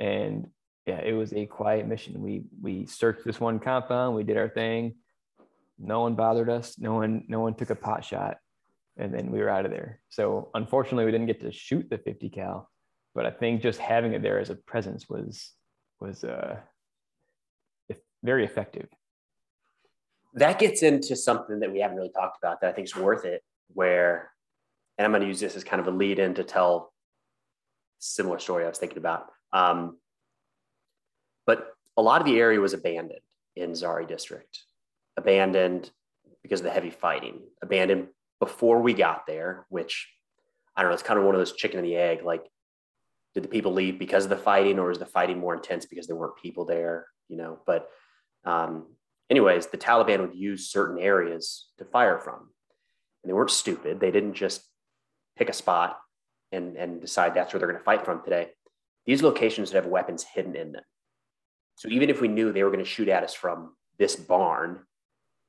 and 0.00 0.48
yeah, 0.86 1.00
it 1.04 1.12
was 1.12 1.32
a 1.34 1.46
quiet 1.46 1.86
mission. 1.86 2.20
We 2.20 2.44
we 2.60 2.86
searched 2.86 3.24
this 3.24 3.38
one 3.38 3.60
compound, 3.60 4.16
we 4.16 4.24
did 4.24 4.38
our 4.38 4.48
thing. 4.48 4.96
No 5.78 6.00
one 6.00 6.14
bothered 6.14 6.50
us. 6.50 6.78
No 6.78 6.94
one 6.94 7.24
no 7.28 7.40
one 7.40 7.54
took 7.54 7.70
a 7.70 7.74
pot 7.74 8.04
shot, 8.04 8.38
and 8.96 9.14
then 9.14 9.30
we 9.30 9.38
were 9.38 9.50
out 9.50 9.66
of 9.66 9.70
there. 9.70 10.00
So 10.08 10.50
unfortunately, 10.54 11.04
we 11.04 11.12
didn't 11.12 11.26
get 11.26 11.42
to 11.42 11.52
shoot 11.52 11.88
the 11.90 11.98
50 11.98 12.30
cal, 12.30 12.69
but 13.14 13.26
I 13.26 13.30
think 13.30 13.62
just 13.62 13.78
having 13.78 14.12
it 14.12 14.22
there 14.22 14.38
as 14.38 14.50
a 14.50 14.54
presence 14.54 15.08
was 15.08 15.52
was 16.00 16.24
uh, 16.24 16.56
very 18.22 18.44
effective. 18.44 18.88
That 20.34 20.58
gets 20.58 20.82
into 20.82 21.16
something 21.16 21.60
that 21.60 21.72
we 21.72 21.80
haven't 21.80 21.96
really 21.96 22.12
talked 22.12 22.38
about 22.42 22.60
that 22.60 22.70
I 22.70 22.72
think 22.72 22.86
is 22.86 22.96
worth 22.96 23.24
it. 23.24 23.42
Where, 23.72 24.30
and 24.98 25.04
I'm 25.04 25.12
going 25.12 25.22
to 25.22 25.28
use 25.28 25.40
this 25.40 25.54
as 25.56 25.64
kind 25.64 25.80
of 25.80 25.86
a 25.86 25.96
lead 25.96 26.18
in 26.18 26.34
to 26.34 26.44
tell 26.44 26.92
similar 27.98 28.38
story 28.38 28.64
I 28.64 28.68
was 28.68 28.78
thinking 28.78 28.98
about 28.98 29.26
um, 29.52 29.98
but 31.46 31.72
a 31.96 32.02
lot 32.02 32.20
of 32.20 32.26
the 32.26 32.38
area 32.38 32.60
was 32.60 32.72
abandoned 32.72 33.20
in 33.56 33.72
Zhari 33.72 34.06
district, 34.06 34.60
abandoned 35.16 35.90
because 36.42 36.60
of 36.60 36.64
the 36.64 36.70
heavy 36.70 36.90
fighting, 36.90 37.40
abandoned 37.62 38.08
before 38.38 38.80
we 38.80 38.94
got 38.94 39.26
there, 39.26 39.66
which 39.68 40.08
I 40.76 40.82
don't 40.82 40.90
know, 40.90 40.94
it's 40.94 41.02
kind 41.02 41.18
of 41.18 41.26
one 41.26 41.34
of 41.34 41.40
those 41.40 41.52
chicken 41.52 41.78
and 41.78 41.86
the 41.86 41.96
egg. 41.96 42.24
Like, 42.24 42.44
did 43.34 43.44
the 43.44 43.48
people 43.48 43.72
leave 43.72 43.98
because 43.98 44.24
of 44.24 44.30
the 44.30 44.36
fighting 44.36 44.78
or 44.78 44.90
is 44.90 44.98
the 44.98 45.06
fighting 45.06 45.38
more 45.38 45.54
intense 45.54 45.86
because 45.86 46.06
there 46.06 46.16
weren't 46.16 46.36
people 46.42 46.64
there, 46.64 47.06
you 47.28 47.36
know? 47.36 47.58
But, 47.64 47.88
um, 48.44 48.86
anyways, 49.30 49.66
the 49.66 49.78
Taliban 49.78 50.20
would 50.20 50.34
use 50.34 50.70
certain 50.70 50.98
areas 50.98 51.68
to 51.78 51.84
fire 51.84 52.18
from. 52.18 52.50
And 53.22 53.30
they 53.30 53.32
weren't 53.32 53.50
stupid. 53.50 54.00
They 54.00 54.10
didn't 54.10 54.34
just 54.34 54.62
pick 55.36 55.48
a 55.48 55.52
spot 55.52 55.98
and, 56.50 56.76
and 56.76 57.00
decide 57.00 57.34
that's 57.34 57.52
where 57.52 57.60
they're 57.60 57.68
going 57.68 57.78
to 57.78 57.84
fight 57.84 58.04
from 58.04 58.22
today. 58.22 58.48
These 59.06 59.22
locations 59.22 59.70
would 59.70 59.82
have 59.82 59.90
weapons 59.90 60.24
hidden 60.24 60.56
in 60.56 60.72
them. 60.72 60.82
So 61.76 61.88
even 61.88 62.10
if 62.10 62.20
we 62.20 62.28
knew 62.28 62.52
they 62.52 62.64
were 62.64 62.70
going 62.70 62.84
to 62.84 62.90
shoot 62.90 63.08
at 63.08 63.22
us 63.22 63.32
from 63.32 63.74
this 63.98 64.16
barn, 64.16 64.80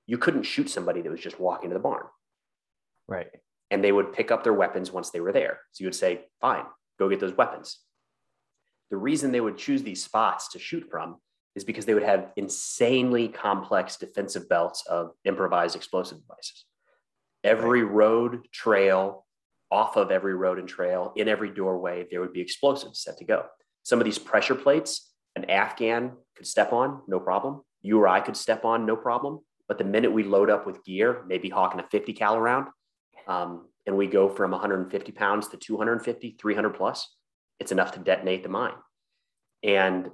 you 0.05 0.17
couldn't 0.17 0.43
shoot 0.43 0.69
somebody 0.69 1.01
that 1.01 1.11
was 1.11 1.19
just 1.19 1.39
walking 1.39 1.69
to 1.69 1.73
the 1.73 1.79
barn. 1.79 2.05
Right. 3.07 3.27
And 3.69 3.83
they 3.83 3.91
would 3.91 4.13
pick 4.13 4.31
up 4.31 4.43
their 4.43 4.53
weapons 4.53 4.91
once 4.91 5.09
they 5.09 5.19
were 5.19 5.31
there. 5.31 5.59
So 5.71 5.83
you 5.83 5.87
would 5.87 5.95
say, 5.95 6.21
fine, 6.39 6.65
go 7.01 7.09
get 7.09 7.19
those 7.19 7.35
weapons. 7.35 7.79
The 8.91 8.97
reason 8.97 9.31
they 9.31 9.41
would 9.41 9.57
choose 9.57 9.83
these 9.83 10.03
spots 10.03 10.49
to 10.49 10.59
shoot 10.59 10.85
from 10.89 11.17
is 11.55 11.63
because 11.63 11.85
they 11.85 11.93
would 11.93 12.03
have 12.03 12.29
insanely 12.35 13.27
complex 13.27 13.97
defensive 13.97 14.47
belts 14.47 14.85
of 14.87 15.11
improvised 15.25 15.75
explosive 15.75 16.19
devices. 16.21 16.65
Every 17.43 17.83
road, 17.83 18.47
trail, 18.51 19.25
off 19.71 19.95
of 19.95 20.11
every 20.11 20.35
road 20.35 20.59
and 20.59 20.67
trail, 20.67 21.13
in 21.15 21.27
every 21.27 21.49
doorway, 21.49 22.05
there 22.11 22.19
would 22.19 22.33
be 22.33 22.41
explosives 22.41 23.01
set 23.01 23.17
to 23.17 23.25
go. 23.25 23.45
Some 23.83 23.99
of 23.99 24.05
these 24.05 24.19
pressure 24.19 24.55
plates, 24.55 25.11
an 25.35 25.49
Afghan 25.49 26.11
could 26.35 26.45
step 26.45 26.71
on, 26.73 27.01
no 27.07 27.19
problem. 27.19 27.61
You 27.81 27.99
or 27.99 28.07
I 28.07 28.19
could 28.19 28.37
step 28.37 28.63
on, 28.65 28.85
no 28.85 28.95
problem. 28.95 29.39
But 29.67 29.77
the 29.77 29.85
minute 29.85 30.11
we 30.11 30.23
load 30.23 30.49
up 30.49 30.67
with 30.67 30.83
gear, 30.83 31.23
maybe 31.25 31.49
hawking 31.49 31.79
a 31.79 31.87
50 31.89 32.13
cal 32.13 32.39
round, 32.39 32.67
um, 33.27 33.69
and 33.85 33.97
we 33.97 34.07
go 34.07 34.29
from 34.29 34.51
150 34.51 35.11
pounds 35.11 35.47
to 35.49 35.57
250, 35.57 36.37
300 36.39 36.69
plus, 36.71 37.15
it's 37.59 37.71
enough 37.71 37.93
to 37.93 37.99
detonate 37.99 38.43
the 38.43 38.49
mine. 38.49 38.73
And 39.63 40.09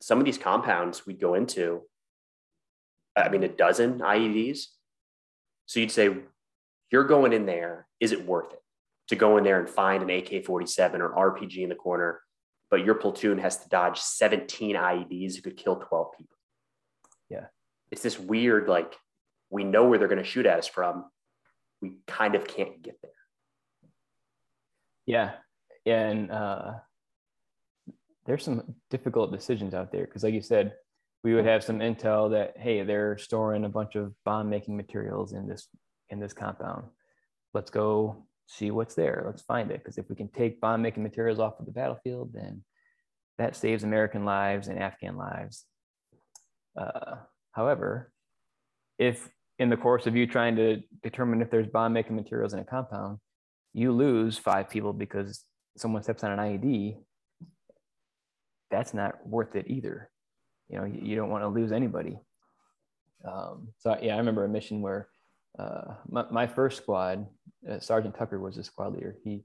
some 0.00 0.18
of 0.18 0.24
these 0.24 0.38
compounds 0.38 1.06
we'd 1.06 1.20
go 1.20 1.34
into, 1.34 1.82
I 3.16 3.28
mean, 3.28 3.42
a 3.42 3.48
dozen 3.48 3.98
IEDs. 4.00 4.66
So 5.66 5.80
you'd 5.80 5.90
say, 5.90 6.16
you're 6.90 7.04
going 7.04 7.32
in 7.32 7.46
there, 7.46 7.86
is 8.00 8.12
it 8.12 8.24
worth 8.24 8.52
it? 8.52 8.60
to 9.08 9.16
go 9.16 9.38
in 9.38 9.44
there 9.44 9.58
and 9.58 9.66
find 9.66 10.02
an 10.02 10.10
AK 10.10 10.44
47 10.44 11.00
or 11.00 11.08
RPG 11.08 11.62
in 11.62 11.70
the 11.70 11.74
corner 11.74 12.20
but 12.70 12.84
your 12.84 12.94
platoon 12.94 13.38
has 13.38 13.58
to 13.58 13.68
dodge 13.68 13.98
17 13.98 14.76
IEDs 14.76 15.36
who 15.36 15.42
could 15.42 15.56
kill 15.56 15.76
12 15.76 16.08
people. 16.16 16.36
Yeah. 17.30 17.46
It's 17.90 18.02
this 18.02 18.18
weird, 18.18 18.68
like, 18.68 18.94
we 19.50 19.64
know 19.64 19.86
where 19.86 19.98
they're 19.98 20.08
going 20.08 20.22
to 20.22 20.28
shoot 20.28 20.46
at 20.46 20.58
us 20.58 20.68
from. 20.68 21.06
We 21.80 21.92
kind 22.06 22.34
of 22.34 22.46
can't 22.46 22.82
get 22.82 22.98
there. 23.02 23.12
Yeah. 25.06 25.32
And 25.86 26.30
uh, 26.30 26.72
there's 28.26 28.44
some 28.44 28.74
difficult 28.90 29.32
decisions 29.32 29.74
out 29.74 29.90
there 29.90 30.04
because, 30.04 30.22
like 30.22 30.34
you 30.34 30.42
said, 30.42 30.74
we 31.24 31.34
would 31.34 31.46
have 31.46 31.64
some 31.64 31.78
intel 31.78 32.30
that 32.30 32.56
hey, 32.56 32.82
they're 32.82 33.18
storing 33.18 33.64
a 33.64 33.68
bunch 33.68 33.96
of 33.96 34.12
bomb 34.24 34.48
making 34.50 34.76
materials 34.76 35.32
in 35.32 35.48
this 35.48 35.68
in 36.10 36.20
this 36.20 36.32
compound. 36.32 36.84
Let's 37.54 37.70
go 37.70 38.26
see 38.46 38.70
what's 38.70 38.94
there. 38.94 39.24
Let's 39.26 39.42
find 39.42 39.70
it 39.70 39.78
because 39.78 39.98
if 39.98 40.08
we 40.08 40.16
can 40.16 40.28
take 40.28 40.60
bomb 40.60 40.82
making 40.82 41.02
materials 41.02 41.38
off 41.38 41.58
of 41.58 41.66
the 41.66 41.72
battlefield, 41.72 42.32
then 42.32 42.64
that 43.38 43.56
saves 43.56 43.84
American 43.84 44.24
lives 44.24 44.68
and 44.68 44.78
Afghan 44.78 45.16
lives. 45.16 45.64
Uh, 46.78 47.16
however, 47.52 48.12
if 48.98 49.28
in 49.58 49.68
the 49.68 49.76
course 49.76 50.06
of 50.06 50.14
you 50.14 50.26
trying 50.26 50.56
to 50.56 50.80
determine 51.02 51.42
if 51.42 51.50
there's 51.50 51.66
bomb 51.66 51.92
making 51.92 52.16
materials 52.16 52.52
in 52.52 52.60
a 52.60 52.64
compound, 52.64 53.18
you 53.74 53.92
lose 53.92 54.38
five 54.38 54.70
people 54.70 54.92
because 54.92 55.44
someone 55.76 56.02
steps 56.02 56.24
on 56.24 56.32
an 56.32 56.38
IED, 56.38 56.96
that's 58.70 58.94
not 58.94 59.26
worth 59.26 59.56
it 59.56 59.66
either. 59.68 60.10
You 60.68 60.78
know, 60.78 60.84
you 60.84 61.16
don't 61.16 61.30
want 61.30 61.44
to 61.44 61.48
lose 61.48 61.72
anybody. 61.72 62.18
Um, 63.24 63.68
so 63.78 63.96
yeah, 64.00 64.14
I 64.14 64.18
remember 64.18 64.44
a 64.44 64.48
mission 64.48 64.80
where 64.80 65.08
uh, 65.58 65.94
my, 66.08 66.24
my, 66.30 66.46
first 66.46 66.76
squad, 66.76 67.26
uh, 67.68 67.80
Sergeant 67.80 68.14
Tucker 68.16 68.38
was 68.38 68.56
the 68.56 68.64
squad 68.64 68.94
leader. 68.94 69.16
He 69.24 69.42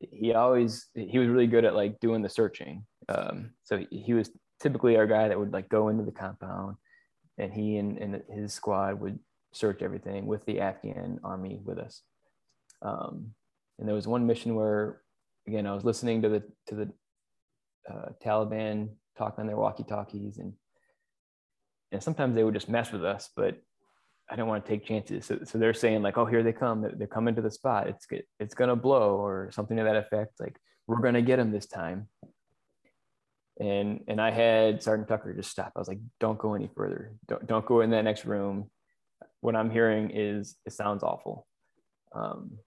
he 0.00 0.34
always 0.34 0.86
he 0.94 1.18
was 1.18 1.28
really 1.28 1.46
good 1.46 1.64
at 1.64 1.74
like 1.74 1.98
doing 2.00 2.20
the 2.20 2.28
searching. 2.28 2.84
Um, 3.08 3.52
so 3.62 3.78
he, 3.78 4.02
he 4.02 4.12
was 4.12 4.30
typically 4.60 4.96
our 4.96 5.06
guy 5.06 5.28
that 5.28 5.38
would 5.38 5.52
like 5.52 5.68
go 5.68 5.88
into 5.88 6.04
the 6.04 6.12
compound, 6.12 6.76
and 7.38 7.52
he 7.52 7.76
and, 7.76 7.98
and 7.98 8.22
his 8.28 8.52
squad 8.52 9.00
would 9.00 9.18
search 9.52 9.82
everything 9.82 10.26
with 10.26 10.44
the 10.44 10.60
Afghan 10.60 11.18
army 11.24 11.60
with 11.64 11.78
us. 11.78 12.02
Um, 12.82 13.32
and 13.78 13.88
there 13.88 13.94
was 13.94 14.06
one 14.06 14.26
mission 14.26 14.54
where, 14.54 15.00
again, 15.46 15.66
I 15.66 15.74
was 15.74 15.84
listening 15.84 16.22
to 16.22 16.28
the 16.28 16.42
to 16.66 16.74
the 16.74 16.92
uh, 17.90 18.08
Taliban 18.24 18.90
talk 19.16 19.38
on 19.38 19.46
their 19.46 19.56
walkie-talkies, 19.56 20.38
and 20.38 20.52
and 21.92 22.02
sometimes 22.02 22.34
they 22.34 22.44
would 22.44 22.54
just 22.54 22.68
mess 22.68 22.92
with 22.92 23.04
us, 23.04 23.30
but 23.34 23.56
I 24.30 24.36
don't 24.36 24.48
want 24.48 24.64
to 24.64 24.70
take 24.70 24.84
chances. 24.84 25.24
So, 25.24 25.38
so 25.44 25.56
they're 25.56 25.72
saying 25.72 26.02
like, 26.02 26.18
oh, 26.18 26.26
here 26.26 26.42
they 26.42 26.52
come. 26.52 26.84
They're 26.98 27.06
coming 27.06 27.34
to 27.36 27.42
the 27.42 27.50
spot. 27.50 27.88
It's 27.88 28.06
it's 28.38 28.54
gonna 28.54 28.76
blow 28.76 29.16
or 29.16 29.50
something 29.52 29.76
to 29.76 29.84
that 29.84 29.96
effect. 29.96 30.32
Like 30.38 30.56
we're 30.86 31.00
gonna 31.00 31.22
get 31.22 31.36
them 31.36 31.50
this 31.50 31.66
time. 31.66 32.08
And 33.60 34.04
and 34.06 34.20
I 34.20 34.30
had 34.30 34.82
Sergeant 34.82 35.08
Tucker 35.08 35.34
just 35.34 35.50
stop. 35.50 35.72
I 35.74 35.78
was 35.78 35.88
like, 35.88 35.98
don't 36.20 36.38
go 36.38 36.54
any 36.54 36.70
further. 36.74 37.12
Don't 37.26 37.46
don't 37.46 37.66
go 37.66 37.80
in 37.80 37.90
that 37.90 38.04
next 38.04 38.24
room. 38.24 38.70
What 39.40 39.56
I'm 39.56 39.70
hearing 39.70 40.10
is 40.10 40.56
it 40.64 40.72
sounds 40.72 41.02
awful. 41.02 41.46
Um, 42.14 42.58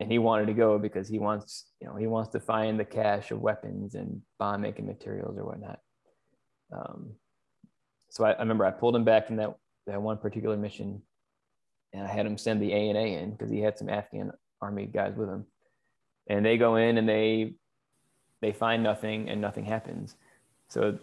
and 0.00 0.10
he 0.10 0.18
wanted 0.18 0.46
to 0.46 0.52
go 0.52 0.78
because 0.78 1.08
he 1.08 1.18
wants 1.18 1.66
you 1.80 1.86
know 1.86 1.96
he 1.96 2.06
wants 2.06 2.30
to 2.30 2.40
find 2.40 2.78
the 2.78 2.84
cache 2.84 3.30
of 3.30 3.40
weapons 3.40 3.94
and 3.94 4.20
bomb 4.38 4.60
making 4.60 4.86
materials 4.86 5.38
or 5.38 5.44
whatnot 5.44 5.80
um, 6.74 7.12
so 8.10 8.24
I, 8.24 8.32
I, 8.32 8.40
remember 8.40 8.64
i 8.64 8.70
pulled 8.70 8.96
him 8.96 9.04
back 9.04 9.26
from 9.26 9.36
that 9.36 9.54
that 9.86 10.02
one 10.02 10.18
particular 10.18 10.56
mission 10.56 11.02
and 11.92 12.06
i 12.06 12.08
had 12.08 12.26
him 12.26 12.38
send 12.38 12.60
the 12.60 12.72
ANA 12.72 13.00
in 13.00 13.30
because 13.30 13.50
he 13.50 13.60
had 13.60 13.78
some 13.78 13.88
afghan 13.88 14.32
army 14.60 14.86
guys 14.86 15.14
with 15.16 15.28
him 15.28 15.46
and 16.28 16.44
they 16.44 16.58
go 16.58 16.76
in 16.76 16.98
and 16.98 17.08
they 17.08 17.54
they 18.40 18.52
find 18.52 18.82
nothing 18.82 19.28
and 19.28 19.40
nothing 19.40 19.64
happens 19.64 20.16
so 20.68 20.98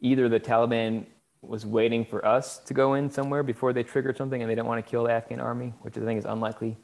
either 0.00 0.28
the 0.28 0.40
taliban 0.40 1.06
was 1.42 1.66
waiting 1.66 2.04
for 2.04 2.24
us 2.26 2.58
to 2.58 2.72
go 2.72 2.94
in 2.94 3.10
somewhere 3.10 3.42
before 3.42 3.72
they 3.72 3.82
triggered 3.82 4.16
something 4.16 4.40
and 4.40 4.50
they 4.50 4.54
didn't 4.54 4.66
want 4.66 4.84
to 4.84 4.90
kill 4.90 5.04
the 5.04 5.12
afghan 5.12 5.40
army 5.40 5.72
which 5.82 5.96
i 5.98 6.00
think 6.00 6.18
is 6.18 6.24
unlikely 6.24 6.76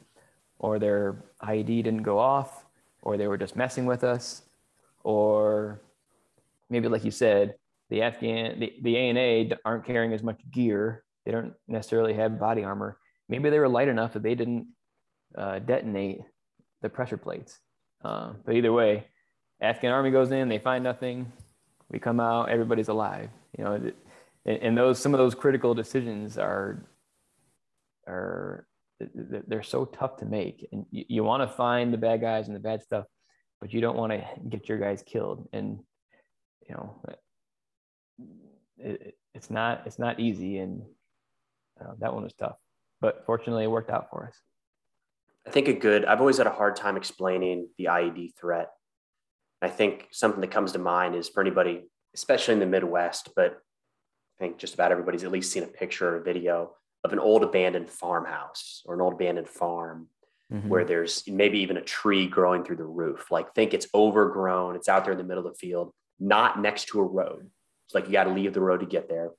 or 0.61 0.77
their 0.77 1.23
IED 1.43 1.83
didn't 1.83 2.03
go 2.03 2.19
off, 2.19 2.65
or 3.01 3.17
they 3.17 3.27
were 3.27 3.37
just 3.37 3.55
messing 3.55 3.87
with 3.87 4.03
us, 4.03 4.43
or 5.03 5.81
maybe 6.69 6.87
like 6.87 7.03
you 7.03 7.09
said, 7.09 7.55
the 7.89 8.03
Afghan, 8.03 8.59
the, 8.59 8.71
the 8.83 8.95
ANA 8.95 9.55
aren't 9.65 9.85
carrying 9.85 10.13
as 10.13 10.21
much 10.21 10.39
gear. 10.51 11.03
They 11.25 11.31
don't 11.31 11.53
necessarily 11.67 12.13
have 12.13 12.39
body 12.39 12.63
armor. 12.63 12.99
Maybe 13.27 13.49
they 13.49 13.57
were 13.57 13.67
light 13.67 13.87
enough 13.87 14.13
that 14.13 14.21
they 14.21 14.35
didn't 14.35 14.67
uh, 15.35 15.59
detonate 15.59 16.19
the 16.83 16.89
pressure 16.89 17.17
plates. 17.17 17.59
Uh, 18.03 18.33
but 18.45 18.55
either 18.55 18.71
way, 18.71 19.07
Afghan 19.61 19.91
army 19.91 20.11
goes 20.11 20.31
in, 20.31 20.49
they 20.49 20.59
find 20.59 20.83
nothing. 20.83 21.31
We 21.89 21.99
come 21.99 22.19
out, 22.19 22.49
everybody's 22.49 22.87
alive. 22.87 23.29
You 23.57 23.63
know, 23.63 23.91
and, 24.45 24.77
those 24.77 24.99
some 24.99 25.13
of 25.13 25.19
those 25.19 25.35
critical 25.35 25.73
decisions 25.73 26.37
are 26.37 26.85
are 28.07 28.65
they're 28.99 29.63
so 29.63 29.85
tough 29.85 30.17
to 30.17 30.25
make 30.25 30.67
and 30.71 30.85
you, 30.91 31.23
want 31.23 31.41
to 31.41 31.55
find 31.55 31.91
the 31.93 31.97
bad 31.97 32.21
guys 32.21 32.47
and 32.47 32.55
the 32.55 32.59
bad 32.59 32.81
stuff 32.81 33.05
but 33.59 33.73
you 33.73 33.81
don't 33.81 33.97
want 33.97 34.11
to 34.11 34.23
get 34.49 34.69
your 34.69 34.77
guys 34.77 35.03
killed 35.03 35.47
and 35.53 35.79
you 36.67 36.75
know 36.75 37.01
it, 38.77 39.15
it's 39.33 39.49
not 39.49 39.81
it's 39.85 39.97
not 39.97 40.19
easy 40.19 40.59
and 40.59 40.83
uh, 41.79 41.93
that 41.99 42.13
one 42.13 42.23
was 42.23 42.33
tough 42.33 42.57
but 42.99 43.23
fortunately 43.25 43.63
it 43.63 43.71
worked 43.71 43.89
out 43.89 44.07
for 44.11 44.27
us 44.27 44.35
i 45.47 45.49
think 45.49 45.67
a 45.67 45.73
good 45.73 46.05
i've 46.05 46.19
always 46.19 46.37
had 46.37 46.47
a 46.47 46.51
hard 46.51 46.75
time 46.75 46.97
explaining 46.97 47.67
the 47.77 47.85
ied 47.85 48.29
threat 48.39 48.69
i 49.61 49.69
think 49.69 50.07
something 50.11 50.41
that 50.41 50.51
comes 50.51 50.71
to 50.71 50.79
mind 50.79 51.15
is 51.15 51.29
for 51.29 51.41
anybody 51.41 51.83
especially 52.13 52.53
in 52.53 52.59
the 52.59 52.65
midwest 52.65 53.29
but 53.35 53.61
i 54.39 54.43
think 54.43 54.57
just 54.57 54.73
about 54.73 54.91
everybody's 54.91 55.23
at 55.23 55.31
least 55.31 55.51
seen 55.51 55.63
a 55.63 55.67
picture 55.67 56.09
or 56.09 56.17
a 56.17 56.23
video 56.23 56.71
of 57.03 57.13
an 57.13 57.19
old 57.19 57.43
abandoned 57.43 57.89
farmhouse 57.89 58.81
or 58.85 58.95
an 58.95 59.01
old 59.01 59.13
abandoned 59.13 59.49
farm 59.49 60.07
mm-hmm. 60.51 60.67
where 60.67 60.85
there's 60.85 61.23
maybe 61.27 61.59
even 61.59 61.77
a 61.77 61.81
tree 61.81 62.27
growing 62.27 62.63
through 62.63 62.75
the 62.75 62.83
roof. 62.83 63.31
Like 63.31 63.55
think 63.55 63.73
it's 63.73 63.87
overgrown, 63.93 64.75
it's 64.75 64.89
out 64.89 65.03
there 65.03 65.13
in 65.13 65.17
the 65.17 65.23
middle 65.23 65.45
of 65.45 65.53
the 65.53 65.57
field, 65.57 65.91
not 66.19 66.61
next 66.61 66.87
to 66.89 66.99
a 66.99 67.03
road. 67.03 67.49
It's 67.85 67.95
like 67.95 68.05
you 68.05 68.11
got 68.11 68.25
to 68.25 68.31
leave 68.31 68.53
the 68.53 68.61
road 68.61 68.81
to 68.81 68.85
get 68.85 69.09
there. 69.09 69.31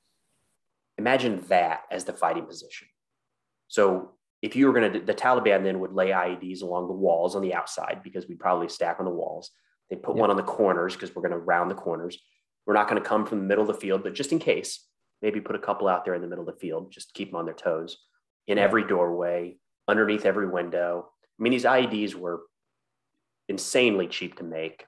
Imagine 0.99 1.43
that 1.49 1.83
as 1.91 2.05
the 2.05 2.13
fighting 2.13 2.47
position. 2.47 2.89
So 3.69 4.11
if 4.43 4.57
you 4.57 4.67
were 4.67 4.73
going 4.73 4.93
to, 4.93 5.01
the 5.01 5.15
Taliban 5.15 5.63
then 5.63 5.81
would 5.81 5.93
lay 5.93 6.11
IEDs 6.11 6.63
along 6.63 6.89
the 6.89 6.95
walls 6.95 7.35
on 7.35 7.43
the 7.43 7.55
outside 7.55 8.01
because 8.03 8.27
we'd 8.27 8.41
probably 8.41 8.69
stack 8.69 8.97
on 8.99 9.07
the 9.07 9.11
walls. 9.11 9.51
They 9.93 9.99
put 9.99 10.17
yep. 10.17 10.23
one 10.23 10.31
on 10.31 10.39
the 10.39 10.43
corners 10.43 10.95
because 10.95 11.15
we're 11.15 11.21
going 11.21 11.33
to 11.33 11.39
round 11.39 11.71
the 11.71 11.75
corners. 11.75 12.19
We're 12.65 12.73
not 12.73 12.89
going 12.89 13.01
to 13.01 13.07
come 13.07 13.27
from 13.27 13.41
the 13.41 13.45
middle 13.45 13.61
of 13.61 13.69
the 13.69 13.79
field, 13.79 14.03
but 14.03 14.15
just 14.15 14.33
in 14.33 14.39
case, 14.39 14.87
maybe 15.21 15.39
put 15.39 15.55
a 15.55 15.59
couple 15.59 15.87
out 15.87 16.07
there 16.07 16.15
in 16.15 16.23
the 16.23 16.29
middle 16.29 16.49
of 16.49 16.55
the 16.55 16.59
field, 16.59 16.91
just 16.91 17.13
keep 17.13 17.29
them 17.29 17.37
on 17.37 17.45
their 17.45 17.53
toes 17.53 17.99
in 18.47 18.57
every 18.57 18.87
doorway, 18.87 19.59
underneath 19.87 20.25
every 20.25 20.49
window. 20.49 21.11
I 21.39 21.43
mean, 21.43 21.51
these 21.53 21.67
IEDs 21.67 22.15
were 22.15 22.41
insanely 23.51 24.07
cheap 24.07 24.39
to 24.39 24.45
make. 24.45 24.87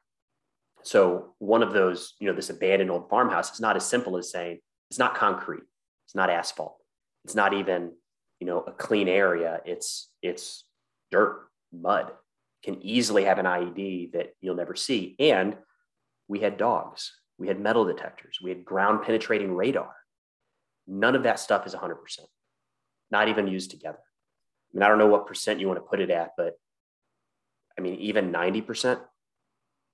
So 0.84 1.34
one 1.38 1.62
of 1.62 1.74
those, 1.74 2.14
you 2.18 2.26
know, 2.26 2.34
this 2.34 2.48
abandoned 2.48 2.90
old 2.90 3.10
farmhouse 3.10 3.52
is 3.52 3.60
not 3.60 3.76
as 3.76 3.84
simple 3.84 4.16
as 4.16 4.30
saying 4.30 4.60
it's 4.88 4.98
not 4.98 5.16
concrete, 5.16 5.64
it's 6.06 6.14
not 6.14 6.30
asphalt, 6.30 6.78
it's 7.26 7.34
not 7.34 7.52
even, 7.52 7.92
you 8.40 8.46
know, 8.46 8.60
a 8.60 8.72
clean 8.72 9.08
area. 9.08 9.60
It's 9.66 10.08
it's 10.22 10.64
dirt, 11.10 11.46
mud. 11.74 12.10
Can 12.64 12.82
easily 12.82 13.24
have 13.24 13.38
an 13.38 13.44
IED 13.44 14.12
that 14.12 14.34
you'll 14.40 14.54
never 14.54 14.74
see. 14.74 15.16
And 15.18 15.56
we 16.28 16.40
had 16.40 16.56
dogs, 16.56 17.12
we 17.38 17.46
had 17.46 17.60
metal 17.60 17.84
detectors, 17.84 18.38
we 18.42 18.48
had 18.48 18.64
ground 18.64 19.02
penetrating 19.04 19.54
radar. 19.54 19.94
None 20.86 21.14
of 21.14 21.24
that 21.24 21.38
stuff 21.38 21.66
is 21.66 21.74
100%, 21.74 21.96
not 23.10 23.28
even 23.28 23.48
used 23.48 23.70
together. 23.70 23.98
I 23.98 24.70
mean, 24.72 24.82
I 24.82 24.88
don't 24.88 24.98
know 24.98 25.08
what 25.08 25.26
percent 25.26 25.60
you 25.60 25.68
want 25.68 25.78
to 25.78 25.88
put 25.88 26.00
it 26.00 26.10
at, 26.10 26.30
but 26.38 26.54
I 27.78 27.82
mean, 27.82 27.96
even 27.96 28.32
90%, 28.32 28.98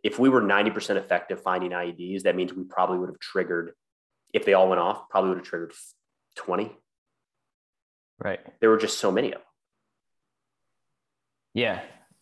if 0.04 0.18
we 0.18 0.28
were 0.28 0.40
90% 0.40 0.96
effective 0.96 1.42
finding 1.42 1.72
IEDs, 1.72 2.22
that 2.22 2.36
means 2.36 2.54
we 2.54 2.64
probably 2.64 2.98
would 2.98 3.08
have 3.08 3.18
triggered, 3.18 3.72
if 4.32 4.44
they 4.44 4.54
all 4.54 4.68
went 4.68 4.80
off, 4.80 5.08
probably 5.08 5.30
would 5.30 5.38
have 5.38 5.46
triggered 5.46 5.72
20. 6.36 6.70
Right. 8.18 8.40
There 8.60 8.70
were 8.70 8.78
just 8.78 8.98
so 8.98 9.10
many 9.10 9.28
of 9.28 9.34
them. 9.34 9.42
Yeah. 11.54 11.80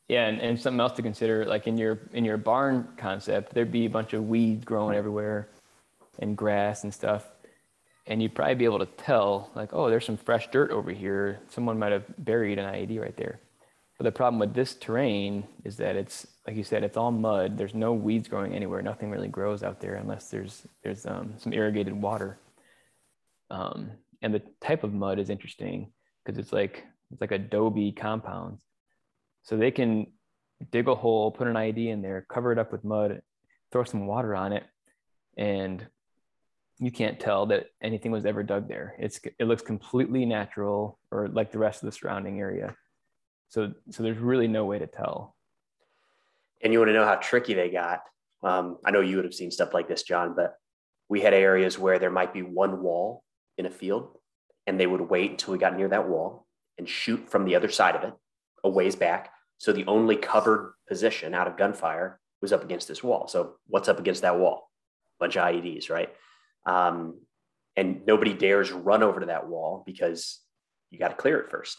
Yeah. 0.09 0.27
And, 0.27 0.41
and 0.41 0.61
something 0.61 0.81
else 0.81 0.93
to 0.93 1.03
consider, 1.03 1.45
like 1.45 1.67
in 1.67 1.77
your 1.77 2.01
in 2.13 2.25
your 2.25 2.39
barn 2.39 2.89
concept, 2.97 3.55
there'd 3.55 3.73
be 3.73 3.87
a 3.87 3.91
bunch 3.91 4.15
of 4.15 4.29
weeds 4.29 4.65
growing 4.65 4.97
everywhere 4.97 5.49
and 6.19 6.37
grass 6.37 6.83
and 6.85 6.93
stuff. 6.93 7.25
And 8.07 8.23
you'd 8.23 8.35
probably 8.35 8.55
be 8.55 8.65
able 8.65 8.79
to 8.79 8.87
tell 8.87 9.51
like 9.55 9.71
oh 9.73 9.91
there's 9.91 10.07
some 10.07 10.17
fresh 10.17 10.51
dirt 10.51 10.71
over 10.71 10.91
here. 10.91 11.41
Someone 11.51 11.79
might 11.79 11.93
have 11.93 12.05
buried 12.19 12.59
an 12.59 12.65
ied 12.65 12.99
right 13.01 13.17
there. 13.17 13.41
But 13.99 14.05
the 14.05 14.13
problem 14.13 14.39
with 14.39 14.55
this 14.55 14.75
terrain 14.75 15.45
is 15.65 15.77
that 15.79 15.97
it's 15.97 16.27
like 16.47 16.57
you 16.57 16.65
said 16.65 16.85
it's 16.85 16.97
all 16.97 17.11
mud. 17.11 17.59
There's 17.59 17.75
no 17.75 17.93
weeds 17.93 18.29
growing 18.29 18.55
anywhere. 18.55 18.81
Nothing 18.81 19.11
really 19.11 19.29
grows 19.29 19.63
out 19.63 19.81
there 19.81 19.97
unless 19.97 20.31
there's 20.31 20.67
there's 20.83 21.05
um, 21.05 21.35
some 21.37 21.53
irrigated 21.53 21.93
water. 21.93 22.39
Um, 23.51 23.91
and 24.23 24.33
the 24.33 24.43
type 24.61 24.85
of 24.85 24.95
mud 24.95 25.19
is 25.19 25.31
interesting 25.31 25.93
because 26.25 26.39
it's 26.39 26.53
like 26.53 26.85
it's 27.11 27.21
like 27.21 27.33
adobe 27.33 27.93
compounds 27.93 28.63
so 29.49 29.57
they 29.57 29.71
can 29.71 30.07
dig 30.73 30.89
a 30.89 30.95
hole 30.95 31.31
put 31.31 31.47
an 31.47 31.55
IED 31.55 31.89
in 31.89 32.03
there 32.03 32.27
cover 32.29 32.53
it 32.53 32.59
up 32.59 32.73
with 32.73 32.85
mud 32.85 33.23
throw 33.71 33.85
some 33.85 34.07
water 34.07 34.35
on 34.35 34.53
it, 34.53 34.65
and 35.37 35.87
you 36.79 36.91
can't 36.91 37.19
tell 37.19 37.47
that 37.47 37.67
anything 37.83 38.13
was 38.13 38.25
ever 38.25 38.43
dug 38.43 38.69
there. 38.69 38.95
It's 38.99 39.21
it 39.39 39.45
looks 39.45 39.63
completely 39.63 40.25
natural 40.25 40.99
or 41.11 41.29
like 41.29 41.53
the 41.53 41.59
rest 41.59 41.83
of 41.83 41.87
the 41.87 41.97
surrounding 41.97 42.39
area. 42.39 42.75
So 43.49 43.73
so 43.91 44.03
there's 44.03 44.19
really 44.19 44.49
no 44.49 44.65
way 44.65 44.79
to 44.79 44.87
tell. 44.87 45.37
And 46.63 46.73
you 46.73 46.79
want 46.79 46.89
to 46.89 46.95
know 46.95 47.05
how 47.05 47.17
tricky 47.17 47.55
they 47.55 47.71
got. 47.71 48.01
Um, 48.43 48.79
I 48.85 48.91
know 48.91 49.01
you 49.01 49.17
would 49.17 49.25
have 49.25 49.35
seen 49.35 49.51
stuff 49.51 49.75
like 49.75 49.89
this, 49.89 50.03
John, 50.03 50.35
but 50.35 50.55
we 51.09 51.21
had 51.21 51.35
areas 51.35 51.79
where 51.79 51.99
there 51.99 52.11
might 52.11 52.33
be 52.33 52.43
one 52.43 52.83
wall 52.83 53.25
in 53.57 53.67
a 53.67 53.71
field, 53.71 54.17
and 54.67 54.79
they 54.79 54.87
would 54.87 55.01
wait 55.01 55.33
until 55.33 55.53
we 55.53 55.59
got 55.59 55.77
near 55.77 55.89
that 55.89 56.09
wall 56.09 56.47
and 56.79 56.89
shoot 56.89 57.29
from 57.31 57.45
the 57.45 57.57
other 57.57 57.69
side 57.69 57.97
of 57.97 58.05
it, 58.05 58.15
a 58.63 58.69
ways 58.69 58.95
back. 58.95 59.33
So 59.59 59.73
the 59.73 59.87
only 59.87 60.17
covered 60.17 60.75
position 60.89 61.35
out 61.35 61.49
of 61.49 61.57
gunfire 61.57 62.21
was 62.41 62.53
up 62.53 62.63
against 62.65 62.89
this 62.89 63.03
wall. 63.03 63.29
So 63.29 63.57
what's 63.67 63.89
up 63.89 63.99
against 63.99 64.23
that 64.23 64.39
wall? 64.39 64.71
A 65.19 65.25
bunch 65.25 65.37
of 65.37 65.45
IEDs, 65.45 65.91
right? 65.91 66.11
Um, 66.65 67.21
and 67.77 68.07
nobody 68.07 68.33
dares 68.33 68.73
run 68.73 69.03
over 69.03 69.21
to 69.21 69.27
that 69.27 69.49
wall 69.49 69.83
because 69.85 70.41
you 70.91 70.99
got 70.99 71.09
to 71.09 71.15
clear 71.15 71.39
it 71.41 71.51
first. 71.51 71.77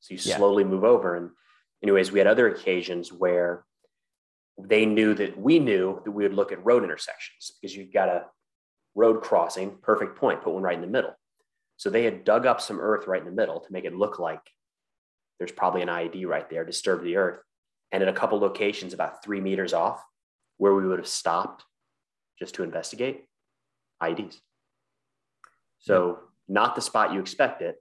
So 0.00 0.14
you 0.14 0.20
yeah. 0.22 0.36
slowly 0.36 0.64
move 0.64 0.84
over. 0.84 1.16
And 1.16 1.30
anyways, 1.82 2.12
we 2.12 2.18
had 2.18 2.28
other 2.28 2.48
occasions 2.48 3.12
where 3.12 3.64
they 4.60 4.86
knew 4.86 5.14
that 5.14 5.38
we 5.38 5.58
knew 5.58 6.00
that 6.04 6.10
we 6.10 6.22
would 6.24 6.34
look 6.34 6.52
at 6.52 6.64
road 6.64 6.82
intersections 6.82 7.52
because 7.60 7.76
you've 7.76 7.92
got 7.92 8.08
a 8.08 8.24
road 8.94 9.22
crossing, 9.22 9.76
perfect 9.82 10.16
point, 10.16 10.42
put 10.42 10.52
one 10.52 10.62
right 10.62 10.74
in 10.74 10.80
the 10.80 10.86
middle. 10.86 11.14
So 11.76 11.90
they 11.90 12.04
had 12.04 12.24
dug 12.24 12.46
up 12.46 12.60
some 12.60 12.80
earth 12.80 13.06
right 13.06 13.20
in 13.20 13.26
the 13.26 13.34
middle 13.34 13.60
to 13.60 13.72
make 13.72 13.84
it 13.84 13.94
look 13.94 14.18
like 14.18 14.40
there's 15.38 15.52
probably 15.52 15.82
an 15.82 15.88
IED 15.88 16.26
right 16.26 16.48
there, 16.50 16.64
disturb 16.64 17.02
the 17.02 17.16
earth. 17.16 17.40
And 17.92 18.02
in 18.02 18.08
a 18.08 18.12
couple 18.12 18.38
locations 18.38 18.92
about 18.92 19.24
three 19.24 19.40
meters 19.40 19.72
off, 19.72 20.04
where 20.58 20.74
we 20.74 20.86
would 20.86 20.98
have 20.98 21.08
stopped 21.08 21.64
just 22.38 22.54
to 22.56 22.62
investigate, 22.62 23.24
IEDs. 24.02 24.38
So 25.78 26.18
not 26.48 26.74
the 26.74 26.80
spot 26.80 27.12
you 27.12 27.20
expect 27.20 27.62
it, 27.62 27.76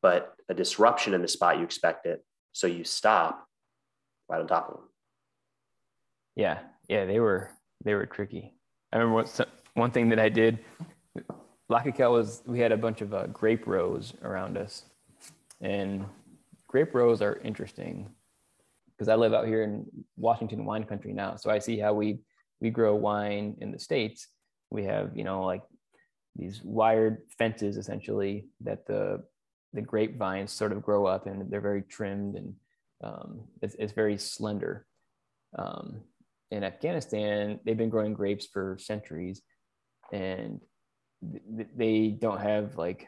but 0.00 0.34
a 0.48 0.54
disruption 0.54 1.14
in 1.14 1.22
the 1.22 1.28
spot 1.28 1.58
you 1.58 1.64
expect 1.64 2.06
it. 2.06 2.24
So 2.52 2.66
you 2.66 2.84
stop 2.84 3.46
right 4.28 4.40
on 4.40 4.46
top 4.46 4.68
of 4.68 4.74
them. 4.76 4.84
Yeah, 6.36 6.58
yeah, 6.88 7.04
they 7.04 7.20
were 7.20 7.50
they 7.84 7.94
were 7.94 8.06
tricky. 8.06 8.54
I 8.92 8.98
remember 8.98 9.14
what, 9.16 9.48
one 9.74 9.90
thing 9.90 10.08
that 10.10 10.18
I 10.18 10.28
did. 10.28 10.58
Parle 11.68 12.12
was 12.12 12.42
we 12.46 12.60
had 12.60 12.72
a 12.72 12.76
bunch 12.76 13.00
of 13.00 13.14
uh, 13.14 13.26
grape 13.28 13.66
rows 13.66 14.14
around 14.22 14.56
us, 14.56 14.84
and 15.60 16.04
grape 16.74 16.92
rows 16.92 17.22
are 17.22 17.40
interesting 17.44 18.10
because 18.90 19.08
I 19.08 19.14
live 19.14 19.32
out 19.32 19.46
here 19.46 19.62
in 19.62 19.86
Washington 20.16 20.64
wine 20.64 20.82
country 20.82 21.12
now, 21.12 21.36
so 21.36 21.48
I 21.48 21.60
see 21.60 21.78
how 21.78 21.94
we 21.94 22.18
we 22.60 22.70
grow 22.70 22.96
wine 22.96 23.56
in 23.60 23.70
the 23.70 23.78
states. 23.78 24.26
We 24.72 24.82
have 24.86 25.16
you 25.16 25.22
know 25.22 25.44
like 25.44 25.62
these 26.34 26.62
wired 26.64 27.18
fences 27.38 27.76
essentially 27.76 28.46
that 28.62 28.86
the 28.86 29.22
the 29.72 29.82
grapevines 29.82 30.50
sort 30.50 30.72
of 30.72 30.82
grow 30.82 31.06
up 31.06 31.28
and 31.28 31.48
they're 31.48 31.60
very 31.60 31.82
trimmed 31.82 32.34
and 32.34 32.54
um, 33.04 33.42
it's, 33.62 33.76
it's 33.78 33.92
very 33.92 34.18
slender. 34.18 34.84
Um, 35.56 36.00
in 36.50 36.64
Afghanistan, 36.64 37.60
they've 37.64 37.76
been 37.76 37.88
growing 37.96 38.14
grapes 38.14 38.46
for 38.46 38.78
centuries, 38.80 39.42
and 40.12 40.60
th- 41.56 41.68
they 41.76 42.08
don't 42.08 42.40
have 42.40 42.76
like 42.76 43.06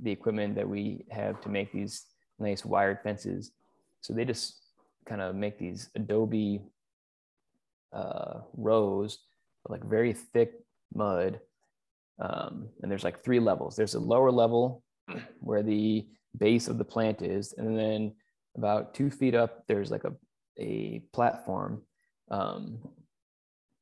the 0.00 0.12
equipment 0.12 0.54
that 0.54 0.68
we 0.68 1.04
have 1.10 1.42
to 1.42 1.50
make 1.50 1.72
these 1.72 2.06
nice 2.42 2.64
wired 2.64 2.98
fences. 3.02 3.52
So 4.00 4.12
they 4.12 4.24
just 4.24 4.60
kind 5.06 5.20
of 5.20 5.34
make 5.34 5.58
these 5.58 5.90
adobe 5.94 6.60
uh, 7.92 8.40
rows, 8.56 9.18
like 9.68 9.84
very 9.84 10.12
thick 10.12 10.54
mud. 10.94 11.40
Um, 12.20 12.68
and 12.82 12.90
there's 12.90 13.04
like 13.04 13.24
three 13.24 13.40
levels. 13.40 13.76
There's 13.76 13.94
a 13.94 14.00
lower 14.00 14.30
level 14.30 14.82
where 15.40 15.62
the 15.62 16.06
base 16.38 16.68
of 16.68 16.78
the 16.78 16.84
plant 16.84 17.22
is, 17.22 17.54
and 17.56 17.78
then 17.78 18.12
about 18.56 18.94
two 18.94 19.10
feet 19.10 19.34
up, 19.34 19.64
there's 19.66 19.90
like 19.90 20.04
a, 20.04 20.12
a 20.58 21.02
platform 21.12 21.82
um, 22.30 22.78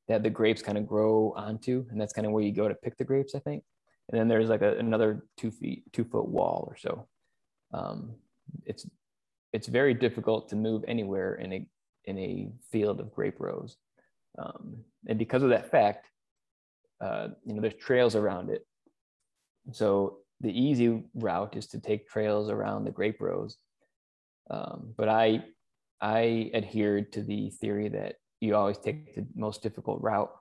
that 0.08 0.22
the 0.22 0.30
grapes 0.30 0.62
kind 0.62 0.78
of 0.78 0.86
grow 0.86 1.32
onto, 1.36 1.86
and 1.90 2.00
that's 2.00 2.12
kind 2.12 2.26
of 2.26 2.32
where 2.32 2.42
you 2.42 2.52
go 2.52 2.68
to 2.68 2.74
pick 2.74 2.96
the 2.96 3.04
grapes, 3.04 3.34
I 3.34 3.40
think. 3.40 3.62
And 4.08 4.18
then 4.18 4.28
there's 4.28 4.48
like 4.48 4.62
a, 4.62 4.76
another 4.78 5.24
two 5.36 5.50
feet, 5.50 5.84
two 5.92 6.04
foot 6.04 6.28
wall 6.28 6.66
or 6.68 6.76
so. 6.76 7.06
Um, 7.72 8.14
it's 8.64 8.86
it's 9.52 9.66
very 9.66 9.94
difficult 9.94 10.48
to 10.48 10.56
move 10.56 10.84
anywhere 10.86 11.34
in 11.34 11.52
a 11.52 11.66
in 12.04 12.18
a 12.18 12.50
field 12.70 13.00
of 13.00 13.12
grape 13.12 13.40
rows, 13.40 13.76
um, 14.38 14.76
and 15.06 15.18
because 15.18 15.42
of 15.42 15.50
that 15.50 15.70
fact, 15.70 16.08
uh, 17.00 17.28
you 17.44 17.54
know, 17.54 17.60
there's 17.60 17.74
trails 17.74 18.14
around 18.14 18.50
it. 18.50 18.66
So 19.72 20.18
the 20.40 20.58
easy 20.58 21.04
route 21.14 21.56
is 21.56 21.66
to 21.68 21.80
take 21.80 22.08
trails 22.08 22.48
around 22.48 22.84
the 22.84 22.90
grape 22.90 23.20
rows. 23.20 23.56
Um, 24.50 24.94
but 24.96 25.08
I 25.08 25.44
I 26.00 26.50
adhered 26.54 27.12
to 27.12 27.22
the 27.22 27.50
theory 27.50 27.88
that 27.88 28.16
you 28.40 28.56
always 28.56 28.78
take 28.78 29.14
the 29.14 29.26
most 29.34 29.62
difficult 29.62 30.00
route 30.00 30.32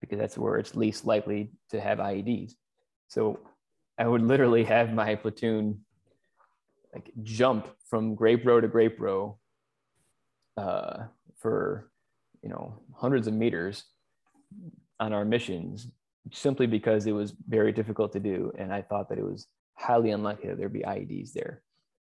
because 0.00 0.18
that's 0.18 0.36
where 0.36 0.56
it's 0.56 0.74
least 0.74 1.04
likely 1.06 1.50
to 1.70 1.80
have 1.80 1.98
IEDs. 1.98 2.52
So 3.08 3.40
I 3.98 4.06
would 4.06 4.22
literally 4.22 4.64
have 4.64 4.92
my 4.92 5.14
platoon 5.14 5.85
like 6.96 7.10
jump 7.22 7.68
from 7.88 8.14
grape 8.14 8.44
row 8.46 8.60
to 8.60 8.68
grape 8.68 8.98
row 9.00 9.38
uh, 10.56 11.04
for 11.38 11.90
you 12.42 12.48
know 12.48 12.74
hundreds 12.94 13.26
of 13.26 13.34
meters 13.34 13.84
on 14.98 15.12
our 15.12 15.24
missions 15.24 15.88
simply 16.32 16.66
because 16.66 17.06
it 17.06 17.12
was 17.12 17.34
very 17.48 17.72
difficult 17.72 18.12
to 18.12 18.20
do 18.20 18.52
and 18.58 18.72
i 18.72 18.82
thought 18.82 19.08
that 19.08 19.18
it 19.18 19.24
was 19.24 19.46
highly 19.74 20.10
unlikely 20.10 20.48
that 20.48 20.58
there'd 20.58 20.72
be 20.72 20.80
ieds 20.80 21.32
there 21.32 21.62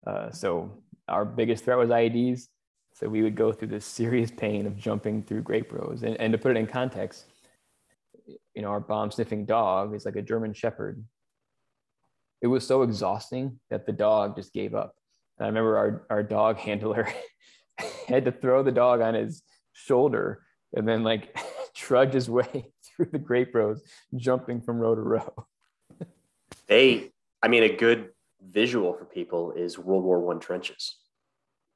uh, 0.07 0.31
so 0.31 0.71
our 1.09 1.25
biggest 1.25 1.65
threat 1.65 1.79
was 1.79 1.91
ieds 1.91 2.49
so 2.97 3.07
we 3.11 3.23
would 3.23 3.35
go 3.37 3.53
through 3.53 3.69
this 3.69 3.85
serious 3.85 4.31
pain 4.31 4.67
of 4.67 4.75
jumping 4.75 5.23
through 5.23 5.43
grape 5.43 5.71
rows. 5.71 6.03
And, 6.03 6.19
and 6.19 6.33
to 6.33 6.39
put 6.39 6.53
it 6.53 6.57
in 6.57 6.67
context, 6.67 7.27
you 8.55 8.63
know, 8.63 8.69
our 8.69 8.81
bomb 8.81 9.11
sniffing 9.11 9.45
dog 9.45 9.95
is 9.95 10.07
like 10.07 10.17
a 10.17 10.23
German 10.23 10.55
Shepherd. 10.55 11.05
It 12.43 12.49
was 12.49 12.67
so 12.67 12.83
exhausting 12.83 13.61
that 13.71 13.87
the 13.87 13.93
dog 13.93 14.37
just 14.37 14.53
gave 14.53 14.75
up. 14.75 14.95
And 15.39 15.47
I 15.47 15.49
remember 15.49 15.77
our, 15.79 16.07
our 16.11 16.23
dog 16.23 16.59
handler 16.59 17.09
had 18.09 18.25
to 18.25 18.33
throw 18.33 18.63
the 18.63 18.73
dog 18.73 19.01
on 19.01 19.15
his 19.15 19.43
shoulder 19.73 20.43
and 20.75 20.87
then 20.89 21.03
like 21.03 21.39
trudge 21.75 22.13
his 22.13 22.29
way 22.29 22.73
through 22.97 23.09
the 23.13 23.19
grape 23.19 23.55
rows, 23.55 23.83
jumping 24.17 24.61
from 24.61 24.79
row 24.79 24.95
to 24.95 25.01
row. 25.01 25.47
they, 26.67 27.13
I 27.43 27.49
mean, 27.49 27.63
a 27.63 27.75
good 27.75 28.11
visual 28.51 28.95
for 28.95 29.05
people 29.05 29.53
is 29.53 29.79
World 29.79 30.05
War 30.05 30.21
One 30.21 30.41
trenches. 30.41 30.97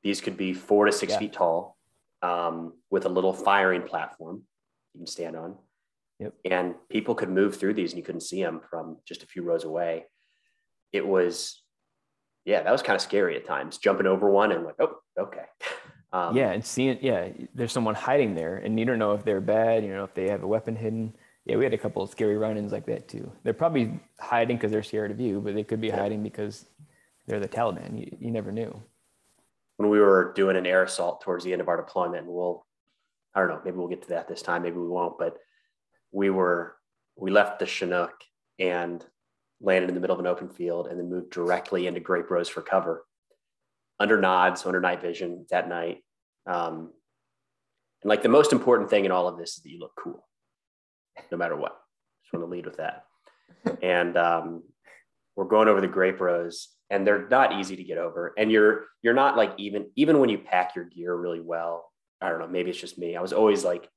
These 0.02 0.20
could 0.20 0.36
be 0.36 0.54
four 0.54 0.86
to 0.86 0.92
six 0.92 1.12
yeah. 1.12 1.18
feet 1.18 1.32
tall 1.32 1.76
um, 2.22 2.74
with 2.90 3.04
a 3.04 3.08
little 3.08 3.32
firing 3.32 3.82
platform 3.82 4.42
you 4.94 5.00
can 5.00 5.06
stand 5.06 5.36
on. 5.36 5.56
Yep. 6.18 6.34
And 6.44 6.74
people 6.88 7.14
could 7.14 7.30
move 7.30 7.56
through 7.56 7.74
these 7.74 7.92
and 7.92 7.98
you 7.98 8.04
couldn't 8.04 8.20
see 8.22 8.42
them 8.42 8.60
from 8.68 8.98
just 9.06 9.22
a 9.22 9.26
few 9.26 9.42
rows 9.42 9.64
away. 9.64 10.06
It 10.92 11.06
was, 11.06 11.62
yeah, 12.44 12.62
that 12.62 12.72
was 12.72 12.82
kind 12.82 12.96
of 12.96 13.02
scary 13.02 13.36
at 13.36 13.46
times, 13.46 13.78
jumping 13.78 14.06
over 14.06 14.30
one 14.30 14.52
and 14.52 14.64
like, 14.64 14.76
oh, 14.80 14.96
okay. 15.18 15.44
Um, 16.12 16.36
yeah, 16.36 16.50
and 16.50 16.64
seeing, 16.66 16.98
yeah, 17.00 17.28
there's 17.54 17.70
someone 17.70 17.94
hiding 17.94 18.34
there, 18.34 18.56
and 18.56 18.76
you 18.80 18.84
don't 18.84 18.98
know 18.98 19.12
if 19.12 19.24
they're 19.24 19.40
bad, 19.40 19.84
you 19.84 19.90
know, 19.90 20.02
if 20.02 20.12
they 20.12 20.28
have 20.28 20.42
a 20.42 20.46
weapon 20.48 20.74
hidden. 20.74 21.14
Yeah, 21.44 21.54
we 21.54 21.62
had 21.62 21.72
a 21.72 21.78
couple 21.78 22.02
of 22.02 22.10
scary 22.10 22.36
run-ins 22.36 22.72
like 22.72 22.84
that 22.86 23.06
too. 23.06 23.30
They're 23.44 23.52
probably 23.52 24.00
hiding 24.18 24.56
because 24.56 24.72
they're 24.72 24.82
scared 24.82 25.12
of 25.12 25.20
you, 25.20 25.40
but 25.40 25.54
they 25.54 25.62
could 25.62 25.80
be 25.80 25.86
yeah. 25.86 26.00
hiding 26.00 26.24
because 26.24 26.66
they're 27.28 27.38
the 27.38 27.46
Taliban. 27.46 27.96
You, 27.96 28.16
you 28.18 28.32
never 28.32 28.50
knew 28.50 28.82
when 29.80 29.88
we 29.88 29.98
were 29.98 30.34
doing 30.36 30.58
an 30.58 30.66
air 30.66 30.82
assault 30.82 31.22
towards 31.22 31.42
the 31.42 31.52
end 31.52 31.62
of 31.62 31.68
our 31.68 31.78
deployment, 31.78 32.26
and 32.26 32.34
we'll, 32.34 32.66
I 33.34 33.40
don't 33.40 33.48
know, 33.48 33.62
maybe 33.64 33.78
we'll 33.78 33.88
get 33.88 34.02
to 34.02 34.08
that 34.10 34.28
this 34.28 34.42
time, 34.42 34.62
maybe 34.62 34.76
we 34.76 34.86
won't, 34.86 35.18
but 35.18 35.38
we 36.12 36.28
were, 36.28 36.76
we 37.16 37.30
left 37.30 37.58
the 37.58 37.64
Chinook 37.64 38.12
and 38.58 39.02
landed 39.60 39.88
in 39.88 39.94
the 39.94 40.00
middle 40.00 40.14
of 40.14 40.20
an 40.20 40.26
open 40.26 40.48
field 40.48 40.86
and 40.86 40.98
then 40.98 41.10
moved 41.10 41.30
directly 41.30 41.86
into 41.86 42.00
grape 42.00 42.30
rows 42.30 42.48
for 42.48 42.62
cover 42.62 43.04
under 43.98 44.18
nods, 44.20 44.64
under 44.64 44.80
night 44.80 45.02
vision 45.02 45.46
that 45.50 45.68
night. 45.68 46.02
Um, 46.46 46.92
and 48.02 48.08
like 48.08 48.22
the 48.22 48.28
most 48.28 48.52
important 48.52 48.88
thing 48.88 49.04
in 49.04 49.10
all 49.10 49.28
of 49.28 49.38
this 49.38 49.56
is 49.56 49.62
that 49.62 49.70
you 49.70 49.78
look 49.78 49.92
cool, 49.98 50.26
no 51.30 51.36
matter 51.36 51.56
what. 51.56 51.78
Just 52.22 52.32
want 52.32 52.46
to 52.46 52.50
lead 52.50 52.66
with 52.66 52.78
that. 52.78 53.04
And 53.82 54.16
um, 54.16 54.62
we're 55.36 55.44
going 55.44 55.68
over 55.68 55.80
the 55.80 55.88
grape 55.88 56.20
rows 56.20 56.68
and 56.90 57.06
they're 57.06 57.28
not 57.28 57.58
easy 57.58 57.76
to 57.76 57.84
get 57.84 57.98
over 57.98 58.34
and 58.36 58.50
you're 58.50 58.86
you're 59.02 59.14
not 59.14 59.36
like 59.36 59.52
even 59.56 59.86
even 59.96 60.18
when 60.18 60.28
you 60.28 60.38
pack 60.38 60.74
your 60.74 60.84
gear 60.84 61.14
really 61.14 61.40
well 61.40 61.90
i 62.20 62.28
don't 62.28 62.40
know 62.40 62.48
maybe 62.48 62.70
it's 62.70 62.80
just 62.80 62.98
me 62.98 63.16
i 63.16 63.22
was 63.22 63.32
always 63.32 63.64
like 63.64 63.88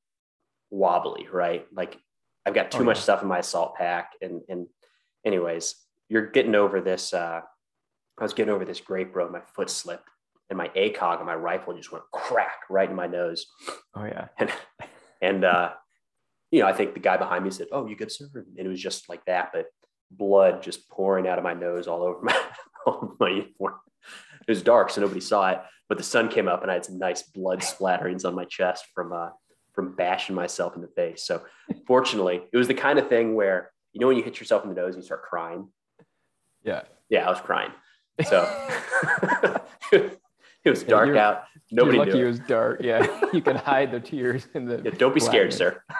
wobbly 0.69 1.27
right 1.31 1.67
like 1.73 1.97
i've 2.45 2.53
got 2.53 2.71
too 2.71 2.79
oh, 2.79 2.83
much 2.83 2.97
yeah. 2.97 3.03
stuff 3.03 3.21
in 3.21 3.27
my 3.27 3.39
assault 3.39 3.75
pack 3.75 4.11
and 4.21 4.41
and 4.47 4.67
anyways 5.25 5.75
you're 6.09 6.27
getting 6.27 6.55
over 6.55 6.81
this 6.81 7.13
uh 7.13 7.41
i 8.19 8.23
was 8.23 8.33
getting 8.33 8.53
over 8.53 8.65
this 8.65 8.81
grape 8.81 9.15
road 9.15 9.31
my 9.31 9.41
foot 9.55 9.69
slipped 9.69 10.09
and 10.49 10.57
my 10.57 10.69
acog 10.69 11.19
on 11.19 11.25
my 11.25 11.35
rifle 11.35 11.75
just 11.75 11.91
went 11.91 12.03
crack 12.11 12.59
right 12.69 12.89
in 12.89 12.95
my 12.95 13.07
nose 13.07 13.45
oh 13.95 14.05
yeah 14.05 14.27
and 14.37 14.51
and 15.21 15.45
uh 15.45 15.71
you 16.53 16.59
know, 16.59 16.67
I 16.67 16.73
think 16.73 16.93
the 16.93 16.99
guy 16.99 17.17
behind 17.17 17.43
me 17.43 17.49
said, 17.49 17.65
"Oh, 17.71 17.87
you 17.87 17.95
good, 17.95 18.11
sir?" 18.11 18.29
And 18.35 18.45
it 18.55 18.67
was 18.67 18.79
just 18.79 19.09
like 19.09 19.25
that, 19.25 19.49
but 19.51 19.65
blood 20.11 20.61
just 20.61 20.87
pouring 20.87 21.27
out 21.27 21.39
of 21.39 21.43
my 21.43 21.55
nose 21.55 21.87
all 21.87 22.03
over 22.03 22.19
my, 22.23 22.39
all 22.85 23.15
my 23.19 23.29
uniform. 23.29 23.73
It 24.47 24.51
was 24.51 24.61
dark, 24.61 24.91
so 24.91 25.01
nobody 25.01 25.19
saw 25.19 25.49
it. 25.49 25.61
But 25.89 25.97
the 25.97 26.03
sun 26.03 26.29
came 26.29 26.47
up, 26.47 26.61
and 26.61 26.69
I 26.69 26.75
had 26.75 26.85
some 26.85 26.99
nice 26.99 27.23
blood 27.23 27.61
splatterings 27.61 28.23
on 28.23 28.35
my 28.35 28.45
chest 28.45 28.85
from 28.93 29.11
uh, 29.13 29.29
from 29.73 29.95
bashing 29.95 30.35
myself 30.35 30.75
in 30.75 30.83
the 30.83 30.89
face. 30.89 31.25
So, 31.25 31.41
fortunately, 31.87 32.43
it 32.53 32.57
was 32.57 32.67
the 32.67 32.75
kind 32.75 32.99
of 32.99 33.09
thing 33.09 33.33
where 33.33 33.71
you 33.93 34.01
know 34.01 34.07
when 34.07 34.17
you 34.17 34.23
hit 34.23 34.39
yourself 34.39 34.63
in 34.63 34.69
the 34.69 34.75
nose 34.75 34.95
and 34.95 35.03
you 35.03 35.05
start 35.05 35.23
crying. 35.23 35.69
Yeah, 36.63 36.81
yeah, 37.09 37.25
I 37.25 37.29
was 37.29 37.39
crying. 37.41 37.71
So 38.27 38.43
it 39.91 40.19
was 40.65 40.83
dark 40.83 41.09
yeah, 41.09 41.27
out. 41.27 41.43
Nobody 41.71 41.97
lucky 41.97 42.13
knew. 42.13 42.25
it 42.25 42.27
was 42.27 42.39
dark. 42.39 42.81
Yeah, 42.81 43.05
you 43.33 43.41
can 43.41 43.55
hide 43.55 43.91
the 43.91 43.99
tears 43.99 44.47
in 44.53 44.65
the. 44.65 44.81
Yeah, 44.83 44.91
don't 44.91 45.13
be 45.13 45.19
scared, 45.19 45.53
sir. 45.53 45.81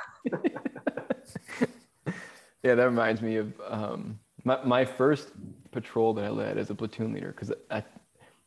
Yeah, 2.64 2.76
that 2.76 2.86
reminds 2.86 3.22
me 3.22 3.36
of 3.36 3.54
um, 3.68 4.20
my, 4.46 4.64
my 4.64 4.86
first 4.86 5.32
patrol 5.72 6.14
that 6.14 6.24
I 6.24 6.30
led 6.30 6.58
as 6.58 6.70
a 6.70 6.76
platoon 6.76 7.14
leader 7.14 7.28
because 7.28 7.52
I, 7.70 7.84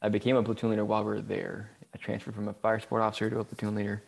I 0.00 0.08
became 0.08 0.36
a 0.36 0.42
platoon 0.42 0.70
leader 0.70 0.86
while 0.86 1.04
we 1.04 1.10
were 1.10 1.20
there. 1.20 1.70
I 1.94 1.98
transferred 1.98 2.34
from 2.34 2.48
a 2.48 2.54
fire 2.54 2.80
support 2.80 3.02
officer 3.02 3.28
to 3.28 3.40
a 3.40 3.44
platoon 3.44 3.74
leader 3.74 4.02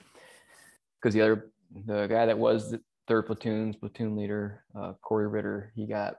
because 1.00 1.12
the 1.12 1.20
other 1.20 1.50
the 1.84 2.06
guy 2.06 2.24
that 2.24 2.38
was 2.38 2.74
third 3.08 3.26
platoon's 3.26 3.74
platoon 3.76 4.14
leader, 4.14 4.64
uh, 4.78 4.92
Corey 5.02 5.26
Ritter, 5.26 5.72
he 5.74 5.86
got 5.86 6.16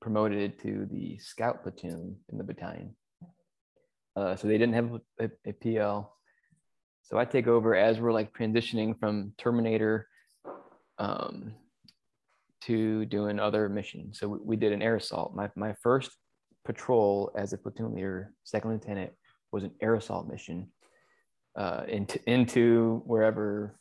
promoted 0.00 0.60
to 0.60 0.86
the 0.90 1.16
scout 1.18 1.62
platoon 1.62 2.16
in 2.30 2.38
the 2.38 2.44
battalion. 2.44 2.94
Uh, 4.16 4.34
so 4.36 4.48
they 4.48 4.58
didn't 4.58 4.74
have 4.74 5.00
a, 5.20 5.30
a 5.46 5.52
PL. 5.52 6.12
So 7.02 7.18
I 7.18 7.24
take 7.24 7.46
over 7.46 7.74
as 7.76 8.00
we're 8.00 8.12
like 8.12 8.32
transitioning 8.32 8.98
from 8.98 9.32
Terminator 9.38 10.08
um, 10.98 11.54
to 12.62 13.04
doing 13.06 13.38
other 13.38 13.68
missions. 13.68 14.18
So 14.18 14.28
we, 14.28 14.38
we 14.42 14.56
did 14.56 14.72
an 14.72 14.82
air 14.82 14.96
assault. 14.96 15.34
My, 15.34 15.50
my 15.56 15.74
first 15.82 16.10
patrol 16.64 17.30
as 17.36 17.52
a 17.52 17.58
platoon 17.58 17.94
leader, 17.94 18.32
second 18.42 18.72
lieutenant, 18.72 19.12
was 19.52 19.64
an 19.64 19.72
air 19.80 19.94
assault 19.94 20.26
mission 20.28 20.68
uh, 21.56 21.82
into, 21.86 22.20
into 22.28 23.02
wherever 23.06 23.78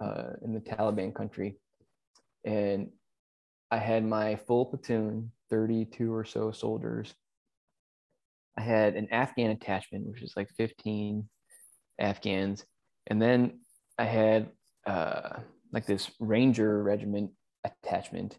uh, 0.00 0.30
in 0.42 0.52
the 0.52 0.60
Taliban 0.60 1.14
country. 1.14 1.56
And 2.46 2.90
I 3.70 3.78
had 3.78 4.04
my 4.04 4.36
full 4.36 4.66
platoon, 4.66 5.32
32 5.50 6.14
or 6.14 6.24
so 6.24 6.52
soldiers. 6.52 7.12
I 8.56 8.62
had 8.62 8.94
an 8.94 9.08
Afghan 9.10 9.50
attachment, 9.50 10.06
which 10.06 10.22
is 10.22 10.32
like 10.36 10.48
15 10.56 11.28
Afghans. 11.98 12.64
And 13.08 13.20
then 13.20 13.60
I 13.98 14.04
had 14.04 14.50
uh, 14.86 15.40
like 15.72 15.86
this 15.86 16.10
Ranger 16.20 16.82
regiment 16.82 17.32
attachment 17.64 18.38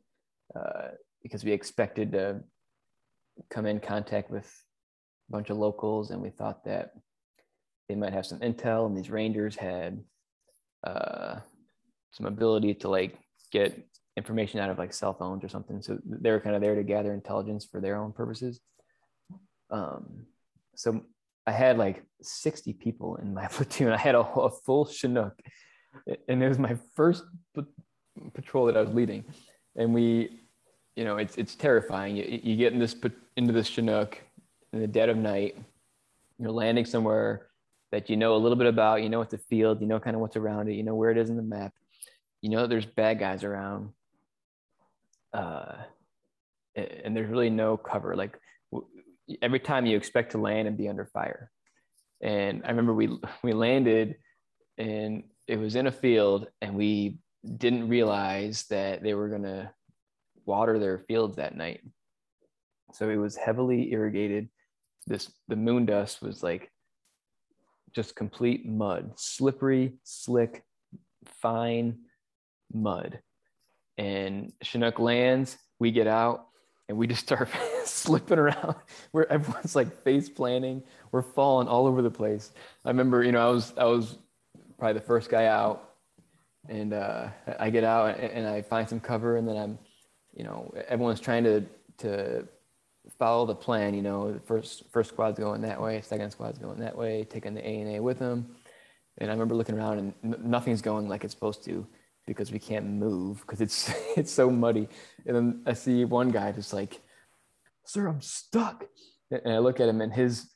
uh, 0.56 0.90
because 1.22 1.44
we 1.44 1.52
expected 1.52 2.14
to 2.14 2.42
come 3.50 3.66
in 3.66 3.80
contact 3.80 4.32
with 4.32 4.46
a 5.30 5.32
bunch 5.32 5.50
of 5.50 5.58
locals 5.58 6.12
and 6.12 6.22
we 6.22 6.30
thought 6.30 6.64
that 6.64 6.92
they 7.90 7.96
might 7.96 8.14
have 8.14 8.26
some 8.26 8.40
intel 8.40 8.86
and 8.86 8.98
these 8.98 9.10
Rangers 9.10 9.56
had 9.56 10.02
uh, 10.86 11.40
some 12.12 12.26
ability 12.26 12.74
to 12.76 12.90
like 12.90 13.18
get 13.52 13.88
information 14.18 14.60
out 14.60 14.72
of 14.72 14.80
like 14.80 14.92
cell 14.92 15.14
phones 15.14 15.44
or 15.44 15.48
something. 15.48 15.82
So 15.82 16.00
they 16.04 16.32
were 16.32 16.40
kind 16.40 16.56
of 16.56 16.62
there 16.62 16.76
to 16.76 16.84
gather 16.84 17.14
intelligence 17.14 17.66
for 17.66 17.80
their 17.80 17.96
own 17.96 18.12
purposes. 18.12 18.60
Um, 19.70 20.26
so 20.76 21.04
I 21.46 21.52
had 21.52 21.78
like 21.78 22.04
60 22.24 22.74
people 22.74 23.18
in 23.18 23.34
my 23.34 23.48
platoon. 23.52 23.92
I 23.94 23.98
had 23.98 24.16
a, 24.16 24.20
a 24.22 24.50
full 24.50 24.86
Chinook, 24.86 25.40
and 26.28 26.44
it 26.44 26.50
was 26.50 26.58
my 26.58 26.78
first 26.96 27.24
p- 27.56 27.64
patrol 28.34 28.66
that 28.66 28.76
I 28.76 28.82
was 28.82 28.94
leading. 28.94 29.24
And 29.76 29.94
we, 29.94 30.42
you 30.96 31.06
know, 31.06 31.18
it's 31.18 31.38
it's 31.38 31.56
terrifying. 31.56 32.18
You, 32.18 32.40
you 32.44 32.56
get 32.58 32.74
in 32.74 32.80
this 32.80 32.96
into 33.36 33.54
this 33.54 33.68
Chinook 33.68 34.20
in 34.74 34.80
the 34.80 34.88
dead 34.88 35.10
of 35.10 35.18
night. 35.18 35.56
You're 36.40 36.52
landing 36.52 36.86
somewhere 36.86 37.48
that 37.92 38.10
you 38.10 38.18
know 38.18 38.36
a 38.36 38.38
little 38.38 38.58
bit 38.58 38.68
about. 38.68 39.04
You 39.04 39.10
know 39.10 39.20
what's 39.20 39.32
the 39.32 39.38
field. 39.38 39.80
You 39.80 39.88
know 39.88 40.00
kind 40.00 40.16
of 40.16 40.22
what's 40.22 40.36
around 40.36 40.70
it. 40.70 40.74
You 40.74 40.84
know 40.84 40.96
where 40.96 41.12
it 41.12 41.18
is 41.18 41.30
in 41.30 41.38
the 41.38 41.44
map. 41.44 41.72
You 42.42 42.50
know 42.50 42.66
there's 42.66 42.86
bad 42.86 43.20
guys 43.20 43.44
around. 43.44 43.92
Uh, 45.34 45.76
and 46.76 47.16
there's 47.16 47.30
really 47.30 47.50
no 47.50 47.78
cover. 47.78 48.16
Like 48.16 48.38
every 49.42 49.60
time 49.60 49.86
you 49.86 49.98
expect 49.98 50.32
to 50.32 50.38
land 50.38 50.68
and 50.68 50.78
be 50.78 50.88
under 50.88 51.06
fire. 51.06 51.52
And 52.22 52.64
I 52.64 52.70
remember 52.70 52.94
we 52.94 53.10
we 53.44 53.54
landed 53.54 54.16
and 54.78 55.24
it 55.48 55.58
was 55.58 55.76
in 55.76 55.88
a 55.88 55.92
field 55.92 56.48
and 56.62 56.76
we 56.76 57.20
didn't 57.58 57.88
realize 57.88 58.66
that 58.70 59.02
they 59.02 59.14
were 59.14 59.30
to 59.44 59.72
water 60.46 60.80
their 60.80 61.00
fields 61.00 61.38
that 61.38 61.56
night. 61.56 61.82
So 62.94 63.10
it 63.10 63.18
was 63.18 63.36
heavily 63.36 63.92
irrigated. 63.92 64.50
This 65.06 65.32
the 65.48 65.56
moon 65.56 65.86
dust 65.86 66.22
was 66.22 66.44
like 66.44 66.72
just 67.94 68.16
complete 68.16 68.68
mud, 68.68 69.14
slippery, 69.16 69.94
slick, 70.04 70.64
fine 71.42 72.00
mud. 72.74 73.20
And 73.98 74.54
Chinook 74.62 75.00
lands, 75.00 75.58
we 75.80 75.92
get 75.92 76.08
out 76.08 76.48
and 76.90 76.98
we 76.98 77.08
just 77.08 77.22
start 77.22 77.50
slipping 77.86 78.40
around 78.40 78.76
where 79.12 79.32
everyone's 79.32 79.76
like 79.76 80.04
face 80.04 80.30
planting. 80.30 80.84
We're 81.12 81.22
falling 81.22 81.68
all 81.68 81.88
over 81.88 82.02
the 82.02 82.12
place. 82.12 82.52
I 82.86 82.90
remember, 82.90 83.24
you 83.24 83.32
know, 83.32 83.48
I 83.48 83.52
was 83.52 83.74
I 83.78 83.86
was 83.86 84.18
probably 84.78 84.94
the 84.94 85.06
first 85.06 85.30
guy 85.30 85.46
out, 85.46 85.94
and 86.70 86.94
uh, 86.94 87.30
I 87.60 87.70
get 87.70 87.84
out 87.84 88.20
and, 88.20 88.32
and 88.32 88.48
I 88.48 88.62
find 88.62 88.88
some 88.88 89.00
cover, 89.00 89.38
and 89.38 89.48
then 89.48 89.58
I'm, 89.58 89.80
you 90.34 90.44
know, 90.44 90.74
everyone's 90.88 91.20
trying 91.20 91.44
to 91.46 91.66
to 92.00 92.48
follow 93.18 93.46
the 93.46 93.56
plan. 93.56 93.94
You 93.94 94.02
know, 94.02 94.32
the 94.32 94.40
first 94.40 94.84
first 94.92 95.10
squad's 95.10 95.40
going 95.40 95.62
that 95.62 95.82
way, 95.82 96.02
second 96.02 96.32
squad's 96.32 96.60
going 96.60 96.80
that 96.80 96.98
way, 96.98 97.24
taking 97.24 97.54
the 97.54 97.66
ANA 97.66 98.02
with 98.02 98.20
them. 98.20 98.56
And 99.20 99.32
I 99.32 99.34
remember 99.34 99.56
looking 99.56 99.76
around 99.76 100.14
and 100.22 100.44
nothing's 100.44 100.82
going 100.82 101.10
like 101.10 101.24
it's 101.24 101.34
supposed 101.34 101.64
to 101.66 101.88
because 102.28 102.52
we 102.52 102.60
can't 102.60 102.86
move 102.86 103.42
because 103.42 103.62
it's 103.62 103.92
it's 104.18 104.32
so 104.32 104.52
muddy. 104.52 104.88
And 105.26 105.36
then 105.36 105.64
I 105.66 105.74
see 105.74 106.06
one 106.06 106.30
guy 106.30 106.52
just 106.52 106.74
like, 106.74 107.02
"Sir, 107.86 108.08
I'm 108.08 108.22
stuck." 108.22 108.86
And 109.32 109.52
I 109.52 109.58
look 109.58 109.80
at 109.80 109.90
him 109.90 110.02
and 110.02 110.14
his 110.14 110.52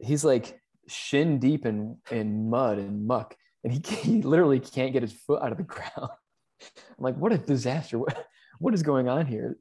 he's 0.00 0.24
like 0.24 0.58
shin 0.88 1.38
deep 1.38 1.66
in 1.66 1.98
in 2.10 2.48
mud 2.48 2.78
and 2.78 3.06
muck, 3.06 3.36
and 3.62 3.72
he 3.72 3.80
he 3.96 4.22
literally 4.22 4.60
can't 4.60 4.94
get 4.94 5.02
his 5.02 5.12
foot 5.12 5.42
out 5.42 5.52
of 5.52 5.58
the 5.58 5.64
ground. 5.64 5.90
I'm 5.98 7.04
like, 7.04 7.16
"What 7.16 7.32
a 7.32 7.38
disaster! 7.38 7.98
What 7.98 8.26
what 8.58 8.72
is 8.72 8.82
going 8.82 9.08
on 9.08 9.26
here?" 9.26 9.58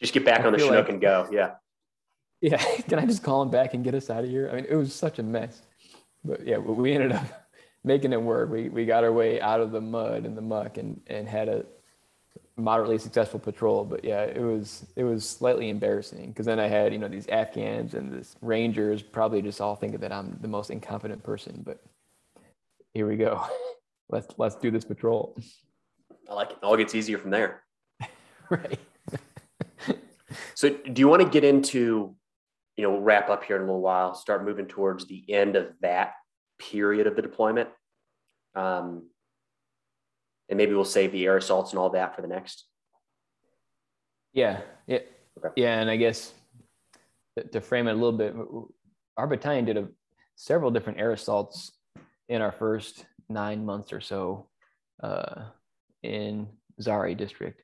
Just 0.00 0.14
get 0.14 0.24
back 0.24 0.40
I 0.40 0.44
on 0.44 0.52
the 0.52 0.58
Chinook 0.58 0.86
like- 0.86 0.88
and 0.88 1.00
go. 1.00 1.28
Yeah. 1.30 1.54
Yeah, 2.42 2.58
can 2.82 2.98
I 2.98 3.06
just 3.06 3.22
call 3.22 3.40
him 3.40 3.48
back 3.48 3.72
and 3.72 3.82
get 3.82 3.94
us 3.94 4.10
out 4.10 4.22
of 4.22 4.28
here? 4.28 4.50
I 4.52 4.56
mean, 4.56 4.66
it 4.68 4.74
was 4.74 4.94
such 4.94 5.18
a 5.18 5.22
mess. 5.22 5.62
But 6.22 6.46
yeah, 6.46 6.58
we 6.58 6.92
ended 6.92 7.12
up 7.12 7.45
making 7.86 8.12
it 8.12 8.20
work. 8.20 8.50
We 8.50 8.68
we 8.68 8.84
got 8.84 9.04
our 9.04 9.12
way 9.12 9.40
out 9.40 9.60
of 9.60 9.70
the 9.70 9.80
mud 9.80 10.26
and 10.26 10.36
the 10.36 10.42
muck 10.42 10.76
and 10.76 11.00
and 11.06 11.26
had 11.26 11.48
a 11.48 11.64
moderately 12.56 12.98
successful 12.98 13.40
patrol. 13.40 13.84
But 13.84 14.04
yeah, 14.04 14.24
it 14.24 14.42
was 14.42 14.84
it 14.96 15.04
was 15.04 15.26
slightly 15.26 15.70
embarrassing 15.70 16.28
because 16.28 16.44
then 16.44 16.58
I 16.60 16.66
had 16.66 16.92
you 16.92 16.98
know 16.98 17.08
these 17.08 17.28
Afghans 17.28 17.94
and 17.94 18.12
this 18.12 18.36
Rangers 18.42 19.02
probably 19.02 19.40
just 19.40 19.60
all 19.60 19.76
thinking 19.76 20.00
that 20.00 20.12
I'm 20.12 20.36
the 20.40 20.48
most 20.48 20.70
incompetent 20.70 21.22
person. 21.22 21.62
But 21.64 21.82
here 22.92 23.08
we 23.08 23.16
go. 23.16 23.46
Let's 24.08 24.28
let's 24.38 24.54
do 24.54 24.70
this 24.70 24.84
patrol. 24.84 25.36
I 26.30 26.34
like 26.34 26.52
it. 26.52 26.58
All 26.62 26.76
gets 26.76 26.94
easier 26.94 27.18
from 27.18 27.30
there. 27.30 27.64
right. 28.50 28.78
So, 30.54 30.70
do 30.70 31.00
you 31.00 31.08
want 31.08 31.22
to 31.22 31.28
get 31.28 31.44
into, 31.44 32.14
you 32.76 32.82
know, 32.82 32.90
we'll 32.90 33.00
wrap 33.00 33.28
up 33.28 33.44
here 33.44 33.56
in 33.56 33.62
a 33.62 33.64
little 33.66 33.80
while, 33.80 34.14
start 34.14 34.44
moving 34.44 34.66
towards 34.66 35.06
the 35.06 35.24
end 35.28 35.54
of 35.54 35.72
that 35.82 36.14
period 36.58 37.06
of 37.06 37.16
the 37.16 37.22
deployment? 37.22 37.68
Um, 38.54 39.10
and 40.48 40.56
maybe 40.56 40.74
we'll 40.74 40.84
save 40.84 41.12
the 41.12 41.26
air 41.26 41.36
assaults 41.36 41.72
and 41.72 41.78
all 41.78 41.90
that 41.90 42.14
for 42.14 42.22
the 42.22 42.28
next. 42.28 42.64
Yeah, 44.32 44.60
yeah, 44.86 45.00
Okay. 45.38 45.48
yeah, 45.56 45.80
and 45.80 45.90
I 45.90 45.96
guess 45.96 46.32
to, 47.52 47.60
frame 47.60 47.88
it 47.88 47.92
a 47.92 47.94
little 47.94 48.12
bit, 48.12 48.34
our 49.16 49.26
battalion 49.26 49.64
did 49.64 49.76
a, 49.76 49.88
several 50.36 50.70
different 50.70 50.98
air 50.98 51.12
assaults 51.12 51.72
in 52.28 52.42
our 52.42 52.52
first 52.52 53.06
nine 53.28 53.64
months 53.64 53.92
or 53.92 54.00
so 54.00 54.48
uh, 55.02 55.46
in 56.02 56.48
Zhari 56.80 57.16
district 57.16 57.62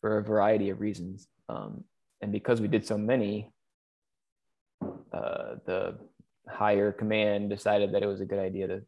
for 0.00 0.18
a 0.18 0.22
variety 0.22 0.70
of 0.70 0.80
reasons, 0.80 1.28
um, 1.48 1.84
and 2.20 2.32
because 2.32 2.60
we 2.60 2.68
did 2.68 2.86
so 2.86 2.96
many, 2.96 3.50
uh, 5.12 5.56
the 5.66 5.98
higher 6.48 6.92
command 6.92 7.50
decided 7.50 7.92
that 7.94 8.02
it 8.02 8.06
was 8.06 8.20
a 8.20 8.26
good 8.26 8.38
idea 8.38 8.66
to 8.68 8.82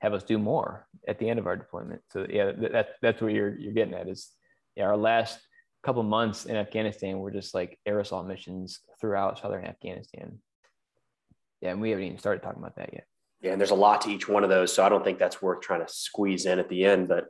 have 0.00 0.14
us 0.14 0.22
do 0.22 0.38
more 0.38 0.86
at 1.06 1.18
the 1.18 1.28
end 1.28 1.38
of 1.38 1.46
our 1.46 1.56
deployment. 1.56 2.00
So 2.10 2.26
yeah, 2.28 2.52
that, 2.52 2.72
that 2.72 2.88
that's 3.02 3.20
what 3.20 3.32
you're 3.32 3.56
you're 3.58 3.72
getting 3.72 3.94
at 3.94 4.08
is 4.08 4.30
yeah, 4.76 4.84
our 4.84 4.96
last 4.96 5.38
couple 5.82 6.02
months 6.02 6.46
in 6.46 6.56
Afghanistan 6.56 7.18
were 7.18 7.30
just 7.30 7.54
like 7.54 7.78
air 7.86 8.00
assault 8.00 8.26
missions 8.26 8.80
throughout 9.00 9.38
southern 9.38 9.64
Afghanistan. 9.64 10.38
Yeah, 11.60 11.70
and 11.70 11.80
we 11.80 11.90
haven't 11.90 12.04
even 12.04 12.18
started 12.18 12.42
talking 12.42 12.60
about 12.62 12.76
that 12.76 12.92
yet. 12.92 13.04
Yeah, 13.40 13.52
and 13.52 13.60
there's 13.60 13.70
a 13.70 13.74
lot 13.74 14.02
to 14.02 14.10
each 14.10 14.28
one 14.28 14.44
of 14.44 14.50
those, 14.50 14.72
so 14.72 14.84
I 14.84 14.88
don't 14.90 15.02
think 15.04 15.18
that's 15.18 15.40
worth 15.40 15.60
trying 15.62 15.84
to 15.84 15.92
squeeze 15.92 16.44
in 16.46 16.58
at 16.58 16.68
the 16.68 16.84
end. 16.84 17.08
But 17.08 17.26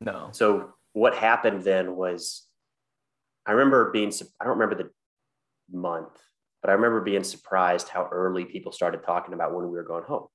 No. 0.00 0.30
so 0.32 0.72
what 0.92 1.14
happened 1.14 1.62
then 1.62 1.96
was 1.96 2.46
I 3.46 3.52
remember 3.52 3.90
being, 3.90 4.12
I 4.40 4.44
don't 4.44 4.58
remember 4.58 4.82
the 4.82 4.90
month, 5.70 6.18
but 6.60 6.70
I 6.70 6.74
remember 6.74 7.00
being 7.00 7.24
surprised 7.24 7.88
how 7.88 8.08
early 8.10 8.44
people 8.44 8.72
started 8.72 9.02
talking 9.02 9.34
about 9.34 9.54
when 9.54 9.64
we 9.64 9.72
were 9.72 9.82
going 9.82 10.04
home. 10.04 10.26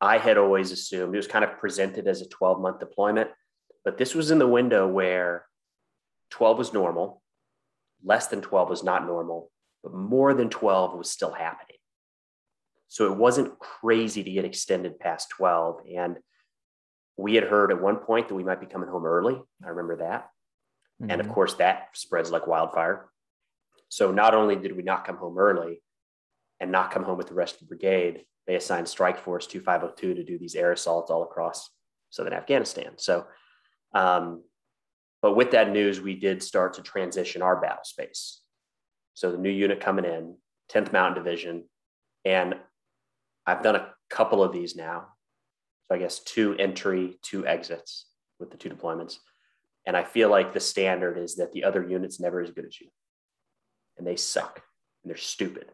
I 0.00 0.18
had 0.18 0.36
always 0.36 0.72
assumed 0.72 1.14
it 1.14 1.18
was 1.18 1.26
kind 1.26 1.44
of 1.44 1.58
presented 1.58 2.06
as 2.06 2.20
a 2.20 2.28
12 2.28 2.60
month 2.60 2.80
deployment, 2.80 3.30
but 3.84 3.98
this 3.98 4.14
was 4.14 4.30
in 4.30 4.38
the 4.38 4.46
window 4.46 4.86
where 4.86 5.46
12 6.30 6.58
was 6.58 6.72
normal, 6.72 7.22
less 8.04 8.26
than 8.26 8.42
12 8.42 8.68
was 8.68 8.82
not 8.82 9.06
normal, 9.06 9.50
but 9.82 9.94
more 9.94 10.34
than 10.34 10.50
12 10.50 10.98
was 10.98 11.10
still 11.10 11.32
happening. 11.32 11.76
So 12.88 13.12
it 13.12 13.16
wasn't 13.16 13.58
crazy 13.58 14.22
to 14.22 14.30
get 14.30 14.44
extended 14.44 14.98
past 14.98 15.30
12. 15.30 15.80
And 15.96 16.18
we 17.16 17.34
had 17.34 17.44
heard 17.44 17.72
at 17.72 17.80
one 17.80 17.96
point 17.96 18.28
that 18.28 18.34
we 18.34 18.44
might 18.44 18.60
be 18.60 18.66
coming 18.66 18.88
home 18.88 19.06
early. 19.06 19.40
I 19.64 19.68
remember 19.68 19.96
that. 19.98 20.28
Mm-hmm. 21.00 21.10
And 21.10 21.20
of 21.20 21.26
mm-hmm. 21.26 21.34
course, 21.34 21.54
that 21.54 21.88
spreads 21.94 22.30
like 22.30 22.46
wildfire. 22.46 23.08
So 23.88 24.10
not 24.10 24.34
only 24.34 24.56
did 24.56 24.76
we 24.76 24.82
not 24.82 25.04
come 25.04 25.16
home 25.16 25.38
early 25.38 25.82
and 26.60 26.72
not 26.72 26.90
come 26.90 27.04
home 27.04 27.18
with 27.18 27.28
the 27.28 27.34
rest 27.34 27.54
of 27.54 27.60
the 27.60 27.66
brigade, 27.66 28.24
they 28.46 28.56
assigned 28.56 28.88
Strike 28.88 29.18
Force 29.18 29.46
2502 29.46 30.14
to 30.14 30.24
do 30.24 30.38
these 30.38 30.54
air 30.54 30.72
assaults 30.72 31.10
all 31.10 31.22
across 31.22 31.70
southern 32.10 32.32
Afghanistan. 32.32 32.92
So, 32.96 33.26
um, 33.94 34.42
but 35.22 35.34
with 35.34 35.52
that 35.52 35.70
news, 35.72 36.00
we 36.00 36.14
did 36.14 36.42
start 36.42 36.74
to 36.74 36.82
transition 36.82 37.42
our 37.42 37.60
battle 37.60 37.84
space. 37.84 38.40
So 39.14 39.32
the 39.32 39.38
new 39.38 39.50
unit 39.50 39.80
coming 39.80 40.04
in, 40.04 40.36
10th 40.70 40.92
Mountain 40.92 41.22
Division, 41.22 41.64
and 42.24 42.54
I've 43.46 43.62
done 43.62 43.76
a 43.76 43.92
couple 44.10 44.42
of 44.42 44.52
these 44.52 44.76
now. 44.76 45.06
So 45.88 45.94
I 45.94 45.98
guess 45.98 46.18
two 46.20 46.54
entry, 46.58 47.18
two 47.22 47.46
exits 47.46 48.06
with 48.38 48.50
the 48.50 48.56
two 48.56 48.70
deployments. 48.70 49.18
And 49.86 49.96
I 49.96 50.04
feel 50.04 50.28
like 50.28 50.52
the 50.52 50.60
standard 50.60 51.16
is 51.16 51.36
that 51.36 51.52
the 51.52 51.64
other 51.64 51.86
unit's 51.86 52.20
never 52.20 52.40
as 52.40 52.50
good 52.50 52.66
as 52.66 52.80
you. 52.80 52.88
And 53.98 54.06
they 54.06 54.16
suck 54.16 54.62
and 55.02 55.10
they're 55.10 55.16
stupid. 55.16 55.66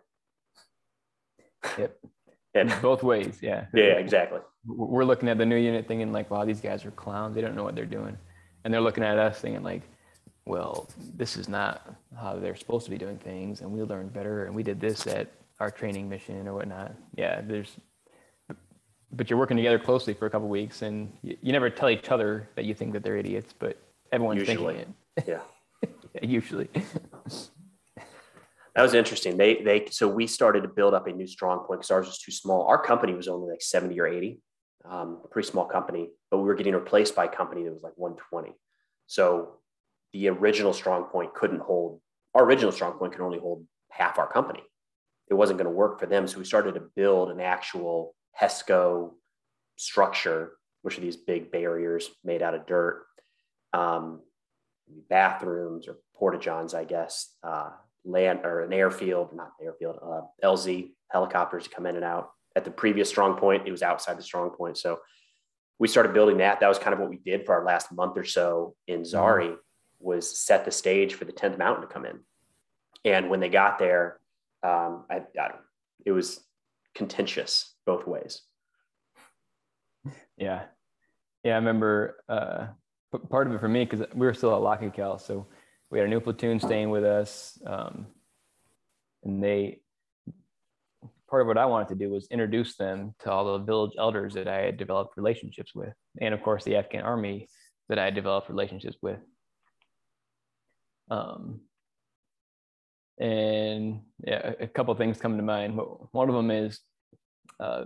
Yep. 1.78 1.98
and 2.54 2.74
both 2.82 3.02
ways. 3.02 3.38
Yeah. 3.40 3.66
Yeah, 3.74 3.94
exactly. 3.94 4.40
We're 4.66 5.04
looking 5.04 5.28
at 5.28 5.38
the 5.38 5.46
new 5.46 5.56
unit 5.56 5.88
thinking 5.88 6.12
like, 6.12 6.30
wow, 6.30 6.44
these 6.44 6.60
guys 6.60 6.84
are 6.84 6.90
clowns. 6.90 7.34
They 7.34 7.40
don't 7.40 7.56
know 7.56 7.64
what 7.64 7.74
they're 7.74 7.86
doing. 7.86 8.16
And 8.64 8.72
they're 8.72 8.80
looking 8.80 9.04
at 9.04 9.18
us 9.18 9.40
thinking 9.40 9.62
like, 9.62 9.82
well, 10.44 10.88
this 11.16 11.36
is 11.36 11.48
not 11.48 11.94
how 12.20 12.38
they're 12.38 12.56
supposed 12.56 12.84
to 12.84 12.90
be 12.90 12.98
doing 12.98 13.16
things. 13.16 13.60
And 13.60 13.72
we 13.72 13.82
learned 13.82 14.12
better. 14.12 14.44
And 14.44 14.54
we 14.54 14.62
did 14.62 14.80
this 14.80 15.06
at 15.06 15.32
our 15.60 15.70
training 15.70 16.08
mission 16.08 16.46
or 16.46 16.54
whatnot. 16.54 16.94
Yeah. 17.16 17.40
There's, 17.40 17.76
but 19.12 19.30
you're 19.30 19.38
working 19.38 19.56
together 19.56 19.78
closely 19.78 20.14
for 20.14 20.26
a 20.26 20.30
couple 20.30 20.48
weeks 20.48 20.82
and 20.82 21.12
you, 21.22 21.36
you, 21.42 21.52
never 21.52 21.70
tell 21.70 21.90
each 21.90 22.10
other 22.10 22.48
that 22.56 22.64
you 22.64 22.74
think 22.74 22.92
that 22.92 23.02
they're 23.02 23.16
idiots, 23.16 23.54
but 23.58 23.76
everyone's 24.10 24.40
usually. 24.40 24.74
thinking 24.74 24.94
it. 25.16 25.24
Yeah. 25.26 25.40
yeah 26.14 26.20
usually. 26.22 26.68
that 28.74 28.82
was 28.82 28.94
interesting. 28.94 29.36
They 29.36 29.62
they 29.62 29.86
so 29.90 30.08
we 30.08 30.26
started 30.26 30.62
to 30.62 30.68
build 30.68 30.94
up 30.94 31.06
a 31.06 31.12
new 31.12 31.26
strong 31.26 31.60
point 31.60 31.80
because 31.80 31.90
ours 31.90 32.06
was 32.06 32.18
too 32.18 32.32
small. 32.32 32.66
Our 32.66 32.82
company 32.82 33.14
was 33.14 33.28
only 33.28 33.50
like 33.50 33.62
70 33.62 33.98
or 34.00 34.06
80, 34.06 34.40
um, 34.88 35.20
a 35.24 35.28
pretty 35.28 35.48
small 35.48 35.66
company, 35.66 36.10
but 36.30 36.38
we 36.38 36.44
were 36.44 36.54
getting 36.54 36.74
replaced 36.74 37.14
by 37.14 37.26
a 37.26 37.28
company 37.28 37.64
that 37.64 37.72
was 37.72 37.82
like 37.82 37.96
120. 37.96 38.54
So 39.06 39.56
the 40.12 40.28
original 40.28 40.72
strong 40.72 41.04
point 41.04 41.34
couldn't 41.34 41.60
hold 41.60 42.00
our 42.34 42.44
original 42.44 42.72
strong 42.72 42.94
point 42.94 43.12
could 43.12 43.22
only 43.22 43.38
hold 43.38 43.66
half 43.90 44.18
our 44.18 44.26
company. 44.26 44.62
It 45.28 45.34
wasn't 45.34 45.58
going 45.58 45.70
to 45.70 45.76
work 45.76 46.00
for 46.00 46.06
them. 46.06 46.26
So 46.26 46.38
we 46.38 46.44
started 46.44 46.74
to 46.74 46.82
build 46.96 47.30
an 47.30 47.40
actual 47.40 48.14
HESCO 48.40 49.12
structure, 49.76 50.52
which 50.82 50.98
are 50.98 51.02
these 51.02 51.16
big 51.16 51.50
barriers 51.50 52.08
made 52.24 52.42
out 52.42 52.54
of 52.54 52.66
dirt 52.66 53.04
um, 53.72 54.20
bathrooms 55.08 55.88
or 55.88 55.96
porta 56.14 56.38
johns, 56.38 56.74
I 56.74 56.84
guess, 56.84 57.34
uh, 57.42 57.70
land 58.04 58.40
or 58.44 58.62
an 58.62 58.72
airfield, 58.72 59.34
not 59.34 59.52
airfield, 59.62 59.98
uh, 60.02 60.22
LZ 60.44 60.90
helicopters 61.10 61.64
to 61.64 61.70
come 61.70 61.86
in 61.86 61.96
and 61.96 62.04
out. 62.04 62.30
At 62.54 62.64
the 62.64 62.70
previous 62.70 63.08
strong 63.08 63.36
point, 63.36 63.66
it 63.66 63.70
was 63.70 63.82
outside 63.82 64.18
the 64.18 64.22
strong 64.22 64.50
point. 64.50 64.76
So 64.76 65.00
we 65.78 65.88
started 65.88 66.12
building 66.12 66.38
that. 66.38 66.60
That 66.60 66.68
was 66.68 66.78
kind 66.78 66.94
of 66.94 67.00
what 67.00 67.10
we 67.10 67.16
did 67.16 67.46
for 67.46 67.54
our 67.54 67.64
last 67.64 67.92
month 67.92 68.16
or 68.16 68.24
so 68.24 68.74
in 68.86 69.02
mm-hmm. 69.02 69.16
Zhari 69.16 69.48
mm-hmm. 69.48 69.54
was 70.00 70.38
set 70.38 70.64
the 70.64 70.70
stage 70.70 71.14
for 71.14 71.24
the 71.24 71.32
10th 71.32 71.58
mountain 71.58 71.86
to 71.86 71.92
come 71.92 72.04
in. 72.04 72.20
And 73.04 73.30
when 73.30 73.40
they 73.40 73.48
got 73.48 73.78
there, 73.78 74.20
um, 74.62 75.04
I, 75.10 75.22
I 75.38 75.52
it 76.04 76.12
was 76.12 76.40
contentious 76.94 77.74
both 77.86 78.06
ways. 78.06 78.42
Yeah. 80.36 80.62
Yeah. 81.44 81.52
I 81.52 81.56
remember, 81.56 82.22
uh, 82.28 82.66
part 83.30 83.46
of 83.46 83.54
it 83.54 83.60
for 83.60 83.68
me 83.68 83.84
because 83.84 84.06
we 84.14 84.26
were 84.26 84.34
still 84.34 84.68
at 84.68 84.94
Cal, 84.94 85.18
so 85.18 85.46
we 85.92 85.98
had 85.98 86.08
a 86.08 86.10
new 86.10 86.20
platoon 86.20 86.58
staying 86.58 86.88
with 86.88 87.04
us, 87.04 87.58
um, 87.66 88.06
and 89.24 89.44
they 89.44 89.80
part 91.28 91.42
of 91.42 91.48
what 91.48 91.58
I 91.58 91.66
wanted 91.66 91.88
to 91.88 91.94
do 91.94 92.10
was 92.10 92.26
introduce 92.30 92.76
them 92.76 93.14
to 93.20 93.30
all 93.30 93.58
the 93.58 93.64
village 93.64 93.92
elders 93.98 94.34
that 94.34 94.48
I 94.48 94.62
had 94.62 94.78
developed 94.78 95.18
relationships 95.18 95.74
with, 95.74 95.92
and 96.18 96.32
of 96.32 96.42
course 96.42 96.64
the 96.64 96.76
Afghan 96.76 97.02
army 97.02 97.46
that 97.90 97.98
I 97.98 98.06
had 98.06 98.14
developed 98.14 98.48
relationships 98.48 98.96
with. 99.02 99.18
Um, 101.10 101.60
and 103.20 104.00
yeah, 104.26 104.54
a 104.60 104.66
couple 104.66 104.94
things 104.94 105.20
come 105.20 105.36
to 105.36 105.42
mind. 105.42 105.78
One 106.12 106.30
of 106.30 106.34
them 106.34 106.50
is 106.50 106.80
uh, 107.60 107.84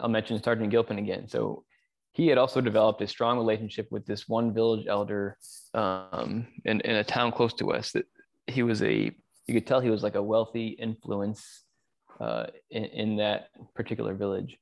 I'll 0.00 0.08
mention 0.08 0.42
Sergeant 0.42 0.70
Gilpin 0.70 0.98
again. 0.98 1.28
So 1.28 1.64
he 2.12 2.26
had 2.26 2.38
also 2.38 2.60
developed 2.60 3.00
a 3.02 3.06
strong 3.06 3.38
relationship 3.38 3.86
with 3.90 4.04
this 4.06 4.28
one 4.28 4.52
village 4.52 4.86
elder 4.88 5.36
um, 5.74 6.46
in, 6.64 6.80
in 6.80 6.96
a 6.96 7.04
town 7.04 7.32
close 7.32 7.54
to 7.54 7.72
us. 7.72 7.92
That 7.92 8.06
he 8.46 8.62
was 8.62 8.82
a, 8.82 9.12
you 9.46 9.54
could 9.54 9.66
tell 9.66 9.80
he 9.80 9.90
was 9.90 10.02
like 10.02 10.16
a 10.16 10.22
wealthy 10.22 10.68
influence 10.68 11.64
uh, 12.20 12.46
in, 12.70 12.84
in 12.84 13.16
that 13.16 13.48
particular 13.74 14.14
village. 14.14 14.58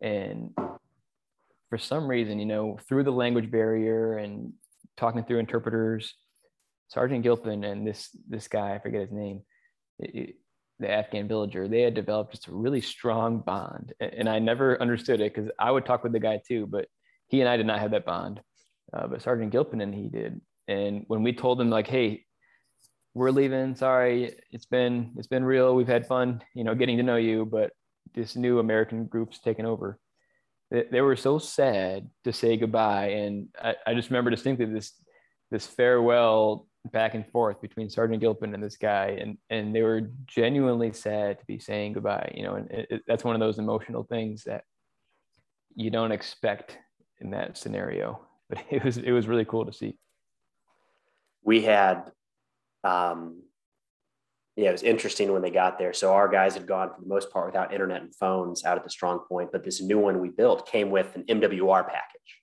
And 0.00 0.50
for 1.70 1.78
some 1.78 2.06
reason, 2.06 2.38
you 2.38 2.46
know, 2.46 2.78
through 2.86 3.04
the 3.04 3.10
language 3.10 3.50
barrier 3.50 4.18
and 4.18 4.52
talking 4.96 5.24
through 5.24 5.38
interpreters, 5.38 6.14
Sergeant 6.88 7.22
Gilpin 7.22 7.64
and 7.64 7.86
this 7.86 8.10
this 8.28 8.46
guy, 8.46 8.74
I 8.74 8.78
forget 8.78 9.00
his 9.00 9.10
name, 9.10 9.42
it, 9.98 10.36
the 10.80 10.90
Afghan 10.90 11.28
villager, 11.28 11.68
they 11.68 11.82
had 11.82 11.94
developed 11.94 12.32
just 12.32 12.48
a 12.48 12.52
really 12.52 12.80
strong 12.80 13.40
bond. 13.40 13.92
And 14.00 14.28
I 14.28 14.38
never 14.38 14.80
understood 14.80 15.20
it 15.20 15.34
because 15.34 15.50
I 15.58 15.70
would 15.70 15.86
talk 15.86 16.02
with 16.02 16.12
the 16.12 16.20
guy 16.20 16.40
too, 16.46 16.66
but 16.66 16.86
he 17.28 17.40
and 17.40 17.48
I 17.48 17.56
did 17.56 17.66
not 17.66 17.80
have 17.80 17.92
that 17.92 18.04
bond. 18.04 18.40
Uh, 18.92 19.06
but 19.06 19.22
Sergeant 19.22 19.52
Gilpin 19.52 19.80
and 19.80 19.94
he 19.94 20.08
did. 20.08 20.40
And 20.68 21.04
when 21.08 21.22
we 21.22 21.32
told 21.32 21.60
him 21.60 21.70
like, 21.70 21.86
hey, 21.86 22.24
we're 23.14 23.30
leaving, 23.30 23.76
sorry, 23.76 24.34
it's 24.50 24.66
been 24.66 25.12
it's 25.16 25.28
been 25.28 25.44
real. 25.44 25.74
We've 25.74 25.86
had 25.86 26.06
fun, 26.06 26.42
you 26.54 26.64
know, 26.64 26.74
getting 26.74 26.96
to 26.96 27.02
know 27.02 27.16
you, 27.16 27.44
but 27.44 27.72
this 28.14 28.34
new 28.34 28.58
American 28.58 29.06
group's 29.06 29.38
taken 29.38 29.66
over. 29.66 29.98
They, 30.70 30.84
they 30.90 31.00
were 31.00 31.16
so 31.16 31.38
sad 31.38 32.10
to 32.24 32.32
say 32.32 32.56
goodbye. 32.56 33.10
And 33.10 33.48
I, 33.60 33.76
I 33.86 33.94
just 33.94 34.10
remember 34.10 34.30
distinctly 34.30 34.66
this 34.66 34.92
this 35.50 35.66
farewell 35.66 36.66
back 36.92 37.14
and 37.14 37.26
forth 37.30 37.60
between 37.60 37.88
Sergeant 37.88 38.20
Gilpin 38.20 38.54
and 38.54 38.62
this 38.62 38.76
guy, 38.76 39.18
and 39.20 39.38
and 39.50 39.74
they 39.74 39.82
were 39.82 40.10
genuinely 40.26 40.92
sad 40.92 41.38
to 41.38 41.46
be 41.46 41.58
saying 41.58 41.94
goodbye. 41.94 42.32
You 42.34 42.44
know, 42.44 42.54
and 42.54 42.70
it, 42.70 42.86
it, 42.90 43.02
that's 43.06 43.24
one 43.24 43.34
of 43.34 43.40
those 43.40 43.58
emotional 43.58 44.04
things 44.04 44.44
that 44.44 44.64
you 45.74 45.90
don't 45.90 46.12
expect 46.12 46.78
in 47.20 47.30
that 47.30 47.56
scenario. 47.56 48.20
But 48.50 48.58
it 48.70 48.84
was 48.84 48.98
it 48.98 49.10
was 49.10 49.26
really 49.26 49.46
cool 49.46 49.64
to 49.64 49.72
see. 49.72 49.96
We 51.42 51.62
had, 51.62 52.12
um, 52.84 53.42
yeah, 54.54 54.68
it 54.68 54.72
was 54.72 54.82
interesting 54.82 55.32
when 55.32 55.40
they 55.40 55.50
got 55.50 55.78
there. 55.78 55.94
So 55.94 56.12
our 56.12 56.28
guys 56.28 56.52
had 56.52 56.66
gone 56.66 56.90
for 56.94 57.00
the 57.00 57.06
most 57.06 57.30
part 57.30 57.46
without 57.46 57.72
internet 57.72 58.02
and 58.02 58.14
phones 58.14 58.62
out 58.66 58.76
at 58.76 58.84
the 58.84 58.90
strong 58.90 59.20
point, 59.20 59.50
but 59.50 59.64
this 59.64 59.80
new 59.80 59.98
one 59.98 60.20
we 60.20 60.28
built 60.28 60.70
came 60.70 60.90
with 60.90 61.16
an 61.16 61.22
MWR 61.22 61.88
package, 61.88 62.42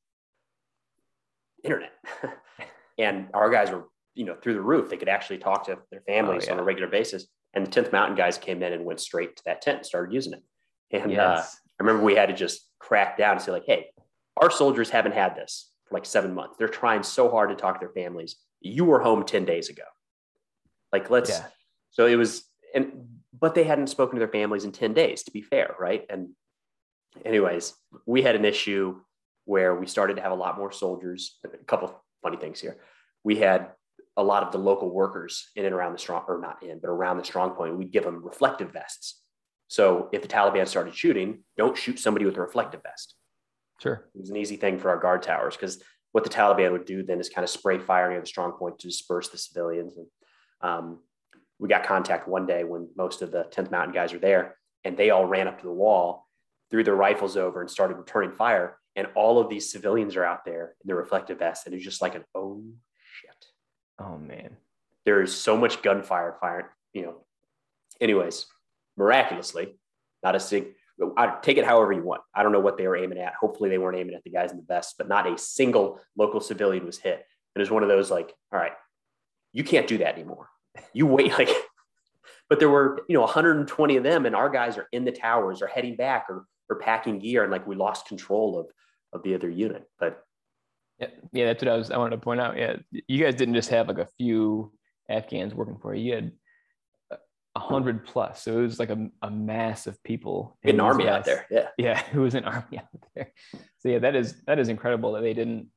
internet. 1.63 1.93
and 2.97 3.27
our 3.35 3.51
guys 3.51 3.69
were 3.69 3.85
you 4.15 4.25
know 4.25 4.35
through 4.35 4.53
the 4.53 4.61
roof. 4.61 4.89
They 4.89 4.97
could 4.97 5.09
actually 5.09 5.37
talk 5.37 5.65
to 5.65 5.77
their 5.91 6.01
families 6.01 6.43
oh, 6.43 6.47
yeah. 6.47 6.53
on 6.53 6.59
a 6.59 6.63
regular 6.63 6.89
basis. 6.89 7.27
And 7.53 7.67
the 7.67 7.81
10th 7.81 7.91
Mountain 7.91 8.15
guys 8.15 8.37
came 8.37 8.63
in 8.63 8.71
and 8.71 8.85
went 8.85 9.01
straight 9.01 9.35
to 9.35 9.43
that 9.45 9.61
tent 9.61 9.77
and 9.77 9.85
started 9.85 10.13
using 10.13 10.33
it. 10.33 10.43
And 10.91 11.11
uh, 11.11 11.15
yes. 11.15 11.19
uh, 11.19 11.41
I 11.79 11.83
remember 11.83 12.03
we 12.03 12.15
had 12.15 12.27
to 12.27 12.35
just 12.35 12.61
crack 12.79 13.17
down 13.17 13.33
and 13.33 13.41
say 13.41 13.51
like, 13.51 13.65
hey, 13.65 13.87
our 14.37 14.49
soldiers 14.49 14.89
haven't 14.89 15.13
had 15.13 15.35
this 15.35 15.71
for 15.85 15.95
like 15.95 16.05
seven 16.05 16.33
months. 16.33 16.55
They're 16.57 16.69
trying 16.69 17.03
so 17.03 17.29
hard 17.29 17.49
to 17.49 17.55
talk 17.55 17.79
to 17.79 17.85
their 17.85 17.93
families. 17.93 18.37
You 18.61 18.85
were 18.85 18.99
home 19.01 19.25
10 19.25 19.45
days 19.45 19.69
ago. 19.69 19.83
Like 20.91 21.09
let's 21.09 21.29
yeah. 21.29 21.45
so 21.91 22.05
it 22.05 22.15
was 22.15 22.43
and 22.73 23.07
but 23.37 23.55
they 23.55 23.63
hadn't 23.63 23.87
spoken 23.87 24.15
to 24.15 24.19
their 24.19 24.31
families 24.31 24.65
in 24.65 24.71
10 24.71 24.93
days 24.93 25.23
to 25.23 25.31
be 25.31 25.41
fair, 25.41 25.75
right? 25.79 26.05
And 26.09 26.29
anyways, 27.25 27.73
we 28.05 28.21
had 28.21 28.35
an 28.35 28.45
issue 28.45 28.99
where 29.45 29.75
we 29.75 29.87
started 29.87 30.15
to 30.17 30.21
have 30.21 30.31
a 30.31 30.35
lot 30.35 30.57
more 30.57 30.71
soldiers. 30.71 31.39
A 31.45 31.57
couple 31.65 32.01
funny 32.21 32.37
things 32.37 32.59
here. 32.59 32.77
We 33.23 33.37
had 33.37 33.71
a 34.17 34.23
lot 34.23 34.43
of 34.43 34.51
the 34.51 34.57
local 34.57 34.89
workers 34.89 35.49
in 35.55 35.65
and 35.65 35.73
around 35.73 35.93
the 35.93 35.99
strong, 35.99 36.23
or 36.27 36.39
not 36.39 36.63
in, 36.63 36.79
but 36.79 36.89
around 36.89 37.17
the 37.17 37.23
strong 37.23 37.51
point, 37.51 37.77
we'd 37.77 37.91
give 37.91 38.03
them 38.03 38.23
reflective 38.23 38.71
vests. 38.71 39.21
So 39.67 40.09
if 40.11 40.21
the 40.21 40.27
Taliban 40.27 40.67
started 40.67 40.93
shooting, 40.93 41.43
don't 41.57 41.77
shoot 41.77 41.97
somebody 41.97 42.25
with 42.25 42.35
a 42.35 42.41
reflective 42.41 42.83
vest. 42.83 43.15
Sure. 43.81 44.09
It 44.13 44.19
was 44.19 44.29
an 44.29 44.35
easy 44.35 44.57
thing 44.57 44.77
for 44.77 44.89
our 44.89 44.99
guard 44.99 45.23
towers 45.23 45.55
because 45.55 45.81
what 46.11 46.23
the 46.23 46.29
Taliban 46.29 46.71
would 46.73 46.85
do 46.85 47.03
then 47.03 47.19
is 47.19 47.29
kind 47.29 47.43
of 47.43 47.49
spray 47.49 47.79
fire 47.79 48.09
near 48.09 48.19
the 48.19 48.27
strong 48.27 48.51
point 48.51 48.79
to 48.79 48.87
disperse 48.87 49.29
the 49.29 49.37
civilians. 49.37 49.95
And 49.95 50.07
um, 50.61 50.99
we 51.57 51.69
got 51.69 51.85
contact 51.85 52.27
one 52.27 52.45
day 52.45 52.63
when 52.63 52.89
most 52.97 53.21
of 53.21 53.31
the 53.31 53.45
10th 53.45 53.71
Mountain 53.71 53.93
guys 53.93 54.13
are 54.13 54.19
there, 54.19 54.57
and 54.83 54.97
they 54.97 55.09
all 55.09 55.25
ran 55.25 55.47
up 55.47 55.59
to 55.59 55.65
the 55.65 55.71
wall, 55.71 56.27
threw 56.69 56.83
their 56.83 56.95
rifles 56.95 57.37
over, 57.37 57.61
and 57.61 57.69
started 57.69 57.97
returning 57.97 58.31
fire. 58.31 58.77
And 58.95 59.07
all 59.15 59.39
of 59.39 59.49
these 59.49 59.71
civilians 59.71 60.15
are 60.17 60.25
out 60.25 60.43
there 60.43 60.75
in 60.83 60.87
their 60.87 60.97
reflective 60.97 61.39
vests, 61.39 61.65
and 61.65 61.73
it's 61.73 61.83
just 61.83 62.01
like 62.01 62.15
an 62.15 62.25
oh 62.35 62.61
shit. 63.21 63.45
Oh 64.01 64.17
man, 64.17 64.57
there 65.05 65.21
is 65.21 65.35
so 65.35 65.57
much 65.57 65.81
gunfire 65.81 66.35
fire. 66.39 66.71
You 66.93 67.03
know. 67.03 67.15
Anyways, 67.99 68.47
miraculously, 68.97 69.77
not 70.23 70.35
a 70.35 70.39
sig. 70.39 70.73
I 71.17 71.37
take 71.41 71.57
it 71.57 71.65
however 71.65 71.93
you 71.93 72.03
want. 72.03 72.21
I 72.33 72.43
don't 72.43 72.51
know 72.51 72.59
what 72.59 72.77
they 72.77 72.87
were 72.87 72.97
aiming 72.97 73.17
at. 73.17 73.33
Hopefully, 73.39 73.69
they 73.69 73.77
weren't 73.77 73.97
aiming 73.97 74.15
at 74.15 74.23
the 74.23 74.29
guys 74.29 74.51
in 74.51 74.57
the 74.57 74.63
vests, 74.63 74.95
but 74.97 75.07
not 75.07 75.31
a 75.31 75.37
single 75.37 75.99
local 76.15 76.39
civilian 76.39 76.85
was 76.85 76.97
hit. 76.97 77.25
It 77.55 77.59
was 77.59 77.71
one 77.71 77.83
of 77.83 77.89
those 77.89 78.09
like, 78.09 78.33
all 78.51 78.59
right, 78.59 78.73
you 79.51 79.63
can't 79.63 79.87
do 79.87 79.97
that 79.99 80.15
anymore. 80.15 80.49
You 80.93 81.05
wait 81.05 81.31
like, 81.37 81.49
but 82.49 82.59
there 82.59 82.69
were 82.69 83.01
you 83.07 83.15
know 83.15 83.21
120 83.21 83.97
of 83.97 84.03
them, 84.03 84.25
and 84.25 84.35
our 84.35 84.49
guys 84.49 84.77
are 84.77 84.87
in 84.91 85.05
the 85.05 85.11
towers 85.11 85.61
or 85.61 85.67
heading 85.67 85.95
back 85.95 86.25
or 86.29 86.45
or 86.69 86.77
packing 86.77 87.19
gear, 87.19 87.43
and 87.43 87.51
like 87.51 87.67
we 87.67 87.75
lost 87.75 88.07
control 88.07 88.59
of 88.59 88.67
of 89.13 89.23
the 89.23 89.35
other 89.35 89.49
unit. 89.49 89.87
But 89.99 90.23
yeah, 91.01 91.07
yeah, 91.33 91.45
that's 91.47 91.63
what 91.63 91.71
I 91.71 91.77
was. 91.77 91.91
I 91.91 91.97
wanted 91.97 92.15
to 92.15 92.21
point 92.21 92.39
out. 92.39 92.57
Yeah, 92.57 92.77
you 93.07 93.23
guys 93.23 93.35
didn't 93.35 93.55
just 93.55 93.69
have 93.69 93.87
like 93.87 93.97
a 93.97 94.07
few 94.17 94.71
Afghans 95.09 95.53
working 95.53 95.77
for 95.81 95.93
you. 95.93 96.03
You 96.03 96.15
had 96.15 96.31
a 97.55 97.59
hundred 97.59 98.05
plus. 98.05 98.43
So 98.43 98.59
it 98.59 98.61
was 98.61 98.79
like 98.79 98.89
a, 98.89 99.09
a 99.21 99.29
mass 99.29 99.87
of 99.87 100.01
people. 100.03 100.57
An 100.63 100.79
army 100.79 101.07
out 101.07 101.25
there. 101.25 101.45
Yeah. 101.49 101.67
Yeah. 101.77 102.01
It 102.13 102.17
was 102.17 102.35
an 102.35 102.45
army 102.45 102.77
out 102.77 102.87
there. 103.15 103.31
So 103.79 103.89
yeah, 103.89 103.99
that 103.99 104.15
is, 104.15 104.35
that 104.47 104.59
is 104.59 104.69
incredible 104.69 105.13
that 105.13 105.21
they 105.21 105.33
didn't, 105.33 105.67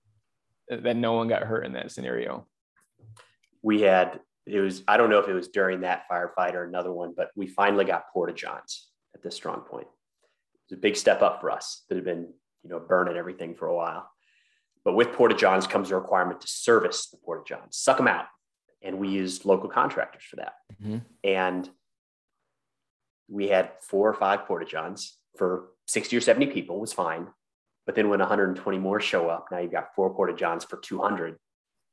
that 0.69 0.97
no 0.97 1.15
one 1.15 1.29
got 1.29 1.43
hurt 1.43 1.67
in 1.67 1.73
that 1.73 1.91
scenario. 1.91 2.47
We 3.63 3.81
had, 3.81 4.21
it 4.47 4.61
was, 4.61 4.83
I 4.87 4.97
don't 4.97 5.11
know 5.11 5.19
if 5.19 5.29
it 5.29 5.33
was 5.33 5.49
during 5.49 5.81
that 5.81 6.05
firefight 6.11 6.55
or 6.55 6.65
another 6.65 6.93
one, 6.93 7.15
but 7.17 7.31
we 7.35 7.47
finally 7.47 7.85
got 7.85 8.05
Porta 8.13 8.33
Johns 8.33 8.89
at 9.15 9.23
this 9.23 9.35
strong 9.35 9.63
point. 9.63 9.87
It 9.87 10.71
was 10.75 10.79
a 10.79 10.81
big 10.81 10.97
step 10.97 11.23
up 11.23 11.41
for 11.41 11.51
us 11.51 11.85
that 11.89 11.97
had 11.97 12.05
been, 12.05 12.33
you 12.63 12.71
know, 12.71 12.79
burning 12.79 13.17
everything 13.17 13.55
for 13.55 13.67
a 13.67 13.75
while. 13.75 14.09
But 14.85 14.95
with 14.95 15.13
Porta 15.13 15.35
Johns 15.35 15.67
comes 15.67 15.91
a 15.91 15.97
requirement 15.97 16.41
to 16.43 16.49
service 16.49 17.09
the 17.09 17.17
Porta 17.17 17.43
Johns, 17.47 17.77
suck 17.77 17.97
them 17.97 18.09
out 18.09 18.27
and 18.85 18.99
we 18.99 19.09
used 19.09 19.45
local 19.45 19.69
contractors 19.69 20.23
for 20.23 20.37
that. 20.37 20.53
Mm-hmm. 20.81 20.99
And 21.25 21.69
we 23.29 23.49
had 23.49 23.71
four 23.81 24.09
or 24.09 24.15
five 24.15 24.45
porta 24.45 24.67
johns 24.67 25.17
for 25.37 25.71
60 25.87 26.17
or 26.19 26.21
70 26.21 26.47
people 26.49 26.79
was 26.79 26.93
fine. 26.93 27.27
But 27.87 27.95
then 27.95 28.11
when 28.11 28.21
120 28.21 28.79
more 28.79 29.01
show 29.01 29.29
up, 29.29 29.47
now 29.51 29.59
you've 29.59 29.73
got 29.73 29.95
four 29.97 30.15
porta 30.15 30.35
johns 30.35 30.65
for 30.65 30.77
200. 30.77 31.37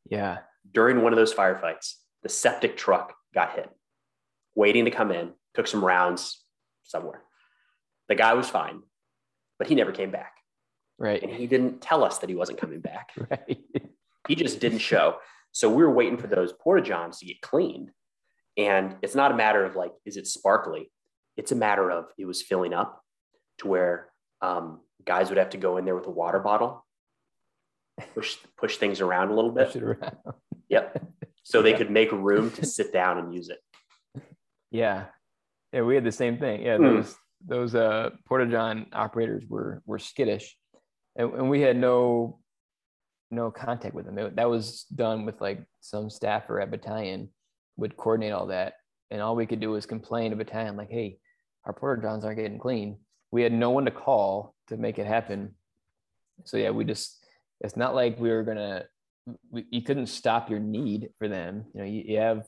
Yeah. 0.09 0.39
During 0.71 1.01
one 1.01 1.13
of 1.13 1.17
those 1.17 1.33
firefights, 1.33 1.95
the 2.23 2.29
septic 2.29 2.77
truck 2.77 3.15
got 3.33 3.53
hit, 3.53 3.69
waiting 4.53 4.85
to 4.85 4.91
come 4.91 5.11
in, 5.11 5.31
took 5.53 5.67
some 5.67 5.83
rounds 5.83 6.43
somewhere. 6.83 7.21
The 8.09 8.15
guy 8.15 8.33
was 8.33 8.49
fine, 8.49 8.81
but 9.57 9.67
he 9.67 9.75
never 9.75 9.91
came 9.91 10.11
back. 10.11 10.33
Right. 11.01 11.23
And 11.23 11.31
he 11.31 11.47
didn't 11.47 11.81
tell 11.81 12.03
us 12.03 12.19
that 12.19 12.29
he 12.29 12.35
wasn't 12.35 12.59
coming 12.59 12.79
back. 12.79 13.11
Right. 13.29 13.59
He 14.27 14.35
just 14.35 14.59
didn't 14.59 14.79
show. 14.79 15.17
So 15.51 15.67
we 15.67 15.83
were 15.83 15.91
waiting 15.91 16.17
for 16.17 16.27
those 16.27 16.53
porta 16.53 16.83
johns 16.83 17.17
to 17.19 17.25
get 17.25 17.41
cleaned. 17.41 17.89
And 18.55 18.95
it's 19.01 19.15
not 19.15 19.31
a 19.31 19.35
matter 19.35 19.65
of 19.65 19.75
like, 19.75 19.93
is 20.05 20.15
it 20.15 20.27
sparkly? 20.27 20.91
It's 21.37 21.51
a 21.51 21.55
matter 21.55 21.89
of 21.89 22.05
it 22.19 22.25
was 22.25 22.43
filling 22.43 22.73
up 22.73 23.01
to 23.57 23.67
where 23.67 24.09
um, 24.41 24.81
guys 25.03 25.29
would 25.29 25.39
have 25.39 25.49
to 25.49 25.57
go 25.57 25.77
in 25.77 25.85
there 25.85 25.95
with 25.95 26.05
a 26.05 26.11
water 26.11 26.39
bottle, 26.39 26.85
push 28.13 28.37
push 28.57 28.77
things 28.77 29.01
around 29.01 29.29
a 29.29 29.35
little 29.35 29.51
bit. 29.51 29.75
Yep. 30.69 31.03
So 31.43 31.63
they 31.63 31.73
could 31.73 31.89
make 31.89 32.11
room 32.11 32.51
to 32.51 32.65
sit 32.65 32.93
down 32.93 33.17
and 33.17 33.33
use 33.33 33.49
it. 33.49 33.59
Yeah. 34.69 35.05
Yeah, 35.73 35.81
we 35.81 35.95
had 35.95 36.03
the 36.03 36.11
same 36.11 36.37
thing. 36.37 36.61
Yeah, 36.61 36.77
those 36.77 37.13
mm. 37.13 37.15
those 37.47 37.75
uh 37.75 38.11
porta 38.27 38.45
john 38.45 38.85
operators 38.93 39.43
were 39.49 39.81
were 39.85 39.99
skittish. 39.99 40.55
And, 41.15 41.33
and 41.33 41.49
we 41.49 41.61
had 41.61 41.77
no 41.77 42.39
no 43.31 43.49
contact 43.49 43.95
with 43.95 44.05
them. 44.05 44.17
It, 44.17 44.35
that 44.35 44.49
was 44.49 44.83
done 44.93 45.25
with 45.25 45.39
like 45.39 45.63
some 45.79 46.09
staffer 46.09 46.59
at 46.59 46.69
battalion 46.69 47.29
would 47.77 47.97
coordinate 47.97 48.33
all 48.33 48.47
that. 48.47 48.73
And 49.09 49.21
all 49.21 49.35
we 49.35 49.45
could 49.45 49.59
do 49.59 49.71
was 49.71 49.85
complain 49.85 50.31
to 50.31 50.37
battalion, 50.37 50.77
like, 50.77 50.91
hey, 50.91 51.17
our 51.65 51.73
porta 51.73 52.01
johns 52.01 52.25
aren't 52.25 52.37
getting 52.37 52.59
clean. 52.59 52.97
We 53.31 53.41
had 53.41 53.53
no 53.53 53.69
one 53.69 53.85
to 53.85 53.91
call 53.91 54.55
to 54.67 54.77
make 54.77 54.99
it 54.99 55.07
happen. 55.07 55.55
So 56.43 56.57
yeah, 56.57 56.71
we 56.71 56.85
just, 56.85 57.25
it's 57.61 57.77
not 57.77 57.95
like 57.95 58.19
we 58.19 58.29
were 58.29 58.43
gonna, 58.43 58.85
we, 59.49 59.65
you 59.69 59.81
couldn't 59.81 60.07
stop 60.07 60.49
your 60.49 60.59
need 60.59 61.09
for 61.17 61.27
them. 61.27 61.65
You 61.73 61.81
know, 61.81 61.87
you, 61.87 62.03
you 62.05 62.17
have 62.19 62.45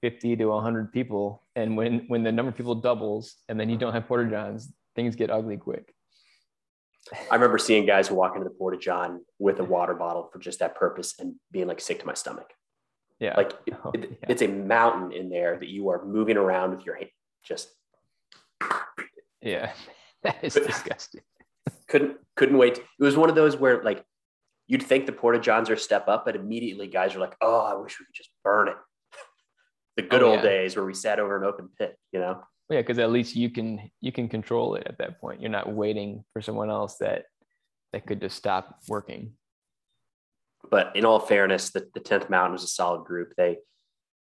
50 0.00 0.36
to 0.36 0.46
100 0.46 0.92
people. 0.92 1.44
And 1.54 1.76
when, 1.76 2.04
when 2.08 2.22
the 2.22 2.32
number 2.32 2.50
of 2.50 2.56
people 2.56 2.74
doubles 2.76 3.36
and 3.48 3.58
then 3.58 3.68
you 3.68 3.76
don't 3.76 3.92
have 3.92 4.06
porta 4.06 4.28
johns, 4.30 4.72
things 4.96 5.16
get 5.16 5.30
ugly 5.30 5.56
quick. 5.56 5.92
I 7.30 7.34
remember 7.34 7.58
seeing 7.58 7.86
guys 7.86 8.08
who 8.08 8.14
walk 8.14 8.34
into 8.34 8.44
the 8.44 8.54
porta 8.54 8.76
john 8.76 9.24
with 9.38 9.60
a 9.60 9.64
water 9.64 9.94
bottle 9.94 10.28
for 10.32 10.38
just 10.38 10.58
that 10.60 10.74
purpose 10.74 11.14
and 11.18 11.34
being 11.50 11.66
like 11.66 11.80
sick 11.80 12.00
to 12.00 12.06
my 12.06 12.14
stomach. 12.14 12.52
Yeah. 13.20 13.34
Like 13.36 13.52
it, 13.66 13.74
oh, 13.84 13.92
yeah. 13.94 14.06
it's 14.28 14.42
a 14.42 14.48
mountain 14.48 15.12
in 15.12 15.28
there 15.28 15.58
that 15.58 15.68
you 15.68 15.88
are 15.88 16.04
moving 16.04 16.36
around 16.36 16.70
with 16.70 16.86
your 16.86 16.96
hand. 16.96 17.10
Just. 17.44 17.70
Yeah. 19.40 19.72
That 20.24 20.38
is 20.42 20.54
disgusting. 20.54 21.20
couldn't, 21.88 22.16
couldn't 22.34 22.58
wait. 22.58 22.78
It 22.78 23.04
was 23.04 23.16
one 23.16 23.28
of 23.28 23.36
those 23.36 23.56
where 23.56 23.84
like 23.84 24.04
you'd 24.66 24.82
think 24.82 25.06
the 25.06 25.12
porta 25.12 25.38
johns 25.38 25.70
are 25.70 25.76
step 25.76 26.08
up, 26.08 26.24
but 26.24 26.34
immediately 26.34 26.88
guys 26.88 27.14
are 27.14 27.20
like, 27.20 27.36
oh, 27.40 27.60
I 27.60 27.74
wish 27.74 28.00
we 28.00 28.04
could 28.04 28.16
just 28.16 28.30
burn 28.42 28.66
it. 28.66 28.74
the 29.96 30.02
good 30.02 30.24
oh, 30.24 30.30
old 30.30 30.38
yeah. 30.38 30.50
days 30.50 30.74
where 30.74 30.84
we 30.84 30.92
sat 30.92 31.20
over 31.20 31.36
an 31.36 31.44
open 31.44 31.68
pit, 31.78 31.96
you 32.10 32.18
know? 32.18 32.42
Yeah 32.70 32.80
because 32.80 32.98
at 32.98 33.10
least 33.10 33.36
you 33.36 33.50
can 33.50 33.90
you 34.00 34.12
can 34.12 34.28
control 34.28 34.74
it 34.74 34.86
at 34.86 34.98
that 34.98 35.20
point. 35.20 35.40
You're 35.40 35.50
not 35.50 35.72
waiting 35.72 36.24
for 36.32 36.42
someone 36.42 36.70
else 36.70 36.96
that 36.98 37.24
that 37.92 38.06
could 38.06 38.20
just 38.20 38.36
stop 38.36 38.78
working. 38.88 39.32
But 40.70 40.94
in 40.96 41.04
all 41.04 41.20
fairness 41.20 41.70
the, 41.70 41.88
the 41.94 42.00
10th 42.00 42.28
mountain 42.28 42.52
was 42.52 42.64
a 42.64 42.68
solid 42.68 43.04
group. 43.04 43.32
They 43.36 43.58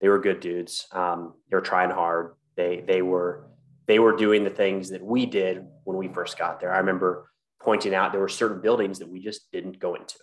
they 0.01 0.09
were 0.09 0.19
good 0.19 0.39
dudes. 0.39 0.87
Um, 0.91 1.33
they 1.49 1.55
were 1.55 1.61
trying 1.61 1.89
hard. 1.89 2.35
They 2.55 2.83
they 2.85 3.01
were 3.01 3.47
they 3.87 3.99
were 3.99 4.15
doing 4.15 4.43
the 4.43 4.49
things 4.49 4.89
that 4.89 5.03
we 5.03 5.25
did 5.25 5.65
when 5.83 5.97
we 5.97 6.07
first 6.07 6.37
got 6.37 6.59
there. 6.59 6.73
I 6.73 6.77
remember 6.77 7.29
pointing 7.61 7.95
out 7.95 8.11
there 8.11 8.21
were 8.21 8.29
certain 8.29 8.61
buildings 8.61 8.99
that 8.99 9.09
we 9.09 9.19
just 9.19 9.51
didn't 9.51 9.79
go 9.79 9.95
into 9.95 10.15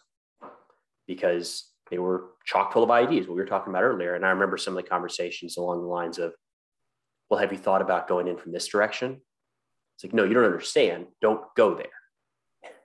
because 1.07 1.69
they 1.91 1.99
were 1.99 2.31
chock 2.47 2.73
full 2.73 2.85
of 2.85 2.89
IEDs, 2.89 3.29
what 3.29 3.37
we 3.37 3.43
were 3.43 3.47
talking 3.47 3.73
about 3.73 3.83
earlier. 3.83 4.15
And 4.15 4.25
I 4.25 4.31
remember 4.31 4.57
some 4.57 4.77
of 4.77 4.83
the 4.83 4.89
conversations 4.89 5.57
along 5.57 5.83
the 5.83 5.89
lines 5.89 6.19
of, 6.19 6.33
well, 7.33 7.41
have 7.41 7.51
you 7.51 7.57
thought 7.57 7.81
about 7.81 8.09
going 8.09 8.29
in 8.29 8.37
from 8.37 8.53
this 8.53 8.69
direction? 8.69 9.19
It's 9.95 10.05
like, 10.05 10.13
no, 10.13 10.25
you 10.25 10.35
don't 10.35 10.45
understand. 10.45 11.07
Don't 11.23 11.41
go 11.57 11.75
there. 11.75 11.87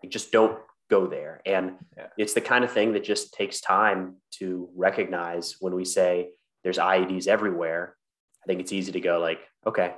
You 0.02 0.08
just 0.08 0.32
don't 0.32 0.58
go 0.90 1.06
there. 1.06 1.42
And 1.46 1.74
yeah. 1.98 2.08
it's 2.18 2.34
the 2.34 2.40
kind 2.40 2.64
of 2.64 2.72
thing 2.72 2.94
that 2.94 3.04
just 3.04 3.34
takes 3.34 3.60
time 3.60 4.16
to 4.36 4.70
recognize 4.74 5.58
when 5.60 5.76
we 5.76 5.84
say 5.84 6.30
there's 6.64 6.78
IEDs 6.78 7.28
everywhere. 7.28 7.98
I 8.42 8.48
think 8.48 8.62
it's 8.62 8.72
easy 8.72 8.94
to 8.94 9.02
go 9.02 9.20
like, 9.20 9.42
okay, 9.66 9.96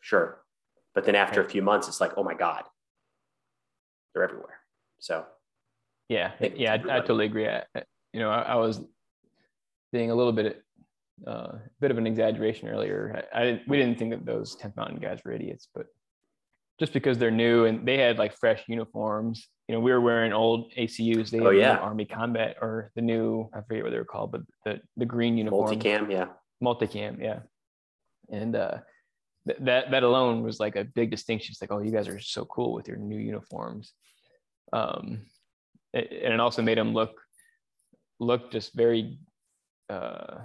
sure. 0.00 0.40
But 0.92 1.04
then 1.04 1.14
after 1.14 1.40
a 1.40 1.48
few 1.48 1.62
months, 1.62 1.86
it's 1.86 2.00
like, 2.00 2.14
oh 2.16 2.24
my 2.24 2.34
God, 2.34 2.64
they're 4.14 4.24
everywhere. 4.24 4.58
So 4.98 5.26
yeah, 6.08 6.32
yeah, 6.56 6.72
I, 6.72 6.96
I, 6.96 6.98
totally 6.98 7.26
agree. 7.26 7.46
I, 7.46 7.62
you 8.12 8.18
know, 8.18 8.30
I, 8.30 8.40
I 8.40 8.54
was 8.56 8.80
being 9.92 10.10
a 10.10 10.14
little 10.16 10.32
bit 10.32 10.60
uh, 11.26 11.30
a 11.30 11.60
bit 11.80 11.90
of 11.90 11.98
an 11.98 12.06
exaggeration 12.06 12.68
earlier. 12.68 13.24
I, 13.34 13.42
I, 13.42 13.62
we 13.68 13.76
didn't 13.76 13.98
think 13.98 14.10
that 14.10 14.26
those 14.26 14.56
10th 14.56 14.76
Mountain 14.76 15.00
guys 15.00 15.20
were 15.24 15.32
idiots, 15.32 15.68
but 15.74 15.86
just 16.78 16.92
because 16.92 17.18
they're 17.18 17.30
new 17.30 17.66
and 17.66 17.86
they 17.86 17.98
had 17.98 18.18
like 18.18 18.36
fresh 18.36 18.64
uniforms, 18.66 19.48
you 19.68 19.74
know, 19.74 19.80
we 19.80 19.92
were 19.92 20.00
wearing 20.00 20.32
old 20.32 20.72
ACUs. 20.76 21.30
They 21.30 21.40
oh, 21.40 21.50
yeah. 21.50 21.76
Army 21.76 22.04
Combat 22.04 22.56
or 22.60 22.90
the 22.96 23.02
new, 23.02 23.48
I 23.54 23.60
forget 23.62 23.84
what 23.84 23.90
they 23.90 23.98
were 23.98 24.04
called, 24.04 24.32
but 24.32 24.42
the, 24.64 24.80
the 24.96 25.06
green 25.06 25.38
uniform. 25.38 25.78
Multicam, 25.78 26.10
yeah. 26.10 26.26
Multicam, 26.62 27.20
yeah. 27.20 27.40
And 28.30 28.56
uh, 28.56 28.78
th- 29.46 29.60
that 29.62 29.90
that 29.90 30.02
alone 30.02 30.42
was 30.42 30.58
like 30.58 30.76
a 30.76 30.84
big 30.84 31.10
distinction. 31.10 31.52
It's 31.52 31.60
like, 31.60 31.70
oh, 31.70 31.80
you 31.80 31.92
guys 31.92 32.08
are 32.08 32.20
so 32.20 32.44
cool 32.46 32.72
with 32.72 32.88
your 32.88 32.96
new 32.96 33.18
uniforms. 33.18 33.92
Um, 34.72 35.26
and 35.92 36.06
it 36.10 36.40
also 36.40 36.62
made 36.62 36.78
them 36.78 36.92
look 36.92 37.20
look 38.18 38.50
just 38.50 38.74
very 38.74 39.18
uh, 39.90 40.38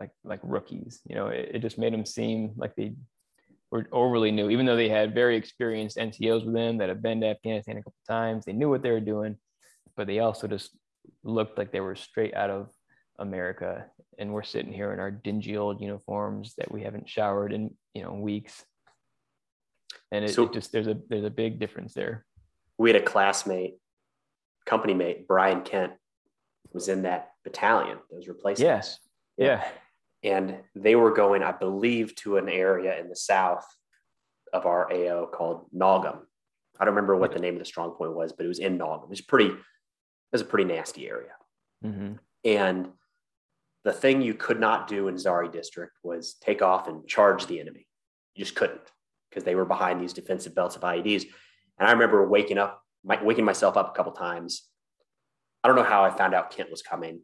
like 0.00 0.10
like 0.24 0.40
rookies. 0.42 1.00
You 1.06 1.14
know, 1.14 1.28
it, 1.28 1.50
it 1.54 1.58
just 1.60 1.78
made 1.78 1.92
them 1.92 2.06
seem 2.06 2.52
like 2.56 2.74
they 2.74 2.94
were 3.70 3.86
overly 3.92 4.32
new, 4.32 4.50
even 4.50 4.66
though 4.66 4.76
they 4.76 4.88
had 4.88 5.14
very 5.14 5.36
experienced 5.36 5.96
NCOs 5.96 6.44
with 6.44 6.54
them 6.54 6.78
that 6.78 6.88
have 6.88 7.02
been 7.02 7.20
to 7.20 7.28
Afghanistan 7.28 7.76
a 7.76 7.80
couple 7.80 7.94
times. 8.08 8.44
They 8.44 8.52
knew 8.52 8.68
what 8.68 8.82
they 8.82 8.90
were 8.90 9.00
doing, 9.00 9.36
but 9.96 10.06
they 10.06 10.18
also 10.18 10.48
just 10.48 10.76
looked 11.22 11.56
like 11.56 11.70
they 11.70 11.80
were 11.80 11.94
straight 11.94 12.34
out 12.34 12.50
of 12.50 12.70
America. 13.18 13.86
And 14.18 14.32
we're 14.32 14.42
sitting 14.42 14.72
here 14.72 14.92
in 14.92 14.98
our 14.98 15.10
dingy 15.10 15.56
old 15.56 15.80
uniforms 15.80 16.54
that 16.58 16.70
we 16.72 16.82
haven't 16.82 17.08
showered 17.08 17.52
in 17.52 17.70
you 17.94 18.02
know 18.02 18.14
weeks. 18.14 18.64
And 20.12 20.24
it, 20.24 20.34
so, 20.34 20.44
it 20.44 20.52
just 20.52 20.72
there's 20.72 20.88
a 20.88 20.96
there's 21.08 21.24
a 21.24 21.30
big 21.30 21.60
difference 21.60 21.94
there. 21.94 22.26
We 22.78 22.90
had 22.90 23.00
a 23.00 23.04
classmate 23.04 23.76
company 24.66 24.94
mate 24.94 25.26
Brian 25.26 25.62
Kent 25.62 25.92
was 26.72 26.88
in 26.88 27.02
that 27.02 27.32
battalion 27.44 27.98
that 28.10 28.16
was 28.16 28.28
replacing. 28.28 28.66
Yes. 28.66 28.98
Yeah. 29.36 29.66
And 30.22 30.58
they 30.74 30.96
were 30.96 31.12
going, 31.12 31.42
I 31.42 31.52
believe, 31.52 32.14
to 32.16 32.36
an 32.36 32.48
area 32.48 32.98
in 33.00 33.08
the 33.08 33.16
south 33.16 33.64
of 34.52 34.66
our 34.66 34.92
AO 34.92 35.26
called 35.26 35.66
Nalgam. 35.74 36.18
I 36.78 36.84
don't 36.84 36.94
remember 36.94 37.16
what 37.16 37.32
the 37.32 37.38
name 37.38 37.54
of 37.54 37.60
the 37.60 37.66
strong 37.66 37.92
point 37.92 38.14
was, 38.14 38.32
but 38.32 38.44
it 38.44 38.48
was 38.48 38.58
in 38.58 38.78
Nalgam. 38.78 39.04
It 39.04 39.10
was 39.10 39.20
pretty, 39.20 39.50
it 39.50 39.58
was 40.32 40.40
a 40.42 40.46
pretty 40.46 40.64
nasty 40.64 41.08
area. 41.08 41.32
Mm-hmm. 41.84 42.14
And 42.44 42.88
the 43.84 43.92
thing 43.92 44.22
you 44.22 44.34
could 44.34 44.60
not 44.60 44.88
do 44.88 45.08
in 45.08 45.16
Zhari 45.16 45.50
district 45.50 45.98
was 46.02 46.34
take 46.40 46.62
off 46.62 46.88
and 46.88 47.06
charge 47.06 47.46
the 47.46 47.60
enemy. 47.60 47.86
You 48.34 48.44
just 48.44 48.56
couldn't 48.56 48.80
because 49.30 49.44
they 49.44 49.54
were 49.54 49.64
behind 49.64 50.00
these 50.00 50.12
defensive 50.12 50.54
belts 50.54 50.76
of 50.76 50.82
IEDs. 50.82 51.24
And 51.78 51.88
I 51.88 51.92
remember 51.92 52.26
waking 52.26 52.58
up, 52.58 52.82
my, 53.04 53.22
waking 53.22 53.44
myself 53.44 53.76
up 53.76 53.90
a 53.90 53.96
couple 53.96 54.12
times. 54.12 54.64
I 55.62 55.68
don't 55.68 55.76
know 55.76 55.84
how 55.84 56.04
I 56.04 56.10
found 56.10 56.34
out 56.34 56.50
Kent 56.50 56.70
was 56.70 56.82
coming, 56.82 57.20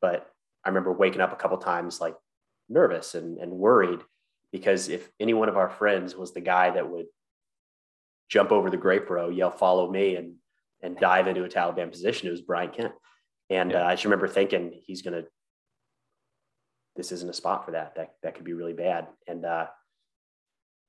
but 0.00 0.31
I 0.64 0.68
remember 0.68 0.92
waking 0.92 1.20
up 1.20 1.32
a 1.32 1.36
couple 1.36 1.58
times 1.58 2.00
like 2.00 2.14
nervous 2.68 3.14
and, 3.14 3.38
and 3.38 3.52
worried 3.52 4.00
because 4.52 4.88
if 4.88 5.10
any 5.18 5.34
one 5.34 5.48
of 5.48 5.56
our 5.56 5.70
friends 5.70 6.14
was 6.14 6.32
the 6.32 6.40
guy 6.40 6.70
that 6.70 6.88
would 6.88 7.06
jump 8.28 8.52
over 8.52 8.70
the 8.70 8.76
grape 8.76 9.10
row, 9.10 9.28
yell, 9.28 9.50
follow 9.50 9.90
me, 9.90 10.16
and 10.16 10.34
and 10.82 10.98
dive 10.98 11.28
into 11.28 11.44
a 11.44 11.48
Taliban 11.48 11.90
position, 11.90 12.26
it 12.26 12.32
was 12.32 12.40
Brian 12.40 12.70
Kent. 12.70 12.92
And 13.48 13.70
yeah. 13.70 13.82
uh, 13.82 13.86
I 13.86 13.92
just 13.92 14.04
remember 14.04 14.26
thinking 14.26 14.80
he's 14.84 15.00
going 15.00 15.14
to, 15.14 15.28
this 16.96 17.12
isn't 17.12 17.30
a 17.30 17.32
spot 17.32 17.64
for 17.64 17.70
that. 17.70 17.94
That, 17.94 18.14
that 18.24 18.34
could 18.34 18.44
be 18.44 18.52
really 18.52 18.72
bad. 18.72 19.06
And 19.28 19.44
uh, 19.44 19.66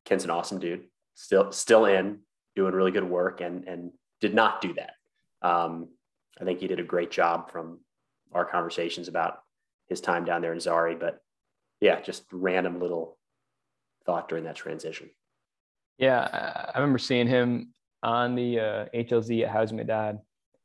Kent's 0.06 0.24
an 0.24 0.32
awesome 0.32 0.58
dude, 0.58 0.86
still, 1.14 1.52
still 1.52 1.86
in 1.86 2.22
doing 2.56 2.74
really 2.74 2.90
good 2.90 3.08
work 3.08 3.40
and, 3.40 3.68
and 3.68 3.92
did 4.20 4.34
not 4.34 4.62
do 4.62 4.74
that. 4.74 4.94
Um, 5.48 5.90
I 6.42 6.44
think 6.44 6.60
he 6.60 6.68
did 6.68 6.80
a 6.80 6.84
great 6.84 7.12
job 7.12 7.52
from 7.52 7.80
our 8.34 8.46
conversations 8.46 9.08
about 9.08 9.43
his 9.88 10.02
time 10.02 10.26
down 10.26 10.42
there 10.42 10.54
in 10.54 10.60
Zhari, 10.60 11.00
but 11.00 11.22
yeah, 11.80 12.02
just 12.02 12.24
random 12.32 12.80
little 12.80 13.18
thought 14.06 14.30
during 14.30 14.46
that 14.46 14.56
transition. 14.56 15.10
Yeah, 15.98 16.22
I 16.74 16.80
remember 16.80 16.98
seeing 16.98 17.28
him 17.28 17.74
on 18.02 18.36
the 18.36 18.60
uh, 18.60 18.86
HLZ 18.94 19.44
at 19.46 19.54
Hazmi 19.54 19.86
Dad. 19.86 20.20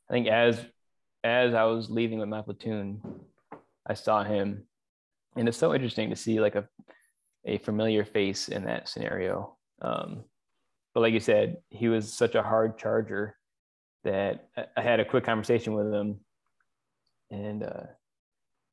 I 0.08 0.12
think 0.12 0.26
as 0.26 0.60
as 1.24 1.54
I 1.54 1.64
was 1.64 1.90
leaving 1.90 2.18
with 2.18 2.28
my 2.28 2.42
platoon, 2.42 3.00
I 3.86 3.94
saw 3.94 4.22
him, 4.24 4.64
and 5.36 5.48
it's 5.48 5.58
so 5.58 5.74
interesting 5.74 6.10
to 6.10 6.16
see 6.16 6.40
like 6.40 6.54
a 6.54 6.68
a 7.44 7.58
familiar 7.58 8.04
face 8.04 8.48
in 8.48 8.64
that 8.64 8.88
scenario. 8.88 9.56
Um, 9.80 10.24
but 10.94 11.00
like 11.00 11.12
you 11.12 11.20
said, 11.20 11.58
he 11.70 11.88
was 11.88 12.12
such 12.12 12.34
a 12.34 12.42
hard 12.42 12.78
charger 12.78 13.36
that 14.04 14.48
I 14.76 14.82
had 14.82 15.00
a 15.00 15.04
quick 15.04 15.24
conversation 15.24 15.74
with 15.74 15.92
him, 15.92 16.20
and 17.30 17.62
uh, 17.62 17.86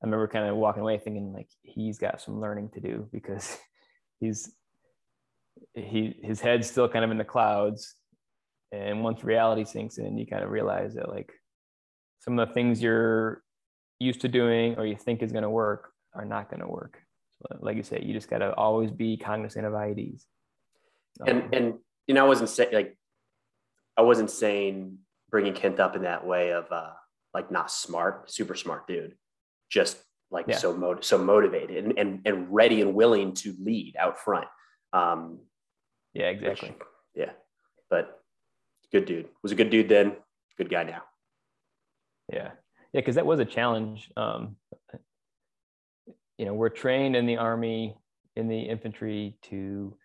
I 0.06 0.08
remember 0.08 0.28
kind 0.28 0.48
of 0.48 0.56
walking 0.56 0.84
away 0.84 1.00
thinking 1.00 1.34
like 1.34 1.50
he's 1.64 1.98
got 1.98 2.22
some 2.22 2.40
learning 2.40 2.70
to 2.76 2.80
do 2.80 3.10
because 3.12 3.58
he's 4.20 4.54
he 5.74 6.16
his 6.22 6.40
head's 6.40 6.70
still 6.70 6.88
kind 6.88 7.04
of 7.04 7.10
in 7.10 7.18
the 7.18 7.24
clouds. 7.24 7.96
And 8.72 9.04
once 9.04 9.24
reality 9.24 9.66
sinks 9.66 9.98
in 9.98 10.16
you 10.18 10.28
kind 10.28 10.44
of 10.44 10.52
realize 10.52 10.94
that 10.94 11.10
like 11.10 11.34
some 12.20 12.38
of 12.38 12.48
the 12.48 12.54
things 12.54 12.84
you're 12.84 13.42
used 14.00 14.22
to 14.22 14.28
doing 14.28 14.76
or 14.76 14.86
you 14.86 14.96
think 14.96 15.24
is 15.24 15.32
going 15.32 15.44
to 15.44 15.50
work 15.50 15.92
are 16.14 16.26
not 16.26 16.52
going 16.52 16.62
to 16.62 16.68
work. 16.68 17.02
So 17.32 17.58
like 17.62 17.78
you 17.78 17.84
said 17.84 18.04
you 18.04 18.14
just 18.14 18.30
got 18.30 18.40
to 18.40 18.54
always 18.54 18.92
be 18.92 19.18
cognizant 19.18 19.66
of 19.66 19.74
ieds 19.74 20.26
um, 21.22 21.28
and 21.28 21.54
and 21.54 21.74
you 22.08 22.14
know 22.14 22.24
i 22.24 22.28
wasn't 22.28 22.50
saying 22.50 22.70
like 22.74 22.98
i 23.98 24.02
wasn't 24.02 24.32
saying 24.32 24.98
bringing 25.30 25.54
kent 25.54 25.80
up 25.80 25.96
in 25.96 26.04
that 26.04 26.26
way 26.26 26.52
of 26.52 26.72
uh 26.72 26.92
like 27.34 27.52
not 27.52 27.70
smart 27.70 28.32
super 28.32 28.56
smart 28.56 28.88
dude 28.88 29.16
just 29.70 29.98
like 30.32 30.46
yeah. 30.48 30.58
so 30.58 30.76
mo- 30.76 31.02
so 31.02 31.18
motivated 31.18 31.84
and, 31.84 31.98
and 31.98 32.22
and 32.26 32.54
ready 32.54 32.82
and 32.82 32.94
willing 32.94 33.34
to 33.34 33.56
lead 33.60 33.96
out 33.98 34.20
front. 34.20 34.48
Um, 34.94 35.40
yeah, 36.14 36.30
exactly. 36.30 36.70
Which, 36.70 36.80
yeah, 37.16 37.32
but 37.90 38.22
good 38.92 39.06
dude. 39.06 39.28
Was 39.44 39.52
a 39.52 39.56
good 39.56 39.70
dude 39.70 39.90
then. 39.90 40.16
Good 40.58 40.70
guy 40.70 40.84
now. 40.84 41.04
Yeah, 42.32 42.52
yeah, 42.94 43.02
because 43.02 43.16
that 43.16 43.26
was 43.26 43.40
a 43.40 43.46
challenge. 43.46 44.12
Um, 44.18 44.56
you 46.38 46.46
know, 46.46 46.54
we're 46.54 46.70
trained 46.70 47.16
in 47.16 47.26
the 47.26 47.38
army 47.38 47.96
in 48.36 48.48
the 48.48 48.60
infantry 48.60 49.38
to 49.44 49.96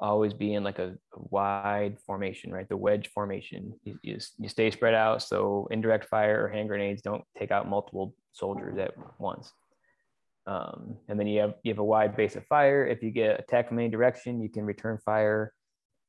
always 0.00 0.34
be 0.34 0.54
in 0.54 0.64
like 0.64 0.78
a, 0.78 0.94
wide 1.16 1.96
formation, 2.06 2.52
right? 2.52 2.68
The 2.68 2.76
wedge 2.76 3.08
formation. 3.14 3.72
You, 3.84 3.98
you, 4.02 4.18
you, 4.38 4.48
stay 4.48 4.70
spread 4.70 4.94
out 4.94 5.22
so 5.22 5.68
indirect 5.70 6.06
fire 6.06 6.44
or 6.44 6.48
hand 6.48 6.68
grenades 6.68 7.02
don't 7.02 7.22
take 7.38 7.50
out 7.50 7.68
multiple 7.68 8.14
soldiers 8.32 8.78
at 8.78 8.94
once. 9.18 9.52
Um, 10.46 10.96
and 11.08 11.18
then 11.18 11.26
you 11.26 11.40
have 11.40 11.54
you 11.62 11.72
have 11.72 11.78
a 11.78 11.84
wide 11.84 12.16
base 12.16 12.36
of 12.36 12.44
fire. 12.46 12.86
If 12.86 13.02
you 13.02 13.10
get 13.10 13.40
attacked 13.40 13.68
from 13.68 13.78
any 13.78 13.88
direction, 13.88 14.42
you 14.42 14.48
can 14.48 14.64
return 14.64 14.98
fire 15.04 15.52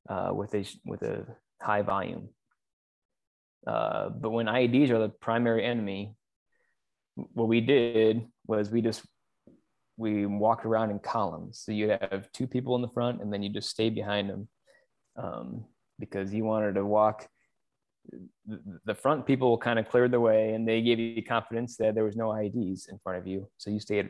uh, 0.09 0.31
with 0.33 0.53
a 0.53 0.65
with 0.85 1.01
a 1.03 1.25
high 1.61 1.83
volume. 1.83 2.29
Uh, 3.65 4.09
but 4.09 4.31
when 4.31 4.47
IEDs 4.47 4.89
are 4.89 4.99
the 4.99 5.09
primary 5.09 5.65
enemy, 5.65 6.15
what 7.15 7.47
we 7.47 7.61
did 7.61 8.27
was 8.45 8.69
we 8.69 8.81
just 8.81 9.03
we 9.97 10.25
walked 10.25 10.65
around 10.65 10.91
in 10.91 10.99
columns. 10.99 11.59
So 11.59 11.71
you'd 11.71 11.89
have 11.89 12.31
two 12.31 12.47
people 12.47 12.75
in 12.75 12.81
the 12.81 12.89
front, 12.89 13.21
and 13.21 13.31
then 13.31 13.41
you 13.41 13.49
just 13.49 13.69
stay 13.69 13.89
behind 13.89 14.29
them 14.29 14.47
um, 15.15 15.65
because 15.99 16.33
you 16.33 16.43
wanted 16.43 16.75
to 16.75 16.85
walk. 16.85 17.27
The 18.85 18.95
front 18.95 19.25
people 19.25 19.57
kind 19.57 19.79
of 19.79 19.89
cleared 19.89 20.11
the 20.11 20.19
way, 20.19 20.53
and 20.53 20.67
they 20.67 20.81
gave 20.81 20.99
you 20.99 21.23
confidence 21.23 21.77
that 21.77 21.95
there 21.95 22.03
was 22.03 22.15
no 22.15 22.29
IEDs 22.29 22.89
in 22.89 22.99
front 22.99 23.17
of 23.17 23.25
you. 23.25 23.47
So 23.57 23.71
you 23.71 23.79
stayed 23.79 24.09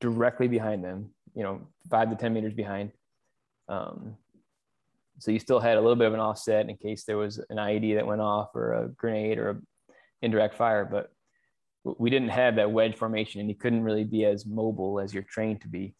directly 0.00 0.48
behind 0.48 0.82
them, 0.82 1.10
you 1.34 1.42
know, 1.42 1.60
five 1.90 2.10
to 2.10 2.16
ten 2.16 2.32
meters 2.32 2.54
behind. 2.54 2.92
Um, 3.68 4.16
so 5.20 5.30
you 5.30 5.38
still 5.38 5.60
had 5.60 5.76
a 5.76 5.80
little 5.80 5.96
bit 5.96 6.06
of 6.06 6.14
an 6.14 6.20
offset 6.20 6.68
in 6.68 6.76
case 6.76 7.04
there 7.04 7.16
was 7.16 7.38
an 7.50 7.56
IED 7.56 7.96
that 7.96 8.06
went 8.06 8.20
off 8.20 8.54
or 8.54 8.72
a 8.72 8.88
grenade 8.88 9.38
or 9.38 9.50
a 9.50 9.56
indirect 10.22 10.54
fire, 10.54 10.84
but 10.84 11.10
we 11.84 12.10
didn't 12.10 12.28
have 12.28 12.56
that 12.56 12.70
wedge 12.70 12.96
formation 12.96 13.40
and 13.40 13.48
you 13.48 13.54
couldn't 13.54 13.82
really 13.82 14.04
be 14.04 14.24
as 14.24 14.46
mobile 14.46 15.00
as 15.00 15.14
you're 15.14 15.22
trained 15.22 15.60
to 15.62 15.68
be 15.68 15.94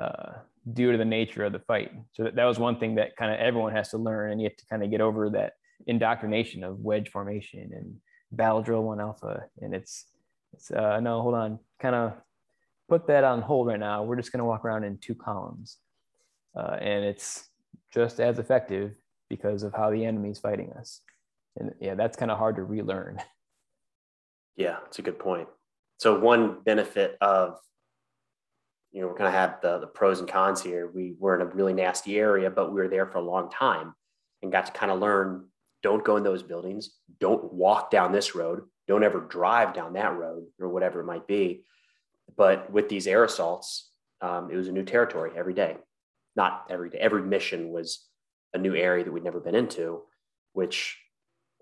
uh, 0.00 0.32
due 0.72 0.92
to 0.92 0.98
the 0.98 1.04
nature 1.04 1.44
of 1.44 1.52
the 1.52 1.58
fight. 1.60 1.92
So 2.12 2.24
that, 2.24 2.36
that 2.36 2.44
was 2.44 2.58
one 2.58 2.78
thing 2.78 2.96
that 2.96 3.16
kind 3.16 3.32
of 3.32 3.40
everyone 3.40 3.72
has 3.72 3.90
to 3.90 3.98
learn 3.98 4.32
and 4.32 4.40
you 4.40 4.48
have 4.48 4.56
to 4.56 4.66
kind 4.66 4.82
of 4.82 4.90
get 4.90 5.00
over 5.00 5.30
that 5.30 5.54
indoctrination 5.86 6.64
of 6.64 6.80
wedge 6.80 7.10
formation 7.10 7.70
and 7.72 7.96
battle 8.30 8.62
drill 8.62 8.82
one 8.82 9.00
alpha. 9.00 9.44
And 9.60 9.74
it's, 9.74 10.06
it's 10.52 10.70
uh, 10.70 11.00
no, 11.00 11.22
hold 11.22 11.34
on, 11.34 11.58
kind 11.80 11.94
of 11.94 12.14
put 12.88 13.06
that 13.06 13.24
on 13.24 13.42
hold 13.42 13.68
right 13.68 13.80
now. 13.80 14.02
We're 14.02 14.16
just 14.16 14.32
going 14.32 14.40
to 14.40 14.44
walk 14.44 14.64
around 14.64 14.84
in 14.84 14.98
two 14.98 15.14
columns. 15.14 15.78
Uh, 16.54 16.76
and 16.80 17.04
it's 17.04 17.48
just 17.92 18.20
as 18.20 18.38
effective 18.38 18.92
because 19.28 19.62
of 19.62 19.72
how 19.72 19.90
the 19.90 20.04
enemy's 20.04 20.38
fighting 20.38 20.72
us. 20.78 21.00
And 21.56 21.72
yeah, 21.80 21.94
that's 21.94 22.16
kind 22.16 22.30
of 22.30 22.38
hard 22.38 22.56
to 22.56 22.64
relearn. 22.64 23.18
Yeah, 24.56 24.78
it's 24.86 24.98
a 24.98 25.02
good 25.02 25.18
point. 25.18 25.48
So 25.98 26.18
one 26.18 26.62
benefit 26.64 27.16
of, 27.20 27.58
you 28.90 29.00
know, 29.00 29.06
we're 29.06 29.16
going 29.16 29.30
to 29.30 29.38
have 29.38 29.60
the, 29.62 29.78
the 29.78 29.86
pros 29.86 30.20
and 30.20 30.28
cons 30.28 30.62
here. 30.62 30.90
We 30.92 31.14
were 31.18 31.34
in 31.34 31.42
a 31.42 31.50
really 31.50 31.72
nasty 31.72 32.18
area, 32.18 32.50
but 32.50 32.72
we 32.72 32.80
were 32.80 32.88
there 32.88 33.06
for 33.06 33.18
a 33.18 33.22
long 33.22 33.50
time 33.50 33.94
and 34.42 34.52
got 34.52 34.66
to 34.66 34.72
kind 34.72 34.92
of 34.92 34.98
learn, 34.98 35.46
don't 35.82 36.04
go 36.04 36.16
in 36.16 36.22
those 36.22 36.42
buildings. 36.42 36.90
Don't 37.20 37.52
walk 37.52 37.90
down 37.90 38.12
this 38.12 38.34
road. 38.34 38.62
Don't 38.88 39.04
ever 39.04 39.20
drive 39.20 39.72
down 39.72 39.94
that 39.94 40.16
road 40.16 40.44
or 40.60 40.68
whatever 40.68 41.00
it 41.00 41.06
might 41.06 41.26
be. 41.26 41.64
But 42.36 42.70
with 42.70 42.88
these 42.88 43.06
air 43.06 43.24
assaults, 43.24 43.90
um, 44.20 44.50
it 44.50 44.56
was 44.56 44.68
a 44.68 44.72
new 44.72 44.84
territory 44.84 45.30
every 45.36 45.54
day. 45.54 45.76
Not 46.36 46.66
every 46.68 46.90
day. 46.90 46.98
Every 46.98 47.22
mission 47.22 47.70
was 47.70 48.06
a 48.54 48.58
new 48.58 48.74
area 48.74 49.04
that 49.04 49.12
we'd 49.12 49.24
never 49.24 49.40
been 49.40 49.54
into, 49.54 50.02
which, 50.52 50.98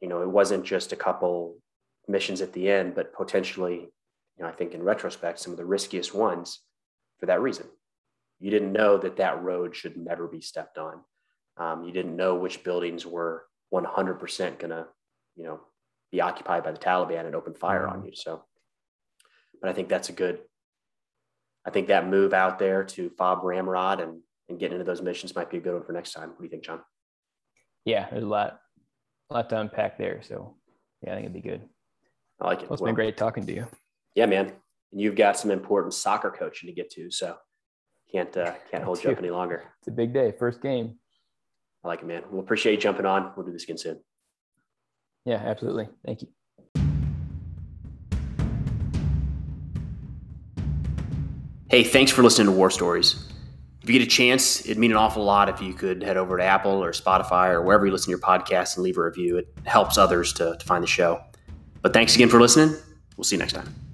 you 0.02 0.08
know, 0.08 0.22
it 0.22 0.28
wasn't 0.28 0.64
just 0.64 0.92
a 0.92 0.96
couple 0.96 1.56
missions 2.08 2.40
at 2.40 2.52
the 2.52 2.70
end, 2.70 2.94
but 2.94 3.12
potentially, 3.12 3.74
you 4.36 4.44
know, 4.44 4.48
I 4.48 4.52
think 4.52 4.74
in 4.74 4.82
retrospect, 4.82 5.38
some 5.38 5.52
of 5.52 5.58
the 5.58 5.64
riskiest 5.64 6.14
ones 6.14 6.60
for 7.18 7.26
that 7.26 7.40
reason. 7.40 7.66
You 8.38 8.50
didn't 8.50 8.72
know 8.72 8.96
that 8.98 9.16
that 9.16 9.42
road 9.42 9.76
should 9.76 9.96
never 9.96 10.26
be 10.26 10.40
stepped 10.40 10.78
on. 10.78 11.00
Um, 11.56 11.84
you 11.84 11.92
didn't 11.92 12.16
know 12.16 12.36
which 12.36 12.64
buildings 12.64 13.04
were 13.04 13.44
100% 13.72 14.58
going 14.58 14.70
to, 14.70 14.86
you 15.36 15.44
know, 15.44 15.60
be 16.10 16.20
occupied 16.20 16.64
by 16.64 16.72
the 16.72 16.78
Taliban 16.78 17.26
and 17.26 17.34
open 17.34 17.54
fire 17.54 17.86
on 17.86 17.98
mm-hmm. 17.98 18.06
you. 18.06 18.12
So, 18.14 18.44
but 19.60 19.70
I 19.70 19.72
think 19.74 19.88
that's 19.88 20.08
a 20.08 20.12
good, 20.12 20.40
I 21.66 21.70
think 21.70 21.88
that 21.88 22.08
move 22.08 22.32
out 22.32 22.58
there 22.58 22.84
to 22.84 23.10
fob 23.10 23.44
ramrod 23.44 24.00
and, 24.00 24.20
and 24.48 24.58
getting 24.58 24.80
into 24.80 24.84
those 24.84 25.02
missions 25.02 25.36
might 25.36 25.50
be 25.50 25.58
a 25.58 25.60
good 25.60 25.74
one 25.74 25.84
for 25.84 25.92
next 25.92 26.12
time. 26.12 26.30
What 26.30 26.38
do 26.38 26.44
you 26.44 26.50
think, 26.50 26.64
John? 26.64 26.80
Yeah, 27.84 28.08
there's 28.10 28.24
a 28.24 28.26
lot, 28.26 28.58
a 29.30 29.34
lot 29.34 29.50
to 29.50 29.60
unpack 29.60 29.98
there. 29.98 30.22
So 30.22 30.56
yeah, 31.02 31.12
I 31.12 31.14
think 31.14 31.26
it'd 31.26 31.42
be 31.42 31.48
good. 31.48 31.62
I 32.40 32.46
like 32.46 32.62
it. 32.62 32.70
Well, 32.70 32.74
it's 32.74 32.82
been 32.82 32.94
great 32.94 33.16
talking 33.16 33.44
to 33.46 33.54
you. 33.54 33.66
Yeah, 34.14 34.26
man. 34.26 34.52
And 34.92 35.00
you've 35.00 35.16
got 35.16 35.38
some 35.38 35.50
important 35.50 35.94
soccer 35.94 36.30
coaching 36.30 36.68
to 36.68 36.74
get 36.74 36.90
to, 36.92 37.10
so 37.10 37.36
can't 38.10 38.34
uh, 38.36 38.54
can't 38.70 38.82
hold 38.82 39.02
you 39.02 39.10
up 39.10 39.18
any 39.18 39.30
longer. 39.30 39.64
It's 39.80 39.88
a 39.88 39.92
big 39.92 40.12
day, 40.12 40.32
first 40.38 40.60
game. 40.62 40.98
I 41.84 41.88
like 41.88 42.00
it, 42.00 42.06
man. 42.06 42.22
We'll 42.30 42.42
appreciate 42.42 42.72
you 42.72 42.80
jumping 42.80 43.06
on. 43.06 43.32
We'll 43.36 43.46
do 43.46 43.52
this 43.52 43.64
again 43.64 43.78
soon. 43.78 44.00
Yeah, 45.24 45.36
absolutely. 45.36 45.88
Thank 46.04 46.22
you. 46.22 46.28
Hey, 51.70 51.84
thanks 51.84 52.10
for 52.10 52.22
listening 52.22 52.48
to 52.48 52.52
War 52.52 52.70
Stories. 52.70 53.28
If 53.82 53.88
you 53.88 53.98
get 53.98 54.06
a 54.06 54.10
chance, 54.10 54.64
it'd 54.64 54.76
mean 54.76 54.90
an 54.90 54.96
awful 54.96 55.24
lot 55.24 55.48
if 55.48 55.62
you 55.62 55.72
could 55.72 56.02
head 56.02 56.16
over 56.16 56.36
to 56.36 56.42
Apple 56.42 56.82
or 56.82 56.90
Spotify 56.92 57.50
or 57.50 57.62
wherever 57.62 57.86
you 57.86 57.92
listen 57.92 58.06
to 58.06 58.10
your 58.10 58.18
podcast 58.18 58.76
and 58.76 58.84
leave 58.84 58.98
a 58.98 59.02
review. 59.02 59.38
It 59.38 59.48
helps 59.64 59.96
others 59.96 60.32
to, 60.34 60.56
to 60.58 60.66
find 60.66 60.82
the 60.82 60.88
show. 60.88 61.22
But 61.82 61.92
thanks 61.92 62.14
again 62.14 62.28
for 62.28 62.40
listening. 62.40 62.76
We'll 63.16 63.24
see 63.24 63.36
you 63.36 63.40
next 63.40 63.54
time. 63.54 63.89